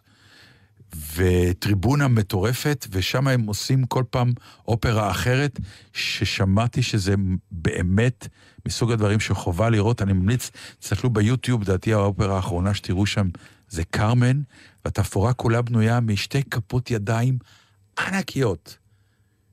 וטריבונה 1.16 2.08
מטורפת, 2.08 2.86
ושם 2.90 3.28
הם 3.28 3.46
עושים 3.46 3.86
כל 3.86 4.04
פעם 4.10 4.32
אופרה 4.68 5.10
אחרת, 5.10 5.60
ששמעתי 5.92 6.82
שזה 6.82 7.14
באמת 7.50 8.28
מסוג 8.66 8.92
הדברים 8.92 9.20
שחובה 9.20 9.70
לראות. 9.70 10.02
אני 10.02 10.12
ממליץ, 10.12 10.50
תסתכלו 10.80 11.10
ביוטיוב, 11.10 11.62
לדעתי 11.62 11.92
האופרה 11.92 12.36
האחרונה 12.36 12.74
שתראו 12.74 13.06
שם 13.06 13.28
זה 13.68 13.84
קרמן, 13.84 14.40
והתפאורה 14.84 15.32
כולה 15.32 15.62
בנויה 15.62 16.00
משתי 16.00 16.42
כפות 16.42 16.90
ידיים 16.90 17.38
ענקיות. 17.98 18.78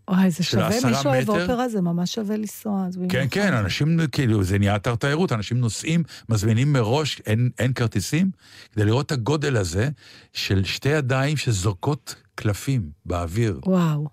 וואי, 0.10 0.32
זה 0.32 0.44
שווה, 0.44 0.70
מי 0.70 0.94
שאוהב 1.02 1.30
אופרה 1.30 1.70
זה 1.70 1.82
ממש 1.82 2.14
שווה 2.14 2.38
לנסוע. 2.38 2.88
כן, 3.10 3.28
כן, 3.32 3.54
אנשים, 3.54 4.00
כאילו, 4.12 4.44
זה 4.44 4.60
נהיה 4.60 4.76
אתר 4.76 4.96
תיירות, 4.96 5.32
אנשים 5.32 5.58
נוסעים, 5.58 6.04
מזמינים 6.30 6.74
מראש, 6.74 7.22
אין, 7.26 7.50
אין 7.60 7.74
כרטיסים, 7.74 8.32
כדי 8.74 8.86
לראות 8.86 9.06
את 9.06 9.12
הגודל 9.12 9.58
הזה 9.58 9.90
של 10.34 10.64
שתי 10.64 10.90
ידיים 10.90 11.38
שזורקות 11.38 12.16
קלפים 12.36 12.90
באוויר. 13.06 13.60
וואו. 13.66 14.08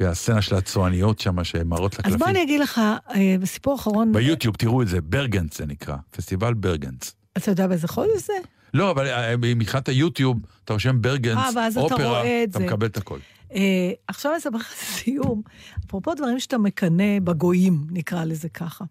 הסצנה 0.00 0.42
של 0.42 0.54
הצועניות 0.54 1.18
שם, 1.18 1.44
שמראות 1.44 1.94
לקלפים. 1.94 2.12
אז 2.12 2.18
בוא 2.18 2.28
אני 2.28 2.42
אגיד 2.42 2.60
לך, 2.60 2.78
אה, 2.78 3.36
בסיפור 3.40 3.72
האחרון... 3.72 4.12
ביוטיוב, 4.12 4.56
תראו 4.56 4.82
את 4.82 4.88
זה, 4.88 5.00
ברגנץ 5.00 5.58
זה 5.58 5.66
נקרא, 5.66 5.96
פסטיבל 6.10 6.54
ברגנץ. 6.54 7.14
אתה 7.36 7.50
יודע 7.50 7.66
באיזה 7.66 7.88
חודש 7.88 8.22
זה? 8.26 8.32
לא, 8.74 8.90
אבל 8.90 9.06
אה, 9.06 9.34
מבחינת 9.36 9.88
היוטיוב, 9.88 10.38
אתה 10.64 10.72
רושם 10.72 11.02
ברגנס, 11.02 11.56
אופרה, 11.76 12.20
אתה, 12.20 12.50
אתה 12.50 12.58
מקבל 12.58 12.86
את 12.86 12.96
הכל. 12.96 13.18
אה, 13.54 13.92
עכשיו 14.08 14.32
אני 14.32 14.38
אספר 14.38 14.56
לך 14.56 14.74
סיום, 14.94 15.42
אפרופו 15.86 16.14
דברים 16.14 16.40
שאתה 16.40 16.58
מקנא 16.58 17.20
בגויים, 17.24 17.86
נקרא 17.90 18.24
לזה 18.24 18.48
ככה. 18.48 18.84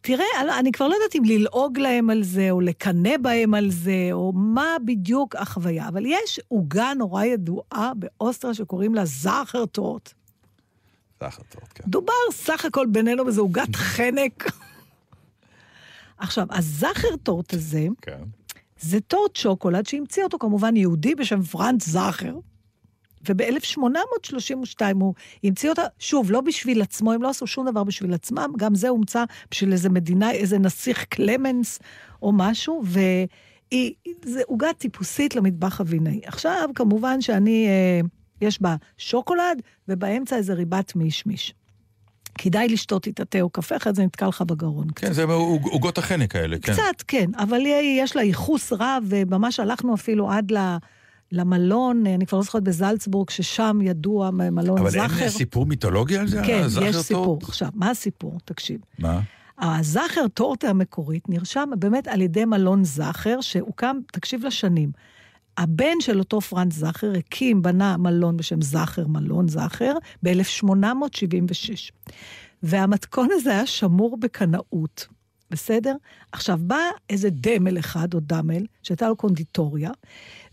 תראה, 0.00 0.58
אני 0.58 0.72
כבר 0.72 0.88
לא 0.88 0.94
יודעת 0.94 1.16
אם 1.16 1.24
ללעוג 1.24 1.78
להם 1.78 2.10
על 2.10 2.22
זה, 2.22 2.50
או 2.50 2.60
לקנא 2.60 3.16
בהם 3.22 3.54
על 3.54 3.70
זה, 3.70 4.08
או 4.12 4.32
מה 4.32 4.76
בדיוק 4.84 5.36
החוויה, 5.36 5.88
אבל 5.88 6.06
יש 6.06 6.40
עוגה 6.48 6.92
נורא 6.96 7.24
ידועה 7.24 7.92
באוסטריה 7.96 8.54
שקוראים 8.54 8.94
לה 8.94 9.04
זאכר 9.04 9.66
טורט. 9.66 10.12
זאכר 11.20 11.42
טורט, 11.42 11.68
כן. 11.74 11.84
דובר 11.86 12.12
סך 12.32 12.64
הכל 12.64 12.86
בינינו 12.86 13.24
באיזה 13.24 13.40
עוגת 13.40 13.76
חנק. 13.96 14.44
עכשיו, 16.18 16.46
הזאכר 16.50 17.16
טורט 17.22 17.54
הזה, 17.54 17.86
כן. 18.02 18.22
זה 18.80 19.00
טורט 19.00 19.36
שוקולד 19.36 19.86
שהמציא 19.86 20.24
אותו 20.24 20.38
כמובן 20.38 20.76
יהודי 20.76 21.14
בשם 21.14 21.42
פרנץ 21.42 21.86
זאכר. 21.86 22.34
וב-1832 23.28 24.80
הוא 25.00 25.14
המציא 25.44 25.70
אותה, 25.70 25.82
שוב, 25.98 26.30
לא 26.30 26.40
בשביל 26.40 26.82
עצמו, 26.82 27.12
הם 27.12 27.22
לא 27.22 27.28
עשו 27.28 27.46
שום 27.46 27.70
דבר 27.70 27.84
בשביל 27.84 28.14
עצמם, 28.14 28.50
גם 28.58 28.74
זה 28.74 28.88
הומצא 28.88 29.24
בשביל 29.50 29.72
איזה 29.72 29.88
מדינה, 29.88 30.30
איזה 30.30 30.58
נסיך 30.58 31.04
קלמנס 31.04 31.78
או 32.22 32.32
משהו, 32.32 32.82
וזה 32.84 34.40
עוגה 34.46 34.72
טיפוסית 34.78 35.36
למטבח 35.36 35.80
אבינאי. 35.80 36.20
עכשיו, 36.24 36.70
כמובן 36.74 37.20
שאני, 37.20 37.66
אה, 37.68 38.00
יש 38.40 38.62
בה 38.62 38.76
שוקולד, 38.98 39.62
ובאמצע 39.88 40.36
איזה 40.36 40.54
ריבת 40.54 40.96
מישמיש. 40.96 41.54
כדאי 42.38 42.68
לשתות 42.68 43.06
איתה 43.06 43.24
תה 43.24 43.40
או 43.40 43.50
קפה, 43.50 43.76
אחרי 43.76 43.92
זה 43.92 44.04
נתקע 44.04 44.28
לך 44.28 44.42
בגרון. 44.42 44.86
כן, 44.96 45.06
קצת. 45.06 45.14
זה 45.14 45.24
עוגות 45.24 45.98
החנק 45.98 46.36
האלה, 46.36 46.56
כן. 46.58 46.72
קצת, 46.72 47.02
כן, 47.06 47.30
אבל 47.36 47.60
יש 47.82 48.16
לה 48.16 48.22
ייחוס 48.22 48.72
רב, 48.72 49.04
וממש 49.06 49.60
הלכנו 49.60 49.94
אפילו 49.94 50.30
עד 50.30 50.52
ל... 50.52 50.76
למלון, 51.32 52.06
אני 52.06 52.26
כבר 52.26 52.38
לא 52.38 52.44
זוכרת 52.44 52.62
בזלצבורג, 52.62 53.30
ששם 53.30 53.78
ידוע 53.82 54.30
מלון 54.30 54.78
אבל 54.78 54.90
זכר. 54.90 55.04
אבל 55.04 55.14
אין 55.20 55.30
סיפור 55.30 55.66
מיתולוגי 55.66 56.16
על 56.18 56.28
זה? 56.28 56.42
כן, 56.46 56.66
יש 56.82 56.96
סיפור. 56.96 57.24
טורט? 57.24 57.42
עכשיו, 57.42 57.68
מה 57.74 57.90
הסיפור? 57.90 58.38
תקשיב. 58.44 58.80
מה? 58.98 59.20
הזכר 59.58 60.28
טורטה 60.34 60.68
המקורית 60.68 61.28
נרשם 61.28 61.70
באמת 61.78 62.08
על 62.08 62.20
ידי 62.20 62.44
מלון 62.44 62.84
זכר, 62.84 63.40
שהוקם, 63.40 63.96
תקשיב 64.12 64.44
לשנים. 64.46 64.92
הבן 65.58 66.00
של 66.00 66.18
אותו 66.18 66.40
פרנץ 66.40 66.72
זכר 66.72 67.12
הקים, 67.18 67.62
בנה 67.62 67.96
מלון 67.96 68.36
בשם 68.36 68.62
זכר, 68.62 69.06
מלון 69.06 69.48
זכר, 69.48 69.92
ב-1876. 70.22 71.92
והמתכון 72.62 73.28
הזה 73.32 73.50
היה 73.50 73.66
שמור 73.66 74.16
בקנאות. 74.20 75.06
בסדר? 75.50 75.94
עכשיו, 76.32 76.58
בא 76.62 76.78
איזה 77.10 77.28
דמל 77.30 77.78
אחד, 77.78 78.14
או 78.14 78.20
דמל, 78.20 78.66
שהייתה 78.82 79.08
לו 79.08 79.16
קונדיטוריה, 79.16 79.90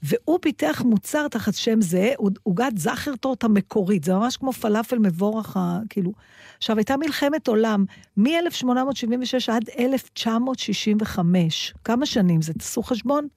והוא 0.03 0.39
פיתח 0.41 0.81
מוצר 0.85 1.27
תחת 1.27 1.53
שם 1.53 1.81
זה, 1.81 2.13
עוגת 2.43 2.77
זכרטורט 2.77 3.43
המקורית, 3.43 4.03
זה 4.03 4.13
ממש 4.13 4.37
כמו 4.37 4.53
פלאפל 4.53 4.99
מבורך, 4.99 5.57
כאילו. 5.89 6.11
עכשיו, 6.57 6.77
הייתה 6.77 6.97
מלחמת 6.97 7.47
עולם 7.47 7.85
מ-1876 8.17 9.51
עד 9.51 9.63
1965. 9.79 11.73
כמה 11.83 12.05
שנים 12.05 12.41
זה? 12.41 12.53
תעשו 12.53 12.83
חשבון. 12.83 13.27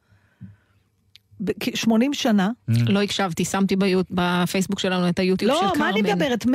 80 1.74 2.14
שנה. 2.14 2.50
Mm. 2.70 2.74
לא 2.88 3.02
הקשבתי, 3.02 3.44
שמתי 3.44 3.76
בפייסבוק 4.10 4.78
שלנו 4.78 5.08
את 5.08 5.18
היוטיוב 5.18 5.52
של 5.52 5.58
קרמן. 5.58 5.72
לא, 5.74 5.78
מה 5.78 5.90
אני 5.90 6.02
מדברת? 6.02 6.46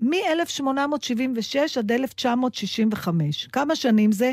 מ-1876 0.00 1.78
עד 1.78 1.92
1965. 1.92 3.48
כמה 3.52 3.76
שנים 3.76 4.12
זה? 4.12 4.32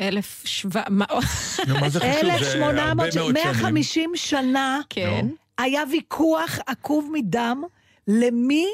אלף 0.00 0.42
שבע... 0.44 0.82
מה 0.88 1.88
זה 1.88 2.00
חשוב? 2.00 2.30
1800, 2.30 3.14
150 3.32 4.12
שנה. 4.14 4.80
כן. 4.90 5.26
היה 5.58 5.82
ויכוח 5.90 6.58
עקוב 6.66 7.10
מדם 7.12 7.62
למי 8.08 8.66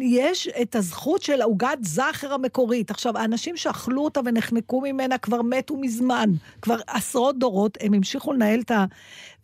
יש 0.00 0.48
את 0.62 0.76
הזכות 0.76 1.22
של 1.22 1.42
עוגת 1.42 1.78
זכר 1.82 2.32
המקורית. 2.32 2.90
עכשיו, 2.90 3.18
האנשים 3.18 3.56
שאכלו 3.56 4.04
אותה 4.04 4.20
ונחנקו 4.24 4.80
ממנה 4.80 5.18
כבר 5.18 5.42
מתו 5.42 5.76
מזמן. 5.76 6.30
כבר 6.62 6.76
עשרות 6.86 7.38
דורות, 7.38 7.78
הם 7.80 7.94
המשיכו 7.94 8.32
לנהל 8.32 8.60
את 8.60 8.70
ה... 8.70 8.84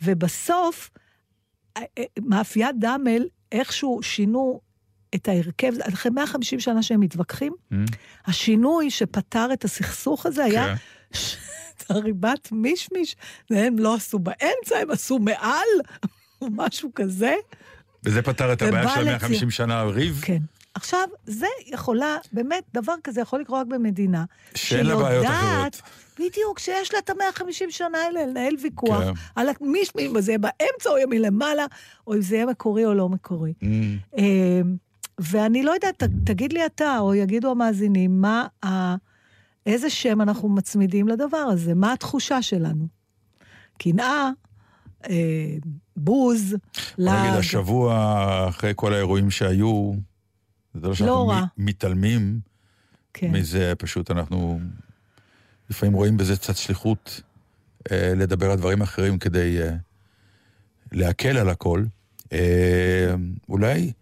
ובסוף, 0.02 0.90
אה, 1.76 1.82
אה, 1.98 2.04
מאפיית 2.20 2.78
דאמל, 2.78 3.26
איכשהו 3.52 4.02
שינו 4.02 4.60
את 5.14 5.28
ההרכב, 5.28 5.72
אחרי 5.80 6.10
150 6.10 6.60
שנה 6.60 6.82
שהם 6.82 7.00
מתווכחים, 7.00 7.52
mm. 7.72 7.76
השינוי 8.26 8.90
שפתר 8.90 9.52
את 9.52 9.64
הסכסוך 9.64 10.26
הזה 10.26 10.44
היה... 10.44 10.64
כן. 10.66 10.74
את 11.10 11.90
הריבת 11.90 12.52
מישמיש, 12.52 13.16
והם 13.50 13.78
לא 13.78 13.94
עשו 13.94 14.18
באמצע, 14.18 14.78
הם 14.82 14.90
עשו 14.90 15.18
מעל, 15.18 15.68
או 16.42 16.46
משהו 16.50 16.90
כזה. 16.94 17.34
וזה 18.04 18.22
פתר 18.22 18.52
את 18.52 18.62
הבעיה 18.62 18.88
של 18.88 19.04
150 19.04 19.50
שנה 19.50 19.82
ריב? 19.82 20.20
כן. 20.24 20.38
עכשיו, 20.74 21.08
זה 21.26 21.46
יכולה, 21.66 22.16
באמת, 22.32 22.64
דבר 22.74 22.94
כזה 23.04 23.20
יכול 23.20 23.40
לקרות 23.40 23.60
רק 23.60 23.66
במדינה. 23.66 24.24
שאין 24.54 24.86
לה 24.86 24.96
בעיות 24.96 25.26
אחרות. 25.26 25.82
בדיוק, 26.18 26.58
שיש 26.58 26.92
לה 26.92 26.98
את 26.98 27.10
המאה 27.10 27.32
חמישים 27.32 27.70
שנה 27.70 27.98
האלה 27.98 28.26
לנהל 28.26 28.54
ויכוח 28.62 29.02
כן. 29.02 29.12
על 29.36 29.48
מי, 29.60 29.82
אם 29.98 30.20
זה 30.20 30.32
יהיה 30.32 30.38
באמצע 30.38 30.90
או 30.90 30.96
יהיה 30.96 31.06
מלמעלה, 31.06 31.66
או 32.06 32.14
אם 32.14 32.20
זה 32.20 32.36
יהיה 32.36 32.46
מקורי 32.46 32.84
או 32.84 32.94
לא 32.94 33.08
מקורי. 33.08 33.52
Mm. 33.62 33.66
אמ, 34.18 34.76
ואני 35.18 35.62
לא 35.62 35.72
יודעת, 35.72 36.02
תגיד 36.24 36.52
לי 36.52 36.66
אתה, 36.66 36.98
או 36.98 37.14
יגידו 37.14 37.50
המאזינים, 37.50 38.20
מה 38.20 38.46
ה... 38.64 38.94
איזה 39.68 39.90
שם 39.90 40.20
אנחנו 40.20 40.48
מצמידים 40.48 41.08
לדבר 41.08 41.36
הזה? 41.36 41.74
מה 41.74 41.92
התחושה 41.92 42.42
שלנו? 42.42 42.88
קנאה, 43.78 44.30
אה, 45.10 45.56
בוז, 45.96 46.56
לעג. 46.98 47.26
נגיד, 47.26 47.38
השבוע, 47.38 48.46
אחרי 48.48 48.72
כל 48.76 48.94
האירועים 48.94 49.30
שהיו, 49.30 49.92
זה 50.74 50.88
לא 50.88 50.94
שאנחנו 50.94 51.32
לא 51.32 51.40
מתעלמים 51.56 52.40
כן. 53.14 53.30
מזה, 53.30 53.72
פשוט 53.78 54.10
אנחנו 54.10 54.60
לפעמים 55.70 55.94
רואים 55.94 56.16
בזה 56.16 56.36
קצת 56.36 56.56
שליחות 56.56 57.20
אה, 57.92 58.12
לדבר 58.16 58.50
על 58.50 58.56
דברים 58.56 58.82
אחרים 58.82 59.18
כדי 59.18 59.62
אה, 59.62 59.70
להקל 60.92 61.36
על 61.38 61.48
הכל. 61.48 61.84
אה, 62.32 63.14
אולי... 63.48 63.92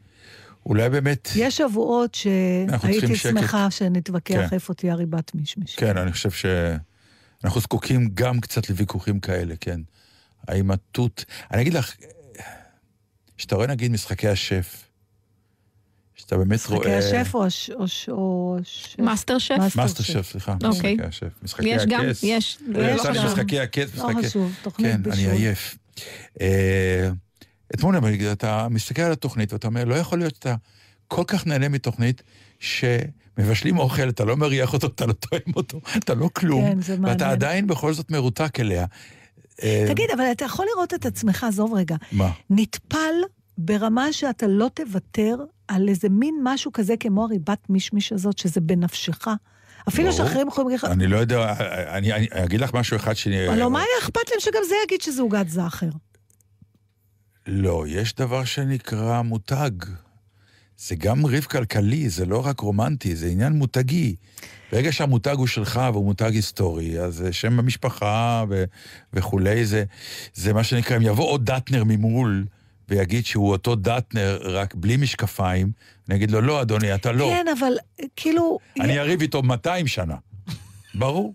אולי 0.67 0.91
באמת... 0.91 1.29
יש 1.37 1.57
שבועות 1.57 2.15
שהייתי 2.15 3.17
שמחה 3.17 3.71
שנתווכח 3.71 4.35
כן. 4.35 4.47
איפה 4.53 4.75
תהיה 4.75 4.93
הריבת 4.93 5.35
משמש. 5.35 5.77
כן, 5.77 5.97
אני 5.97 6.13
חושב 6.13 6.31
שאנחנו 6.31 7.61
זקוקים 7.61 8.11
גם 8.15 8.41
קצת 8.41 8.71
לוויכוחים 8.71 9.21
כאלה, 9.21 9.55
כן. 9.61 9.81
האם 10.49 10.71
התות... 10.71 11.25
אני 11.53 11.63
אגיד 11.63 11.75
לך, 11.75 11.95
כשאתה 13.37 13.57
רואה 13.57 13.67
נגיד 13.67 13.93
משחקי 13.93 14.29
השף, 14.29 14.85
שאתה 16.15 16.37
באמת 16.37 16.53
משחקי 16.53 16.75
רואה... 16.75 16.99
משחקי 16.99 17.17
השף 17.17 17.35
או... 17.35 17.47
או... 18.09 18.57
מאסטר 18.99 19.39
שף? 19.39 19.77
מאסטר 19.77 20.03
שף, 20.03 20.31
סליחה. 20.31 20.57
אוקיי. 20.65 20.95
משחקי 20.95 21.09
השף. 21.09 21.43
משחקי 21.43 21.69
יש 21.69 21.83
גם, 21.87 22.05
יש. 22.23 22.59
לא 22.69 23.25
משחקי 23.25 23.61
הכס, 23.61 23.95
לא 23.95 24.11
חשוב, 24.23 24.53
תוכנית 24.63 24.97
בישול. 24.97 25.23
כן, 25.23 25.31
אני 25.31 25.39
עייף. 25.39 25.77
אתמול 27.75 27.97
אתה 28.33 28.69
מסתכל 28.71 29.03
על 29.03 29.13
התוכנית 29.13 29.53
ואתה 29.53 29.67
אומר, 29.67 29.85
לא 29.85 29.95
יכול 29.95 30.19
להיות 30.19 30.35
שאתה 30.35 30.55
כל 31.09 31.25
כך 31.27 31.47
נהנה 31.47 31.69
מתוכנית 31.69 32.23
שמבשלים 32.61 33.79
אוכל, 33.79 34.09
אתה 34.09 34.25
לא 34.25 34.37
מריח 34.37 34.73
אותו, 34.73 34.87
אתה 34.87 35.07
לא 35.07 35.13
טועם 35.13 35.53
אותו, 35.57 35.81
אתה 35.97 36.15
לא 36.15 36.31
כלום. 36.33 36.65
כן, 36.65 36.81
זה 36.81 36.93
מעניין. 36.99 37.13
ואתה 37.13 37.31
עדיין 37.31 37.67
בכל 37.67 37.93
זאת 37.93 38.11
מרותק 38.11 38.61
אליה. 38.61 38.87
אה, 39.63 39.85
תגיד, 39.89 40.11
אבל 40.15 40.25
אתה 40.33 40.45
יכול 40.45 40.67
לראות 40.75 40.95
את 40.95 41.07
עצמך, 41.07 41.45
עזוב 41.45 41.75
רגע. 41.75 41.97
מה? 42.13 42.31
נטפל 42.51 43.15
ברמה 43.59 44.13
שאתה 44.13 44.47
לא 44.47 44.71
תוותר 44.75 45.37
על 45.69 45.89
איזה 45.89 46.09
מין 46.09 46.35
משהו 46.43 46.73
כזה 46.73 46.95
כמו 47.01 47.25
הריבת 47.25 47.59
מישמיש 47.69 48.13
הזאת, 48.13 48.39
שזה 48.39 48.61
בנפשך. 48.61 49.29
אפילו. 49.89 50.13
שאחרים 50.13 50.49
יכולים 50.49 50.71
להגיד 50.71 50.85
לך, 50.85 50.93
אני 50.93 51.07
לא 51.07 51.17
יודע, 51.17 51.55
אני 51.89 52.13
אני 52.13 52.27
אגיד 52.31 52.61
לך 52.61 52.75
משהו 52.75 52.97
אחד 52.97 53.15
שאני... 53.15 53.49
הלוא 53.49 53.69
מה 53.69 53.79
היה 53.79 53.89
אכפת 54.03 54.31
להם 54.31 54.41
שגם 54.41 54.61
זה 54.69 54.75
יגיד 54.85 55.01
שזה 55.01 55.23
עוגת 55.23 55.49
זכר? 55.49 55.89
לא, 57.47 57.85
יש 57.89 58.15
דבר 58.15 58.45
שנקרא 58.45 59.23
מותג. 59.23 59.71
זה 60.79 60.95
גם 60.95 61.27
ריב 61.27 61.45
כלכלי, 61.45 62.09
זה 62.09 62.27
לא 62.27 62.47
רק 62.47 62.61
רומנטי, 62.61 63.17
זה 63.17 63.27
עניין 63.27 63.53
מותגי. 63.53 64.17
ברגע 64.73 64.93
שהמותג 64.93 65.35
הוא 65.39 65.47
שלך 65.47 65.81
והוא 65.93 66.05
מותג 66.05 66.31
היסטורי, 66.35 67.01
אז 67.01 67.15
זה 67.15 67.33
שם 67.33 67.59
המשפחה 67.59 68.45
ו- 68.49 68.65
וכולי, 69.13 69.67
זה, 69.67 69.85
זה 70.35 70.53
מה 70.53 70.65
שנקרא, 70.65 70.97
אם 70.97 71.03
יבוא 71.03 71.27
עוד 71.27 71.51
דטנר 71.51 71.85
ממול 71.85 72.47
ויגיד 72.89 73.27
שהוא 73.27 73.51
אותו 73.51 73.75
דטנר, 73.75 74.39
רק 74.43 74.75
בלי 74.75 74.97
משקפיים, 74.97 75.73
אני 76.09 76.17
אגיד 76.17 76.31
לו, 76.31 76.41
לא, 76.41 76.63
אדוני, 76.63 76.95
אתה 76.95 77.13
לא. 77.13 77.31
כן, 77.31 77.47
אבל 77.59 77.73
כאילו... 78.17 78.59
אני 78.81 78.99
אריב 78.99 79.21
איתו 79.21 79.43
200 79.43 79.87
שנה. 79.87 80.17
ברור. 80.95 81.35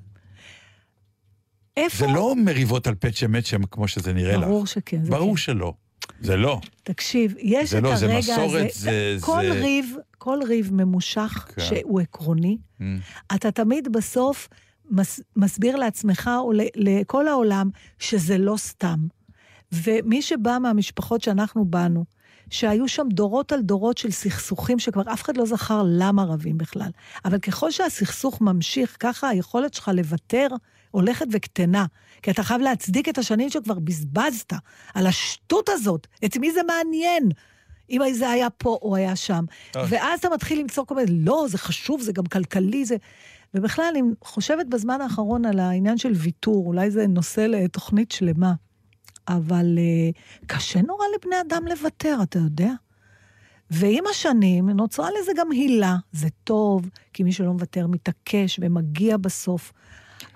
איפה... 1.78 1.98
זה 1.98 2.08
לא 2.08 2.36
מריבות 2.36 2.88
על 2.88 2.96
פצ'ה 2.96 3.28
מצ'ם 3.28 3.66
כמו 3.66 3.88
שזה 3.88 4.14
נראה 4.14 4.38
לך. 4.38 4.44
ברור 4.44 4.68
שכן. 4.68 5.04
ברור 5.04 5.36
כן. 5.36 5.42
שלא. 5.42 5.74
זה 6.22 6.36
לא. 6.38 6.60
תקשיב, 6.84 7.34
יש 7.40 7.70
זה 7.70 7.78
את 7.78 7.84
לא, 7.84 7.96
זה 7.96 8.06
הרגע 8.06 8.18
מסורת, 8.20 8.70
הזה... 8.72 8.80
זה- 9.18 9.18
כל 9.22 9.42
זה- 9.44 9.52
ריב, 9.62 9.96
כל 10.18 10.40
ריב 10.48 10.74
ממושך 10.74 11.48
כן. 11.56 11.62
שהוא 11.62 12.00
עקרוני, 12.02 12.58
Mm. 12.80 12.84
אתה 13.36 13.52
תמיד 13.52 13.88
בסוף 13.92 14.48
מס, 14.90 15.20
מסביר 15.36 15.76
לעצמך 15.76 16.30
או 16.38 16.52
לכל 16.76 17.28
העולם 17.28 17.70
שזה 18.00 18.38
לא 18.38 18.58
סתם. 18.58 19.00
ומי 19.72 20.22
שבא 20.22 20.58
מהמשפחות 20.62 21.22
שאנחנו 21.22 21.66
באנו, 21.66 22.06
שהיו 22.50 22.88
שם 22.88 23.08
דורות 23.12 23.52
על 23.52 23.62
דורות 23.62 23.98
של 23.98 24.12
סכסוכים 24.12 24.80
שכבר 24.80 25.14
אף 25.14 25.22
אחד 25.24 25.38
לא 25.38 25.46
זכר 25.46 25.84
למה 25.86 26.24
רבים 26.24 26.58
בכלל. 26.58 26.90
אבל 27.26 27.40
ככל 27.40 27.72
שהסכסוך 27.72 28.42
ממשיך, 28.42 28.98
ככה 29.00 29.30
היכולת 29.30 29.74
שלך 29.74 29.92
לוותר 29.94 30.48
הולכת 30.92 31.26
וקטנה. 31.32 31.86
כי 32.22 32.32
אתה 32.32 32.44
חייב 32.44 32.62
להצדיק 32.62 33.10
את 33.10 33.18
השנים 33.18 33.50
שכבר 33.50 33.80
בזבזת 33.80 34.54
על 34.94 35.08
השטות 35.08 35.70
הזאת. 35.70 36.08
את 36.26 36.38
מי 36.38 36.52
זה 36.52 36.62
מעניין? 36.68 37.30
אם 37.90 38.02
זה 38.14 38.30
היה 38.30 38.50
פה 38.50 38.80
או 38.82 38.96
היה 38.96 39.16
שם. 39.16 39.46
טוב. 39.72 39.86
ואז 39.90 40.20
אתה 40.20 40.30
מתחיל 40.30 40.60
למצוא 40.60 40.86
כל 40.86 40.96
מיני, 40.96 41.12
לא, 41.12 41.46
זה 41.50 41.58
חשוב, 41.58 42.02
זה 42.02 42.12
גם 42.12 42.26
כלכלי, 42.26 42.86
זה... 42.86 42.96
ובכלל, 43.54 43.86
אני 43.92 44.02
חושבת 44.24 44.66
בזמן 44.66 45.02
האחרון 45.02 45.46
על 45.46 45.60
העניין 45.60 45.98
של 45.98 46.12
ויתור, 46.12 46.68
אולי 46.68 46.92
זה 46.92 47.08
נושא 47.08 47.42
לתוכנית 47.42 48.12
שלמה, 48.12 48.54
אבל 49.28 49.78
uh, 49.78 50.46
קשה 50.48 50.82
נורא 50.82 51.06
לבני 51.16 51.42
אדם 51.42 51.68
לוותר, 51.68 52.18
אתה 52.24 52.40
יודע? 52.40 52.72
ועם 53.72 54.04
השנים 54.10 54.70
נוצרה 54.70 55.10
לזה 55.20 55.32
גם 55.38 55.52
הילה. 55.52 55.96
זה 56.12 56.28
טוב, 56.44 56.90
כי 57.14 57.24
מי 57.24 57.32
שלא 57.32 57.52
מוותר 57.52 57.88
מתעקש 57.88 58.60
ומגיע 58.62 59.18
בסוף. 59.18 59.74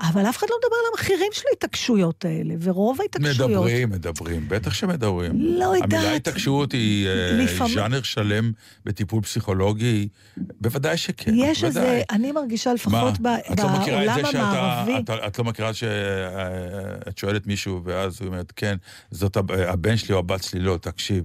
אבל 0.02 0.30
אף 0.30 0.38
אחד 0.38 0.48
לא 0.50 0.56
מדבר 0.64 0.76
על 0.76 0.92
המחירים 0.94 1.32
של 1.34 1.44
ההתעקשויות 1.52 2.26
האלה, 2.26 2.54
ורוב 2.62 3.02
ההתעקשויות... 3.02 3.50
מדברים, 3.52 3.90
מדברים, 3.90 4.46
בטח 4.50 4.74
שמדברים. 4.74 5.32
לא 5.42 5.64
יודעת. 5.76 5.94
המילה 5.94 6.14
התעקשות 6.14 6.72
היא 6.72 7.08
אה, 7.08 7.32
לפעמים- 7.32 7.74
ז'אנר 7.76 8.02
שלם 8.02 8.52
בטיפול 8.86 9.22
פסיכולוגי, 9.22 10.08
בוודאי 10.38 10.98
שכן, 10.98 11.32
יש 11.36 11.64
בוודאי. 11.64 11.84
איזה, 11.86 12.02
אני 12.12 12.32
מרגישה 12.32 12.70
מה, 12.70 12.74
לפחות 12.76 13.20
ב- 13.22 13.28
את 13.28 13.60
לא 13.60 13.70
מכירה 13.70 14.04
את 14.04 14.08
בעולם 14.08 14.22
זה 14.26 14.32
שאתה, 14.32 14.40
המערבי, 14.50 14.94
את, 15.00 15.10
את 15.28 15.40
לא 15.40 15.44
מכירה 15.46 15.74
שאת 15.74 17.18
שואלת 17.18 17.48
מישהו, 17.48 17.82
ואז 17.84 18.22
הוא 18.22 18.28
אומרת, 18.28 18.54
כן, 18.56 18.76
זאת 19.12 19.38
הב- 19.38 19.52
הבן 19.52 19.98
שלי 19.98 20.14
או 20.14 20.20
הבת 20.20 20.44
שלי, 20.44 20.60
לא, 20.60 20.78
תקשיב, 20.82 21.24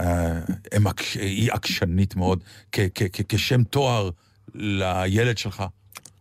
אה, 0.00 0.38
היא 1.14 1.52
עקשנית 1.52 2.16
מאוד, 2.16 2.44
כ- 2.72 2.80
כ- 2.94 3.02
כ- 3.12 3.20
כשם 3.28 3.62
תואר 3.64 4.10
לילד 4.54 5.38
שלך, 5.38 5.64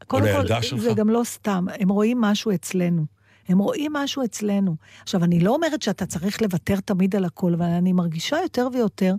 קודם 0.10 0.26
לילדה 0.26 0.56
כל, 0.56 0.62
שלך. 0.62 0.80
זה 0.80 0.94
גם 0.94 1.10
לא 1.10 1.22
סתם, 1.24 1.66
הם 1.80 1.90
רואים 1.90 2.22
משהו 2.22 2.52
אצלנו. 2.54 3.06
הם 3.50 3.60
רואים 3.60 3.94
משהו 3.94 4.24
אצלנו. 4.26 4.76
עכשיו, 5.04 5.24
אני 5.24 5.40
לא 5.40 5.52
אומרת 5.52 5.82
שאתה 5.82 6.06
צריך 6.06 6.42
לוותר 6.42 6.76
תמיד 6.80 7.16
על 7.16 7.26
הכל, 7.26 7.54
אבל 7.54 7.66
אני 7.66 7.94
מרגישה 7.94 8.38
יותר 8.44 8.68
ויותר 8.74 9.16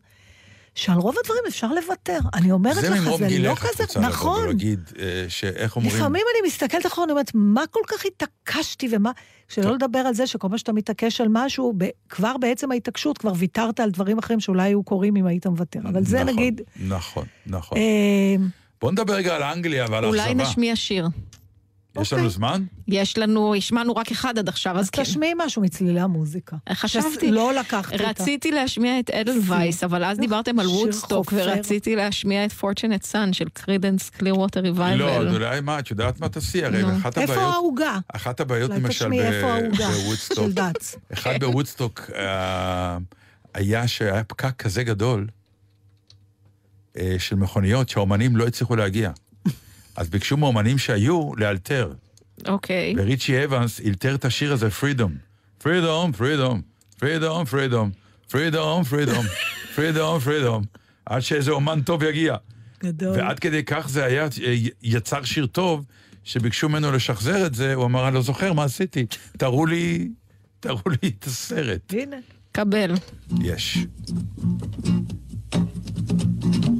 שעל 0.75 0.99
רוב 0.99 1.15
הדברים 1.23 1.43
אפשר 1.49 1.73
לוותר. 1.73 2.19
אני 2.35 2.53
אומרת 2.53 2.75
זה 2.75 2.91
לך, 2.91 3.01
ממרום 3.01 3.19
זה 3.19 3.25
לא 3.25 3.29
גילך, 3.31 3.65
את 3.65 3.71
כזה... 3.71 3.83
רוצה 3.83 4.01
לבוא 4.01 4.11
נכון. 4.11 4.43
ולהגיד, 4.43 4.81
אה, 4.99 5.25
שאיך 5.29 5.77
אומרים... 5.77 5.97
לפעמים 5.97 6.23
אני 6.35 6.49
מסתכלת 6.49 6.87
אחורה, 6.87 7.05
אני 7.05 7.13
אומרת, 7.13 7.31
מה 7.35 7.63
כל 7.71 7.81
כך 7.87 8.05
התעקשתי 8.07 8.89
ומה... 8.91 9.11
שלא 9.49 9.75
לדבר 9.75 9.99
על 9.99 10.15
זה 10.15 10.27
שכל 10.27 10.49
פעם 10.49 10.59
שאתה 10.59 10.73
מתעקש 10.73 11.21
על 11.21 11.27
משהו, 11.31 11.75
ב- 11.77 11.89
כבר 12.09 12.37
בעצם 12.41 12.73
ההתעקשות, 12.73 13.19
כבר 13.19 13.33
ויתרת 13.37 13.81
על 13.81 13.91
דברים 13.91 14.19
אחרים 14.19 14.41
שאולי 14.41 14.63
היו 14.63 14.83
קורים 14.83 15.17
אם 15.17 15.27
היית 15.27 15.47
מוותר. 15.47 15.81
אבל 15.85 16.05
זה 16.05 16.25
נכון, 16.25 16.35
נגיד... 16.35 16.61
נכון, 16.89 17.25
נכון. 17.47 17.79
אה, 17.79 18.37
בוא 18.81 18.93
נדבר 18.93 19.15
רגע 19.15 19.37
על 19.37 19.43
אנגליה 19.43 19.87
ועל 19.91 20.05
אולי 20.05 20.21
האכזבה. 20.21 20.43
נשמיע 20.43 20.77
שיר. 20.77 21.09
יש 22.01 22.13
לנו 22.13 22.23
אוקיי. 22.23 22.35
זמן? 22.35 22.65
יש 22.89 23.19
לנו, 23.19 23.55
השמענו 23.55 23.97
רק 23.97 24.11
אחד 24.11 24.39
עד 24.39 24.49
עכשיו, 24.49 24.79
אז 24.79 24.85
אז 24.85 24.91
כן. 24.91 25.03
תשמיעי 25.03 25.33
משהו 25.37 25.63
מצלילי 25.63 26.01
המוזיקה. 26.01 26.57
חשבתי, 26.73 27.31
לא 27.31 27.55
לקחתי 27.55 27.95
אותה. 27.95 28.09
רציתי 28.09 28.51
להשמיע 28.53 29.01
את 29.01 29.11
אדלווייס, 29.11 29.85
אבל 29.85 30.05
אז 30.05 30.19
דיברתם 30.19 30.59
על 30.59 30.67
וודסטוק. 30.67 31.33
ורציתי 31.37 31.97
להשמיע 31.97 32.45
את 32.45 32.53
Fortunate 32.53 33.03
Son 33.03 33.33
של 33.33 33.49
קרידנס 33.53 34.11
קלירווטר 34.11 34.61
ריבייבל. 34.61 34.95
לא, 34.95 35.31
אולי 35.31 35.61
מה, 35.61 35.79
את 35.79 35.91
יודעת 35.91 36.21
מה 36.21 36.29
תעשי? 36.29 36.65
הרי. 36.65 36.83
אחת 36.97 37.19
איפה 37.19 37.33
הבעיות... 37.33 37.55
העוגה? 37.55 37.99
אחת 38.15 38.41
הבעיות 38.41 38.71
אולי 38.71 38.83
למשל 38.83 39.13
איפה 39.13 39.57
בוודסטוק. 39.77 40.51
אחד 41.13 41.35
בוודסטוק 41.41 42.11
אה, 42.15 42.99
היה 43.55 43.89
שהיה 43.89 44.25
פקק 44.25 44.63
כזה 44.63 44.83
גדול 44.83 45.27
של 47.19 47.37
מכוניות 47.37 47.89
שהאומנים 47.89 48.37
לא 48.37 48.47
הצליחו 48.47 48.77
להגיע. 48.77 49.11
אז 49.97 50.11
ביקשו 50.11 50.37
מאומנים 50.37 50.79
שהיו 50.79 51.31
לאלתר, 51.37 51.93
אוקיי. 52.49 52.95
וריצ'י 52.99 53.45
הייבנס 53.45 53.81
אלתר 53.81 54.15
את 54.15 54.25
השיר 54.25 54.53
הזה, 54.53 54.71
Freedom. 54.71 55.13
Freedom, 55.59 56.13
freedom, 56.13 56.63
freedom, 56.99 57.45
freedom, 57.45 57.91
freedom, 58.29 58.85
freedom, 58.85 59.25
freedom, 59.75 60.21
פרידום, 60.21 60.63
עד 61.07 61.21
שאיזה 61.21 61.51
אומן 61.51 61.81
טוב 61.83 62.03
יגיע. 62.03 62.37
גדול. 62.83 63.17
ועד 63.19 63.39
כדי 63.39 63.65
כך 63.65 63.89
זה 63.89 64.05
היה, 64.05 64.25
אה, 64.25 64.55
יצר 64.83 65.25
שיר 65.25 65.47
טוב, 65.47 65.85
שביקשו 66.25 66.69
ממנו 66.69 66.93
לשחזר 66.93 67.47
את 67.47 67.55
זה, 67.55 67.75
הוא 67.75 67.85
אמר, 67.85 68.07
אני 68.09 68.15
לא 68.15 68.23
זוכר 68.23 68.53
מה 68.53 68.65
עשיתי, 68.65 69.07
תראו 69.39 69.67
לי, 69.67 70.09
תראו 70.61 70.81
לי 71.03 71.09
את 71.19 71.25
הסרט. 71.25 71.93
הנה. 71.93 72.17
קבל. 72.53 72.95
יש. 73.43 73.79
Turn 76.41 76.80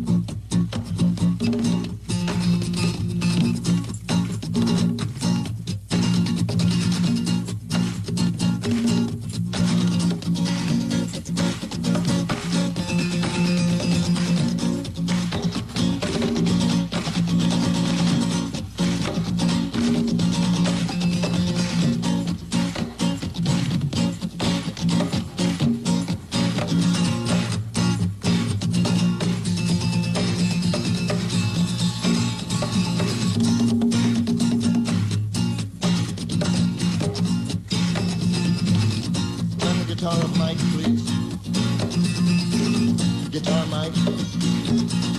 Guitar, 43.31 43.65
Mike. 43.67 45.10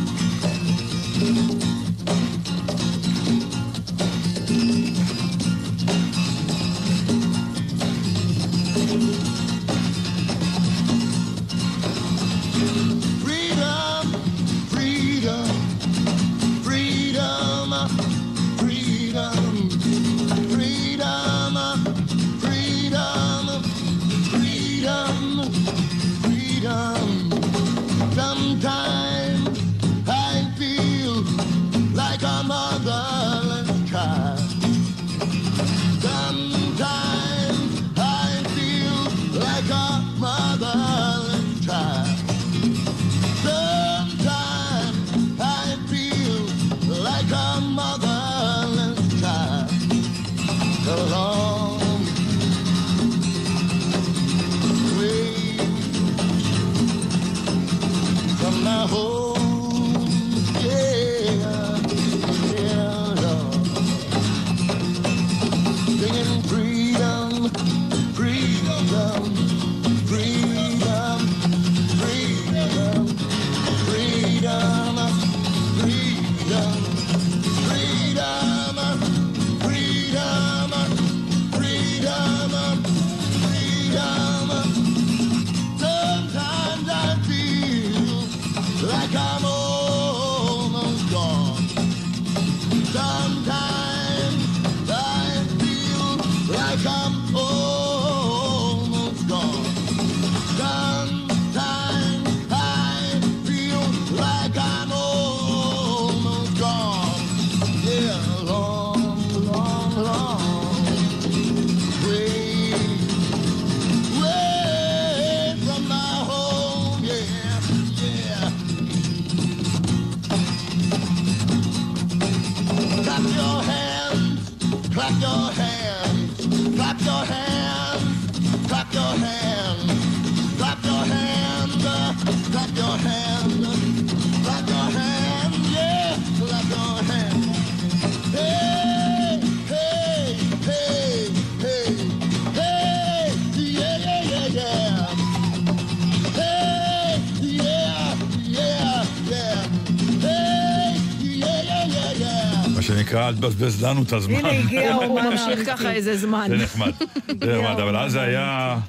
אל 153.31 153.35
תבזבז 153.35 153.83
לנו 153.83 154.03
את 154.03 154.13
הזמן. 154.13 154.35
הנה 154.35 154.51
הגיע 154.51 154.93
הוא 154.93 155.21
ממשיך. 155.21 155.65
ככה 155.65 155.91
איזה 155.91 156.17
זמן. 156.17 156.45
זה 156.49 156.57
נחמד. 156.57 156.91
זה 157.27 157.61
נחמד, 157.61 157.79
אבל 157.79 157.97
אז 157.97 158.11
זה 158.11 158.21
היה 158.21 158.79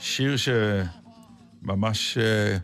שיר 0.00 0.34
שממש 0.36 2.18
אה, 2.18 2.56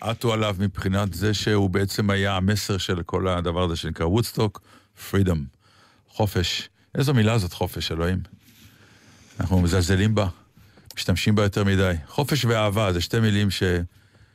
עטו 0.00 0.32
עליו 0.32 0.56
מבחינת 0.58 1.14
זה 1.14 1.34
שהוא 1.34 1.70
בעצם 1.70 2.10
היה 2.10 2.36
המסר 2.36 2.78
של 2.78 3.02
כל 3.02 3.28
הדבר 3.28 3.62
הזה 3.62 3.76
שנקרא 3.76 4.06
וודסטוק, 4.06 4.60
פרידום, 5.10 5.44
חופש. 6.08 6.68
איזו 6.94 7.14
מילה 7.14 7.38
זאת 7.38 7.52
חופש, 7.52 7.92
אלוהים? 7.92 8.18
אנחנו 9.40 9.60
מזלזלים 9.60 10.14
בה, 10.14 10.26
משתמשים 10.96 11.34
בה 11.34 11.42
יותר 11.42 11.64
מדי. 11.64 11.94
חופש 12.06 12.44
ואהבה 12.44 12.92
זה 12.92 13.00
שתי 13.00 13.20
מילים 13.20 13.50
ש... 13.50 13.62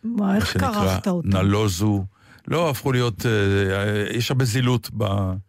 מה, 0.03 0.35
איך 0.35 0.57
כרכת 0.59 1.07
אותם? 1.07 1.29
נלוזו. 1.29 2.05
לא 2.47 2.69
הפכו 2.69 2.91
להיות, 2.91 3.25
אה, 3.25 4.05
יש 4.13 4.31
הרבה 4.31 4.45
זילות 4.45 4.89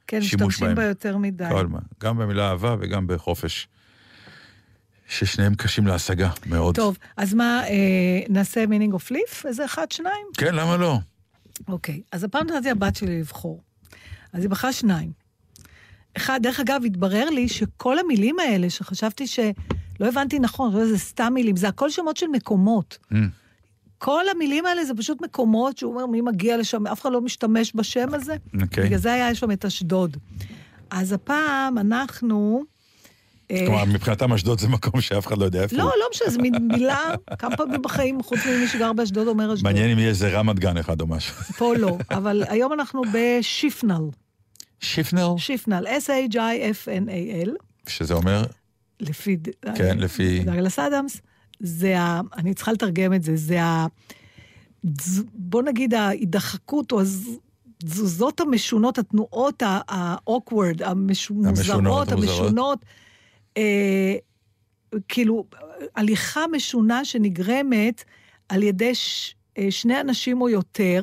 כן, 0.06 0.18
בשימוש 0.18 0.34
משתמשים 0.34 0.66
בהם. 0.66 0.76
בה 0.76 0.84
יותר 0.84 1.16
מדי. 1.16 1.44
כל 1.50 1.64
הזמן, 1.64 1.80
גם 2.00 2.18
במילה 2.18 2.50
אהבה 2.50 2.76
וגם 2.80 3.06
בחופש. 3.06 3.68
ששניהם 5.08 5.54
קשים 5.54 5.86
להשגה 5.86 6.30
מאוד. 6.46 6.74
טוב, 6.74 6.98
אז 7.16 7.34
מה, 7.34 7.62
אה, 7.68 8.20
נעשה 8.28 8.66
Meaning 8.66 8.92
of 8.92 9.10
Liff? 9.10 9.46
איזה 9.46 9.64
אחד, 9.64 9.92
שניים? 9.92 10.26
כן, 10.38 10.54
למה 10.54 10.76
לא? 10.76 10.98
אוקיי, 11.68 12.00
אז 12.12 12.24
הפעם 12.24 12.46
נתתי 12.46 12.70
לבת 12.70 12.96
שלי 12.96 13.20
לבחור. 13.20 13.62
אז 14.32 14.42
היא 14.42 14.50
בחרה 14.50 14.72
שניים. 14.72 15.12
אחד, 16.16 16.40
דרך 16.42 16.60
אגב, 16.60 16.80
התברר 16.86 17.30
לי 17.30 17.48
שכל 17.48 17.98
המילים 17.98 18.38
האלה, 18.38 18.70
שחשבתי 18.70 19.26
שלא 19.26 20.08
הבנתי 20.08 20.38
נכון, 20.38 20.70
חשבתי 20.70 20.86
שזה 20.86 20.98
סתם 20.98 21.32
מילים, 21.34 21.56
זה 21.56 21.68
הכל 21.68 21.90
שמות 21.90 22.16
של 22.16 22.26
מקומות. 22.26 22.98
Mm. 23.12 23.16
כל 23.98 24.22
המילים 24.30 24.66
האלה 24.66 24.84
זה 24.84 24.94
פשוט 24.94 25.22
מקומות 25.22 25.78
שהוא 25.78 25.92
אומר, 25.92 26.06
מי 26.06 26.20
מגיע 26.20 26.56
לשם, 26.56 26.86
אף 26.86 27.00
אחד 27.02 27.12
לא 27.12 27.20
משתמש 27.20 27.72
בשם 27.74 28.14
הזה. 28.14 28.36
אוקיי. 28.62 28.84
בגלל 28.84 28.98
זה 28.98 29.12
היה 29.12 29.34
שם 29.34 29.50
את 29.50 29.64
אשדוד. 29.64 30.16
אז 30.90 31.12
הפעם 31.12 31.78
אנחנו... 31.78 32.62
אה, 33.50 33.62
כלומר, 33.66 33.84
מבחינתם 33.84 34.32
אשדוד 34.32 34.58
זה 34.60 34.68
מקום 34.68 35.00
שאף 35.00 35.26
אחד 35.26 35.38
לא 35.38 35.44
יודע 35.44 35.62
איפה 35.62 35.76
לא, 35.76 35.82
הוא. 35.82 35.90
לא 36.00 36.06
משנה, 36.14 36.30
זו 36.30 36.40
מין 36.40 36.54
מילה, 36.72 37.00
כמה 37.38 37.56
פעמים 37.56 37.82
בחיים, 37.82 38.22
חוץ 38.22 38.38
ממי 38.46 38.68
שגר 38.68 38.92
באשדוד 38.92 39.26
אומר 39.28 39.54
אשדוד. 39.54 39.72
מעניין 39.72 39.90
אם 39.90 39.98
יהיה 39.98 40.08
איזה 40.08 40.28
רמת 40.38 40.58
גן 40.58 40.76
אחד 40.76 41.00
או 41.00 41.06
משהו. 41.06 41.34
פה 41.34 41.74
לא, 41.76 41.98
אבל 42.10 42.42
היום 42.48 42.72
אנחנו 42.72 43.02
בשיפנל. 43.12 44.02
שיפנל, 44.80 45.28
שיפנל, 45.38 45.86
S-H-I-F-N-A-L, 45.86 47.50
שזה 47.88 48.14
אומר, 48.14 48.42
לפי... 49.00 49.36
כן, 49.74 49.98
לפי- 49.98 50.44
דגלס 50.44 50.78
אדמס, 50.78 51.20
זה 51.60 52.00
ה... 52.00 52.20
אני 52.36 52.54
צריכה 52.54 52.72
לתרגם 52.72 53.14
את 53.14 53.22
זה, 53.22 53.36
זה 53.36 53.62
ה... 53.62 53.86
בוא 55.34 55.62
נגיד 55.62 55.94
ההידחקות 55.94 56.92
או 56.92 57.00
התזוזות 57.82 58.40
המשונות, 58.40 58.98
התנועות 58.98 59.62
ה-awkward, 59.62 60.84
המוזרות, 60.84 61.46
המשונות, 61.46 62.12
המשונות, 62.12 62.78
אה, 63.56 64.14
כאילו, 65.08 65.44
הליכה 65.96 66.44
משונה 66.52 67.04
שנגרמת 67.04 68.04
על 68.48 68.62
ידי 68.62 68.94
ש, 68.94 69.34
אה, 69.58 69.70
שני 69.70 70.00
אנשים 70.00 70.40
או 70.40 70.48
יותר, 70.48 71.02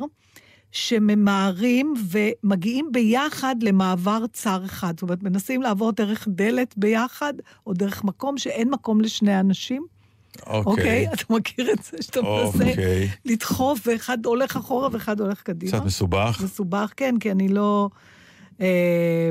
שממהרים 0.72 1.93
ומגיעים 2.10 2.91
ביחד 2.91 3.56
למעבר 3.62 4.26
צר 4.34 4.66
אחד. 4.66 4.93
זאת 4.97 5.01
אומרת, 5.01 5.24
מנסים 5.24 5.62
לעבור 5.62 5.91
דרך 5.91 6.28
דלת 6.32 6.74
ביחד, 6.78 7.34
או 7.68 7.74
דרך 7.74 8.04
מקום 8.04 8.38
שאין 8.38 8.70
מקום 8.70 9.01
לשני 9.01 9.39
אנשים. 9.39 9.86
אוקיי. 10.48 10.64
אוקיי? 10.66 11.08
אתה 11.14 11.24
מכיר 11.30 11.72
את 11.72 11.84
זה 11.84 11.98
שאתה 12.02 12.22
מנסה 12.22 12.70
אוקיי. 12.70 13.10
לדחוף, 13.26 13.80
ואחד 13.86 14.26
הולך 14.26 14.56
אחורה 14.56 14.90
ואחד 14.92 15.20
הולך 15.20 15.42
קדימה? 15.42 15.72
קצת 15.72 15.86
מסובך. 15.86 16.42
מסובך, 16.44 16.94
כן, 16.98 17.16
כי 17.20 17.32
אני 17.32 17.48
לא... 17.48 17.90
אה, 18.62 19.30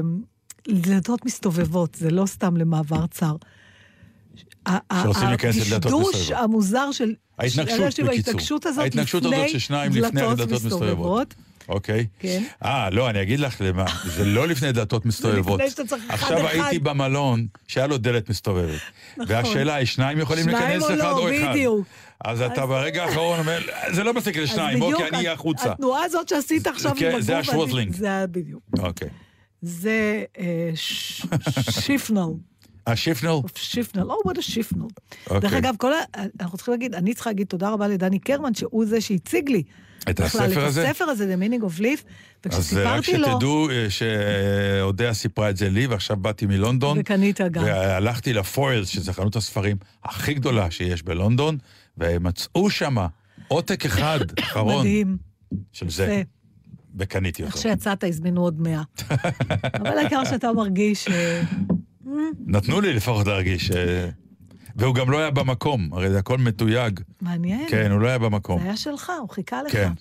דלתות 0.69 1.25
מסתובבות, 1.27 1.95
זה 1.95 2.11
לא 2.11 2.27
סתם 2.27 2.57
למעבר 2.57 3.07
צר. 3.07 3.37
שרוצים 5.03 5.29
להיכנס 5.29 5.57
לדלתות 5.57 5.75
הדשדוש 5.75 6.15
מסתובבות. 6.15 6.39
המוזר 6.39 6.93
של... 6.93 7.15
ההתנגשות, 7.39 7.79
בקיצור. 7.79 8.11
ההתנגשות 8.11 8.67
הזאת 8.67 8.95
לפני 9.91 10.35
דלתות 10.35 10.51
מסתובבות. 10.53 11.35
אוקיי. 11.69 12.07
כן. 12.19 12.43
אה, 12.65 12.91
לא, 12.91 13.11
אני 13.11 13.23
אגיד 13.23 13.41
לך 13.41 13.61
למה, 13.61 13.85
זה 14.05 14.25
לא 14.25 14.49
לפני 14.49 14.73
דלתות 14.73 15.07
מסתובבות. 15.07 15.61
לפני 15.61 15.71
שאתה 15.71 15.85
צריך 15.87 16.05
אחד 16.11 16.15
עכשיו 16.15 16.47
אחד. 16.47 16.55
הייתי 16.55 16.79
במלון 16.79 17.47
שהיה 17.69 17.87
לו 17.87 17.99
דלת 17.99 18.31
מסתובבת. 18.31 18.81
והשאלה 19.29 19.75
היא, 19.75 19.87
שניים 19.87 20.19
יכולים 20.19 20.49
נכון. 20.49 20.61
שניים 20.61 20.81
להיכנס 20.81 20.91
או 20.91 20.95
אחד 20.95 21.17
לא, 21.17 21.19
או 21.19 21.37
אחד? 21.37 21.51
בדיוק. 21.51 21.87
אז 22.25 22.43
אתה 22.43 22.67
ברגע 22.67 23.05
האחרון 23.05 23.39
אומר, 23.39 23.59
זה 23.93 24.05
לא 24.05 24.15
מספיק 24.15 24.37
לשניים, 24.37 24.79
בוא, 24.79 24.97
כי 24.97 25.05
אני 25.05 25.17
אהיה 25.17 25.33
החוצה. 25.33 25.73
התנועה 25.73 26.05
הזאת 26.05 26.29
שעשית 26.29 26.67
עכשיו 26.67 26.93
כן, 26.97 27.07
עם 27.07 27.13
הגוף... 27.13 27.23
זה 27.23 27.39
השווזלינג. 27.39 27.93
זה 27.93 28.25
בדיוק. 28.31 28.63
אוקיי. 28.79 29.09
זה 29.63 30.25
אה, 30.39 30.71
שיפנל. 31.71 32.29
השיפנל? 32.87 33.41
שיפנל, 33.55 34.03
או, 34.03 34.31
what 34.31 34.39
a 34.39 34.43
שיפנל. 34.43 34.83
אוקיי. 35.27 35.41
דרך 35.41 35.53
אגב. 35.53 35.75
אנחנו 36.41 36.57
צריכים 36.57 36.73
להגיד, 36.73 36.95
אני 36.95 37.15
צריכה 37.15 37.31
להגיד 37.31 37.47
תודה 37.47 37.71
רבה 37.71 37.89
לדני 37.89 38.19
קרמן, 38.19 38.55
שהוא 38.55 38.87
זה 38.87 39.01
שהציג 39.01 39.51
לי. 39.51 39.63
את 40.11 40.21
בכלל 40.21 40.47
הספר 40.47 40.65
הזה? 40.65 40.85
את 40.85 40.91
הספר 40.91 41.05
הזה, 41.05 41.35
The 41.35 41.39
Meaning 41.39 41.63
of 41.63 41.81
Life, 41.81 41.83
אז 41.83 42.47
רק 42.47 42.47
וכשסיפרתי 42.47 43.17
לו... 43.17 43.29
שתדעו 43.29 43.71
אה, 43.71 43.87
שאודיה 43.91 45.15
סיפרה 45.15 45.51
את 45.51 45.57
זה 45.57 45.69
לי, 45.69 45.87
ועכשיו 45.87 46.17
באתי 46.17 46.47
מלונדון. 46.47 46.99
וקנית 46.99 47.41
גם. 47.41 47.65
והלכתי 47.65 48.33
לפוילס, 48.33 48.89
שזה 48.89 49.13
חנות 49.13 49.37
הספרים 49.37 49.77
הכי 50.05 50.35
גדולה 50.35 50.71
שיש 50.71 51.03
בלונדון, 51.03 51.59
ומצאו 51.99 52.71
שם 52.71 52.97
עותק 53.49 53.85
אחד, 53.85 54.21
אחרון, 54.41 54.79
מדהים. 54.79 55.17
של 55.73 55.91
זה. 55.91 56.23
וקניתי 56.97 57.43
איך 57.43 57.51
אותו. 57.53 57.63
שיצאת, 57.63 58.05
הזמינו 58.05 58.41
עוד 58.41 58.61
מאה. 58.61 58.83
אבל 59.81 59.99
העיקר 59.99 60.25
שאתה 60.25 60.53
מרגיש... 60.53 61.09
אה, 61.09 61.43
נתנו 62.47 62.81
לי 62.81 62.93
לפחות 62.93 63.27
להרגיש, 63.27 63.71
אה, 63.71 64.09
והוא 64.77 64.95
גם 64.95 65.11
לא 65.11 65.19
היה 65.19 65.31
במקום, 65.31 65.89
הרי 65.93 66.11
זה 66.11 66.19
הכל 66.19 66.39
מתויג. 66.39 67.01
מעניין. 67.21 67.69
כן, 67.71 67.91
הוא 67.91 68.01
לא 68.01 68.09
היה 68.09 68.19
במקום. 68.19 68.59
זה 68.59 68.65
היה 68.65 68.77
שלך, 68.77 69.13
הוא 69.21 69.29
חיכה 69.29 69.63
לך. 69.63 69.73
כן. 69.73 69.93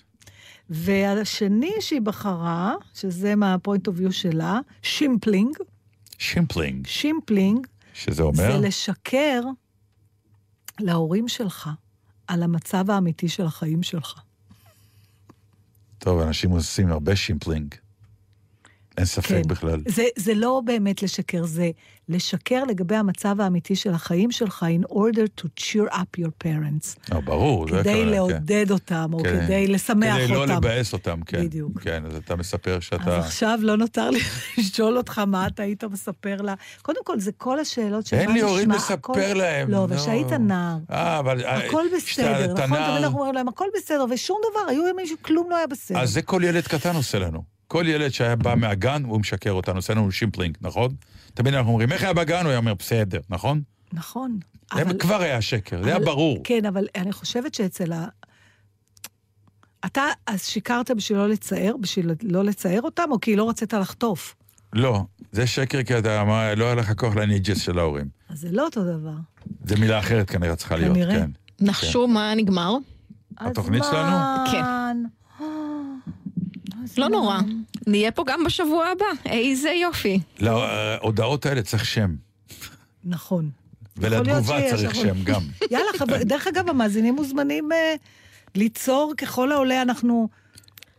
והשני 0.70 1.72
שהיא 1.80 2.00
בחרה, 2.00 2.74
שזה 2.94 3.34
מה 3.34 3.49
point 3.49 3.86
of 3.86 3.96
view 3.98 4.12
שלה, 4.12 4.60
shimpling. 4.82 5.56
shimpling, 6.18 6.86
shimpling 6.86 7.66
שזה 7.94 8.16
זה 8.16 8.22
אומר, 8.22 8.60
לשקר 8.60 9.42
להורים 10.80 11.28
שלך 11.28 11.70
על 12.26 12.42
המצב 12.42 12.90
האמיתי 12.90 13.28
של 13.28 13.46
החיים 13.46 13.82
שלך. 13.82 14.14
טוב, 15.98 16.20
אנשים 16.20 16.50
עושים 16.50 16.92
הרבה 16.92 17.16
shimpling. 17.16 17.74
אין 18.98 19.04
ספק 19.06 19.28
כן. 19.28 19.42
בכלל. 19.46 19.80
זה, 19.88 20.04
זה 20.16 20.34
לא 20.34 20.62
באמת 20.64 21.02
לשקר, 21.02 21.44
זה 21.44 21.70
לשקר 22.08 22.64
לגבי 22.64 22.96
המצב 22.96 23.40
האמיתי 23.40 23.76
של 23.76 23.90
החיים 23.94 24.30
שלך 24.30 24.66
in 24.82 24.92
order 24.92 25.40
to 25.42 25.46
cheer 25.60 25.92
up 25.94 26.20
your 26.20 26.44
parents. 26.46 27.14
לא, 27.14 27.20
ברור. 27.20 27.68
זה 27.68 27.80
כדי 27.80 27.92
כבר- 28.02 28.10
לעודד 28.10 28.70
אותם, 28.70 29.10
או 29.12 29.22
כן. 29.22 29.44
כדי 29.44 29.66
לשמח 29.66 30.14
כדי 30.16 30.34
אותם. 30.36 30.50
לא 30.50 30.56
לבאס 30.56 30.92
אותם, 30.92 31.20
כן. 31.26 31.44
בדיוק. 31.44 31.80
כן, 31.80 32.02
אז 32.06 32.16
אתה 32.16 32.36
מספר 32.36 32.76
אז 32.76 32.82
שאתה... 32.82 33.18
עכשיו 33.18 33.58
לא 33.62 33.76
נותר 33.76 34.10
לי 34.10 34.20
לשאול 34.58 34.96
אותך 34.96 35.18
מה 35.18 35.46
אתה 35.46 35.62
היית 35.62 35.84
מספר 35.84 36.36
לה. 36.42 36.54
קודם 36.82 37.00
כל, 37.04 37.20
זה 37.20 37.32
כל 37.32 37.58
השאלות 37.60 38.06
של 38.06 38.16
אין 38.16 38.30
לי 38.32 38.40
הורים 38.40 38.70
לספר 38.70 38.94
הכל- 38.94 39.18
להם. 39.34 39.70
לא, 39.70 39.84
אבל 39.84 39.96
כשהיית 39.96 40.32
נער. 40.32 40.76
אה, 40.90 41.18
אבל... 41.18 41.44
הכל 41.46 41.82
כשאתה- 42.04 42.22
בסדר, 42.32 42.52
נכון? 42.52 42.66
תמיד 42.66 42.78
אנחנו 42.80 43.18
אומרים 43.18 43.34
להם, 43.34 43.48
הכל 43.48 43.66
בסדר, 43.76 44.04
ושום 44.10 44.40
דבר, 44.50 44.60
היו 44.68 44.88
ימים 44.88 45.06
שכלום 45.06 45.50
לא 45.50 45.56
היה 45.56 45.66
בסדר. 45.66 45.98
אז 46.00 46.10
זה 46.10 46.22
כל 46.22 46.42
ילד 46.44 46.66
קטן 46.66 46.96
עושה 46.96 47.18
לנו. 47.18 47.52
כל 47.72 47.84
ילד 47.88 48.10
שהיה 48.10 48.36
בא 48.36 48.54
מהגן, 48.54 49.02
הוא 49.04 49.20
משקר 49.20 49.50
אותנו, 49.52 49.76
עושה 49.76 49.94
לנו 49.94 50.12
shimpling, 50.12 50.56
נכון? 50.60 50.94
תמיד 51.34 51.54
אנחנו 51.54 51.70
אומרים, 51.70 51.92
איך 51.92 52.02
היה 52.02 52.12
בגן? 52.12 52.40
הוא 52.42 52.48
היה 52.48 52.58
אומר, 52.58 52.74
בסדר, 52.74 53.20
נכון? 53.30 53.62
נכון. 53.92 54.38
זה 54.74 54.82
אבל- 54.82 54.98
כבר 54.98 55.20
היה 55.20 55.42
שקר, 55.42 55.82
זה 55.82 55.88
היה 55.88 55.96
אבל- 55.96 56.04
ברור. 56.04 56.38
כן, 56.44 56.64
אבל 56.66 56.86
אני 56.96 57.12
חושבת 57.12 57.54
שאצל 57.54 57.92
ה... 57.92 58.06
אתה 59.86 60.02
אז 60.26 60.44
שיקרת 60.44 60.90
בשביל 60.90 61.18
לא 61.18 61.28
לצער, 61.28 61.74
בשביל 61.80 62.10
לא 62.22 62.44
לצער 62.44 62.82
אותם, 62.82 63.02
או 63.10 63.20
כי 63.20 63.36
לא 63.36 63.48
רצית 63.48 63.72
לחטוף? 63.74 64.34
לא, 64.72 65.00
זה 65.32 65.46
שקר 65.46 65.82
כי 65.82 65.98
אתה 65.98 66.20
אמר, 66.20 66.54
לא 66.56 66.64
היה 66.64 66.74
לך 66.74 66.92
כוח 66.96 67.16
לניג'ס 67.16 67.60
של 67.60 67.78
ההורים. 67.78 68.06
אז 68.28 68.38
זה 68.40 68.48
לא 68.52 68.64
אותו 68.64 68.84
דבר. 68.84 69.14
זה 69.64 69.76
מילה 69.76 69.98
אחרת 69.98 70.30
כנראה 70.30 70.56
צריכה 70.56 70.76
להיות, 70.76 70.94
כנראה. 70.94 71.14
כן. 71.14 71.30
נחשו 71.60 72.06
מה 72.08 72.34
נגמר? 72.34 72.74
התוכנית 73.38 73.82
שלנו? 73.90 74.16
הזמן. 74.16 74.96
לא 76.98 77.08
נורא. 77.08 77.38
נהיה 77.86 78.10
פה 78.10 78.24
גם 78.26 78.44
בשבוע 78.44 78.86
הבא. 78.86 79.30
איזה 79.32 79.70
יופי. 79.70 80.20
להודעות 80.40 81.46
האלה 81.46 81.62
צריך 81.62 81.84
שם. 81.84 82.10
נכון. 83.04 83.50
ולתגובה 83.96 84.70
צריך 84.70 84.94
שם 84.94 85.24
גם. 85.24 85.42
יאללה, 85.70 85.86
חבר, 85.98 86.22
דרך 86.22 86.46
אגב, 86.46 86.68
המאזינים 86.68 87.14
מוזמנים 87.14 87.72
אה, 87.72 87.94
ליצור 88.54 89.14
ככל 89.16 89.52
העולה, 89.52 89.82
אנחנו 89.82 90.28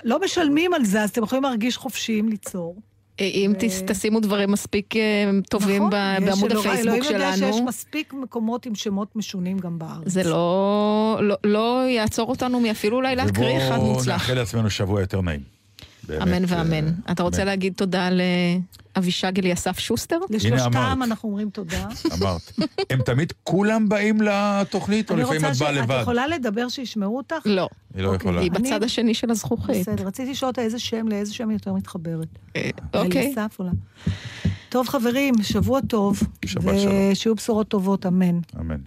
לא 0.03 0.19
משלמים 0.25 0.73
על 0.73 0.85
זה, 0.85 1.01
אז 1.03 1.09
אתם 1.09 1.23
יכולים 1.23 1.43
להרגיש 1.43 1.77
חופשיים 1.77 2.29
ליצור. 2.29 2.75
אה, 3.19 3.25
אם 3.25 3.53
תשימו 3.87 4.19
דברים 4.19 4.51
מספיק 4.51 4.95
אה, 4.95 5.01
טובים 5.49 5.75
נכון, 5.77 5.89
ב- 5.89 6.25
בעמוד 6.25 6.51
אלוהים- 6.51 6.69
הפייסבוק 6.69 6.87
אלוהים 6.95 7.03
יודע 7.13 7.31
שיש 7.31 7.39
שלנו, 7.39 7.65
מספיק 7.65 8.13
מקומות 8.13 8.65
עם 8.65 8.75
שמות 8.75 9.15
משונים 9.15 9.59
גם 9.59 9.79
בארץ. 9.79 10.03
זה 10.05 10.23
לא 10.23 11.19
לא- 11.21 11.35
לא 11.43 11.83
יעצור 11.89 12.29
אותנו 12.29 12.59
מאפילו 12.59 12.97
אולי 12.97 13.15
להקריא 13.15 13.57
אחד 13.57 13.77
ובואו 13.77 13.93
מוצלח. 13.93 14.13
נאחל 14.13 14.33
לעצמנו 14.33 14.69
שבוע 14.69 15.01
יותר 15.01 15.21
נעים. 15.21 15.39
באמת, 16.07 16.21
אמן 16.21 16.43
ואמן. 16.47 16.87
אה, 16.87 17.11
אתה 17.11 17.23
רוצה. 17.23 17.43
להגיד 17.43 17.73
תודה 17.73 18.09
לאבישג 18.95 19.39
אליסף 19.39 19.79
שוסטר? 19.79 20.19
לשלושתם. 20.29 21.03
אנחנו 21.03 21.29
אומרים 21.29 21.49
תודה. 21.49 21.87
אמרת. 22.13 22.51
הם 22.89 23.01
תמיד 23.01 23.33
כולם 23.43 23.89
באים 23.89 24.21
לתוכנית, 24.21 25.11
או 25.11 25.15
לפעמים 25.15 25.45
את. 25.45 25.55
באה 25.55 25.69
את 25.69 25.75
לבד? 25.75 25.99
יכולה 26.01 26.27
לדבר 26.27 26.69
שישמעו 26.69 27.17
אותך? 27.17 27.35
לא. 27.45 27.69
היא 27.93 28.03
לא 28.03 28.07
אוקיי. 28.07 28.17
יכולה. 28.17 28.41
היא 28.41 28.51
בצד 28.51 28.83
השני 28.83 29.13
של 29.13 29.31
הזכוכית. 29.31 29.87
בסדר, 29.87 30.07
רציתי 30.07 30.31
לשאול 30.31 30.49
אותה 30.49 30.61
איזה 30.61 30.79
שם, 30.79 31.07
לאיזה 31.07 31.33
שם 31.33 31.49
היא 31.49 31.55
יותר 31.55 31.73
מתחברת. 31.73 32.27
אה, 32.55 32.69
אוקיי. 32.93 33.25
אליסף 33.25 33.55
אולי. 33.59 33.71
טוב, 34.69 34.87
חברים, 34.87 35.33
שבוע 35.43 35.79
טוב. 35.81 36.19
שבת 36.45 36.79
שלום. 36.79 37.11
ושיהיו 37.11 37.35
בשורות 37.35 37.67
טובות, 37.67 38.05
אמן. 38.05 38.39
אמן. 38.59 38.77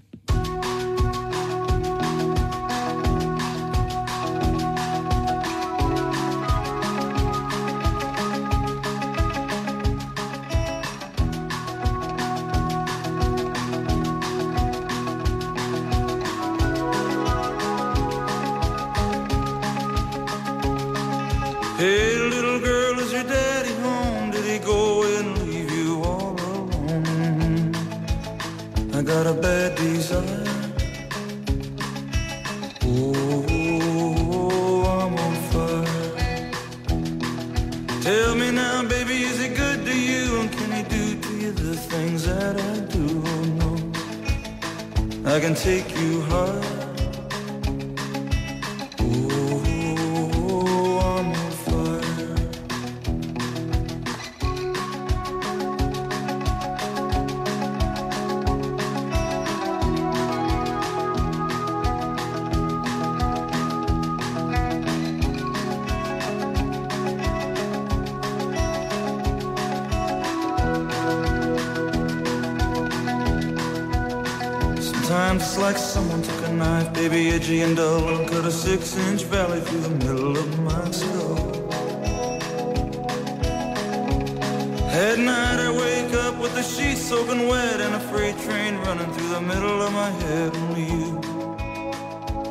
Soaking 87.08 87.46
wet 87.46 87.80
and 87.80 87.94
a 87.94 88.00
freight 88.10 88.36
train 88.44 88.72
running 88.84 89.10
through 89.14 89.30
the 89.36 89.40
middle 89.40 89.78
of 89.86 89.92
my 89.92 90.10
head. 90.22 90.50
Only 90.62 90.86
you 90.94 91.08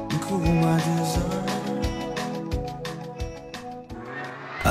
can 0.10 0.20
cool 0.26 0.39
my 0.64 0.78
desire. 0.88 1.45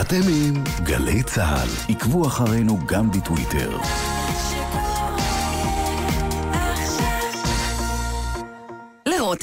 אתם 0.00 0.20
עם 0.28 0.64
גלי 0.82 1.22
צה"ל. 1.22 1.68
עקבו 1.94 2.26
אחרינו 2.26 2.78
גם 2.86 3.10
בטוויטר. 3.10 3.78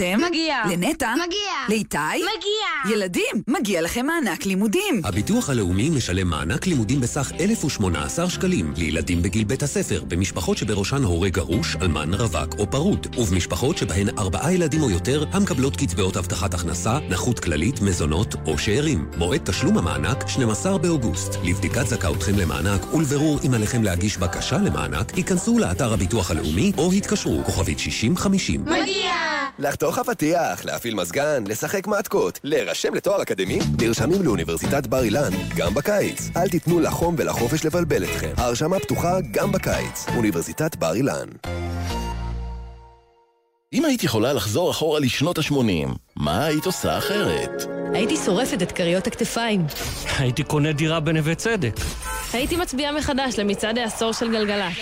לרותם, 0.01 0.21
מגיע. 0.29 0.61
לנטע, 0.71 1.13
מגיע. 1.13 1.53
לאיתי, 1.69 1.97
מגיע. 1.97 2.95
ילדים, 2.95 3.43
מגיע 3.47 3.81
לכם 3.81 4.05
מענק 4.05 4.45
לימודים. 4.45 5.01
הביטוח 5.03 5.49
הלאומי 5.49 5.89
משלם 5.89 6.27
מענק 6.27 6.67
לימודים 6.67 7.01
בסך 7.01 7.31
1,018 7.39 8.29
שקלים 8.29 8.73
לילדים 8.77 9.21
בגיל 9.21 9.43
בית 9.43 9.63
הספר, 9.63 10.03
במשפחות 10.07 10.57
שבראשן 10.57 11.03
הורה 11.03 11.29
גרוש, 11.29 11.75
אלמן, 11.81 12.13
רווק 12.13 12.55
או 12.59 12.71
פרוד, 12.71 13.07
ובמשפחות 13.17 13.77
שבהן 13.77 14.07
ארבעה 14.17 14.53
ילדים 14.53 14.81
או 14.81 14.89
יותר 14.89 15.25
המקבלות 15.31 15.75
קצבאות 15.75 16.15
הבטחת 16.15 16.53
הכנסה, 16.53 16.99
נכות 17.09 17.39
כללית, 17.39 17.81
מזונות 17.81 18.35
או 18.45 18.57
שאירים. 18.57 19.07
מועד 19.17 19.41
תשלום 19.43 19.77
המענק, 19.77 20.27
12 20.27 20.77
באוגוסט. 20.77 21.35
לבדיקת 21.43 21.87
זכאותכם 21.87 22.35
למענק 22.37 22.93
ולבירור 22.93 23.39
אם 23.47 23.53
עליכם 23.53 23.83
להגיש 23.83 24.17
בקשה 24.17 24.57
למענק, 24.57 25.13
היכנסו 25.13 25.59
לאתר 25.59 25.93
הביטוח 25.93 26.31
הלאומי 26.31 26.71
או 26.77 26.91
התקשרו, 26.91 27.41
כוכבית 27.45 27.79
6050. 27.79 28.61
מגיע! 28.65 29.11
לחתוך 29.91 30.09
אבטיח, 30.09 30.65
להפעיל 30.65 30.95
מזגן, 30.95 31.43
לשחק 31.47 31.87
מתקות, 31.87 32.39
להירשם 32.43 32.93
לתואר 32.93 33.21
אקדמי, 33.21 33.59
נרשמים 33.81 34.23
לאוניברסיטת 34.23 34.87
בר 34.87 35.03
אילן 35.03 35.31
גם 35.55 35.73
בקיץ. 35.73 36.29
אל 36.37 36.49
תיתנו 36.49 36.79
לחום 36.79 37.15
ולחופש 37.17 37.65
לבלבל 37.65 38.03
אתכם. 38.03 38.33
ההרשמה 38.37 38.79
פתוחה 38.79 39.17
גם 39.31 39.51
בקיץ. 39.51 40.05
אוניברסיטת 40.15 40.75
בר 40.75 40.93
אילן. 40.93 41.27
אם 43.73 43.85
היית 43.85 44.03
יכולה 44.03 44.33
לחזור 44.33 44.71
אחורה 44.71 44.99
לשנות 44.99 45.37
ה-80, 45.37 45.89
מה 46.15 46.45
היית 46.45 46.65
עושה 46.65 46.97
אחרת? 46.97 47.63
הייתי 47.93 48.17
שורפת 48.17 48.61
את 48.61 48.71
כריות 48.71 49.07
הכתפיים. 49.07 49.65
הייתי 50.19 50.43
קונה 50.43 50.71
דירה 50.71 50.99
בנווה 50.99 51.35
צדק. 51.35 51.73
הייתי 52.33 52.55
מצביעה 52.55 52.91
מחדש 52.91 53.39
למצעד 53.39 53.77
העשור 53.77 54.13
של 54.13 54.31
גלגלצ. 54.31 54.73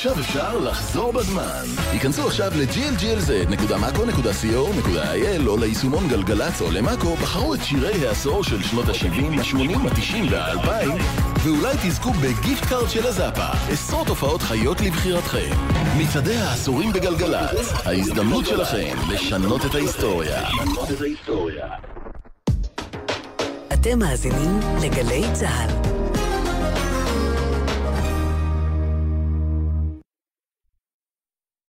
עכשיו 0.00 0.20
אפשר 0.20 0.58
לחזור 0.58 1.12
בזמן. 1.12 1.64
היכנסו 1.90 2.26
עכשיו 2.26 2.52
ל-glglz.maco.co.il 2.54 5.46
או 5.46 5.56
ליישומון 5.56 6.08
גלגלצ 6.08 6.60
או 6.60 6.70
למאקו, 6.70 7.16
בחרו 7.16 7.54
את 7.54 7.64
שירי 7.64 8.08
העשור 8.08 8.44
של 8.44 8.62
שנות 8.62 8.88
ה-70, 8.88 9.40
ה-80, 9.40 9.78
ה-90 9.78 10.16
וה-2000, 10.30 10.88
ואולי 11.38 11.74
תזכו 11.82 12.12
ב 12.12 12.22
gift 12.22 12.64
card 12.64 12.88
של 12.88 13.06
הזאפה. 13.06 13.72
עשרות 13.72 14.08
הופעות 14.08 14.42
חיות 14.42 14.80
לבחירתכם. 14.80 15.50
מצעדי 15.98 16.36
העשורים 16.36 16.92
בגלגלצ, 16.92 17.72
ההזדמנות 17.84 18.46
שלכם 18.46 18.96
לשנות 19.08 19.66
את 19.66 19.74
ההיסטוריה. 19.74 20.42
אתם 23.72 23.98
מאזינים 23.98 24.60
לגלי 24.82 25.22
צה"ל. 25.32 26.09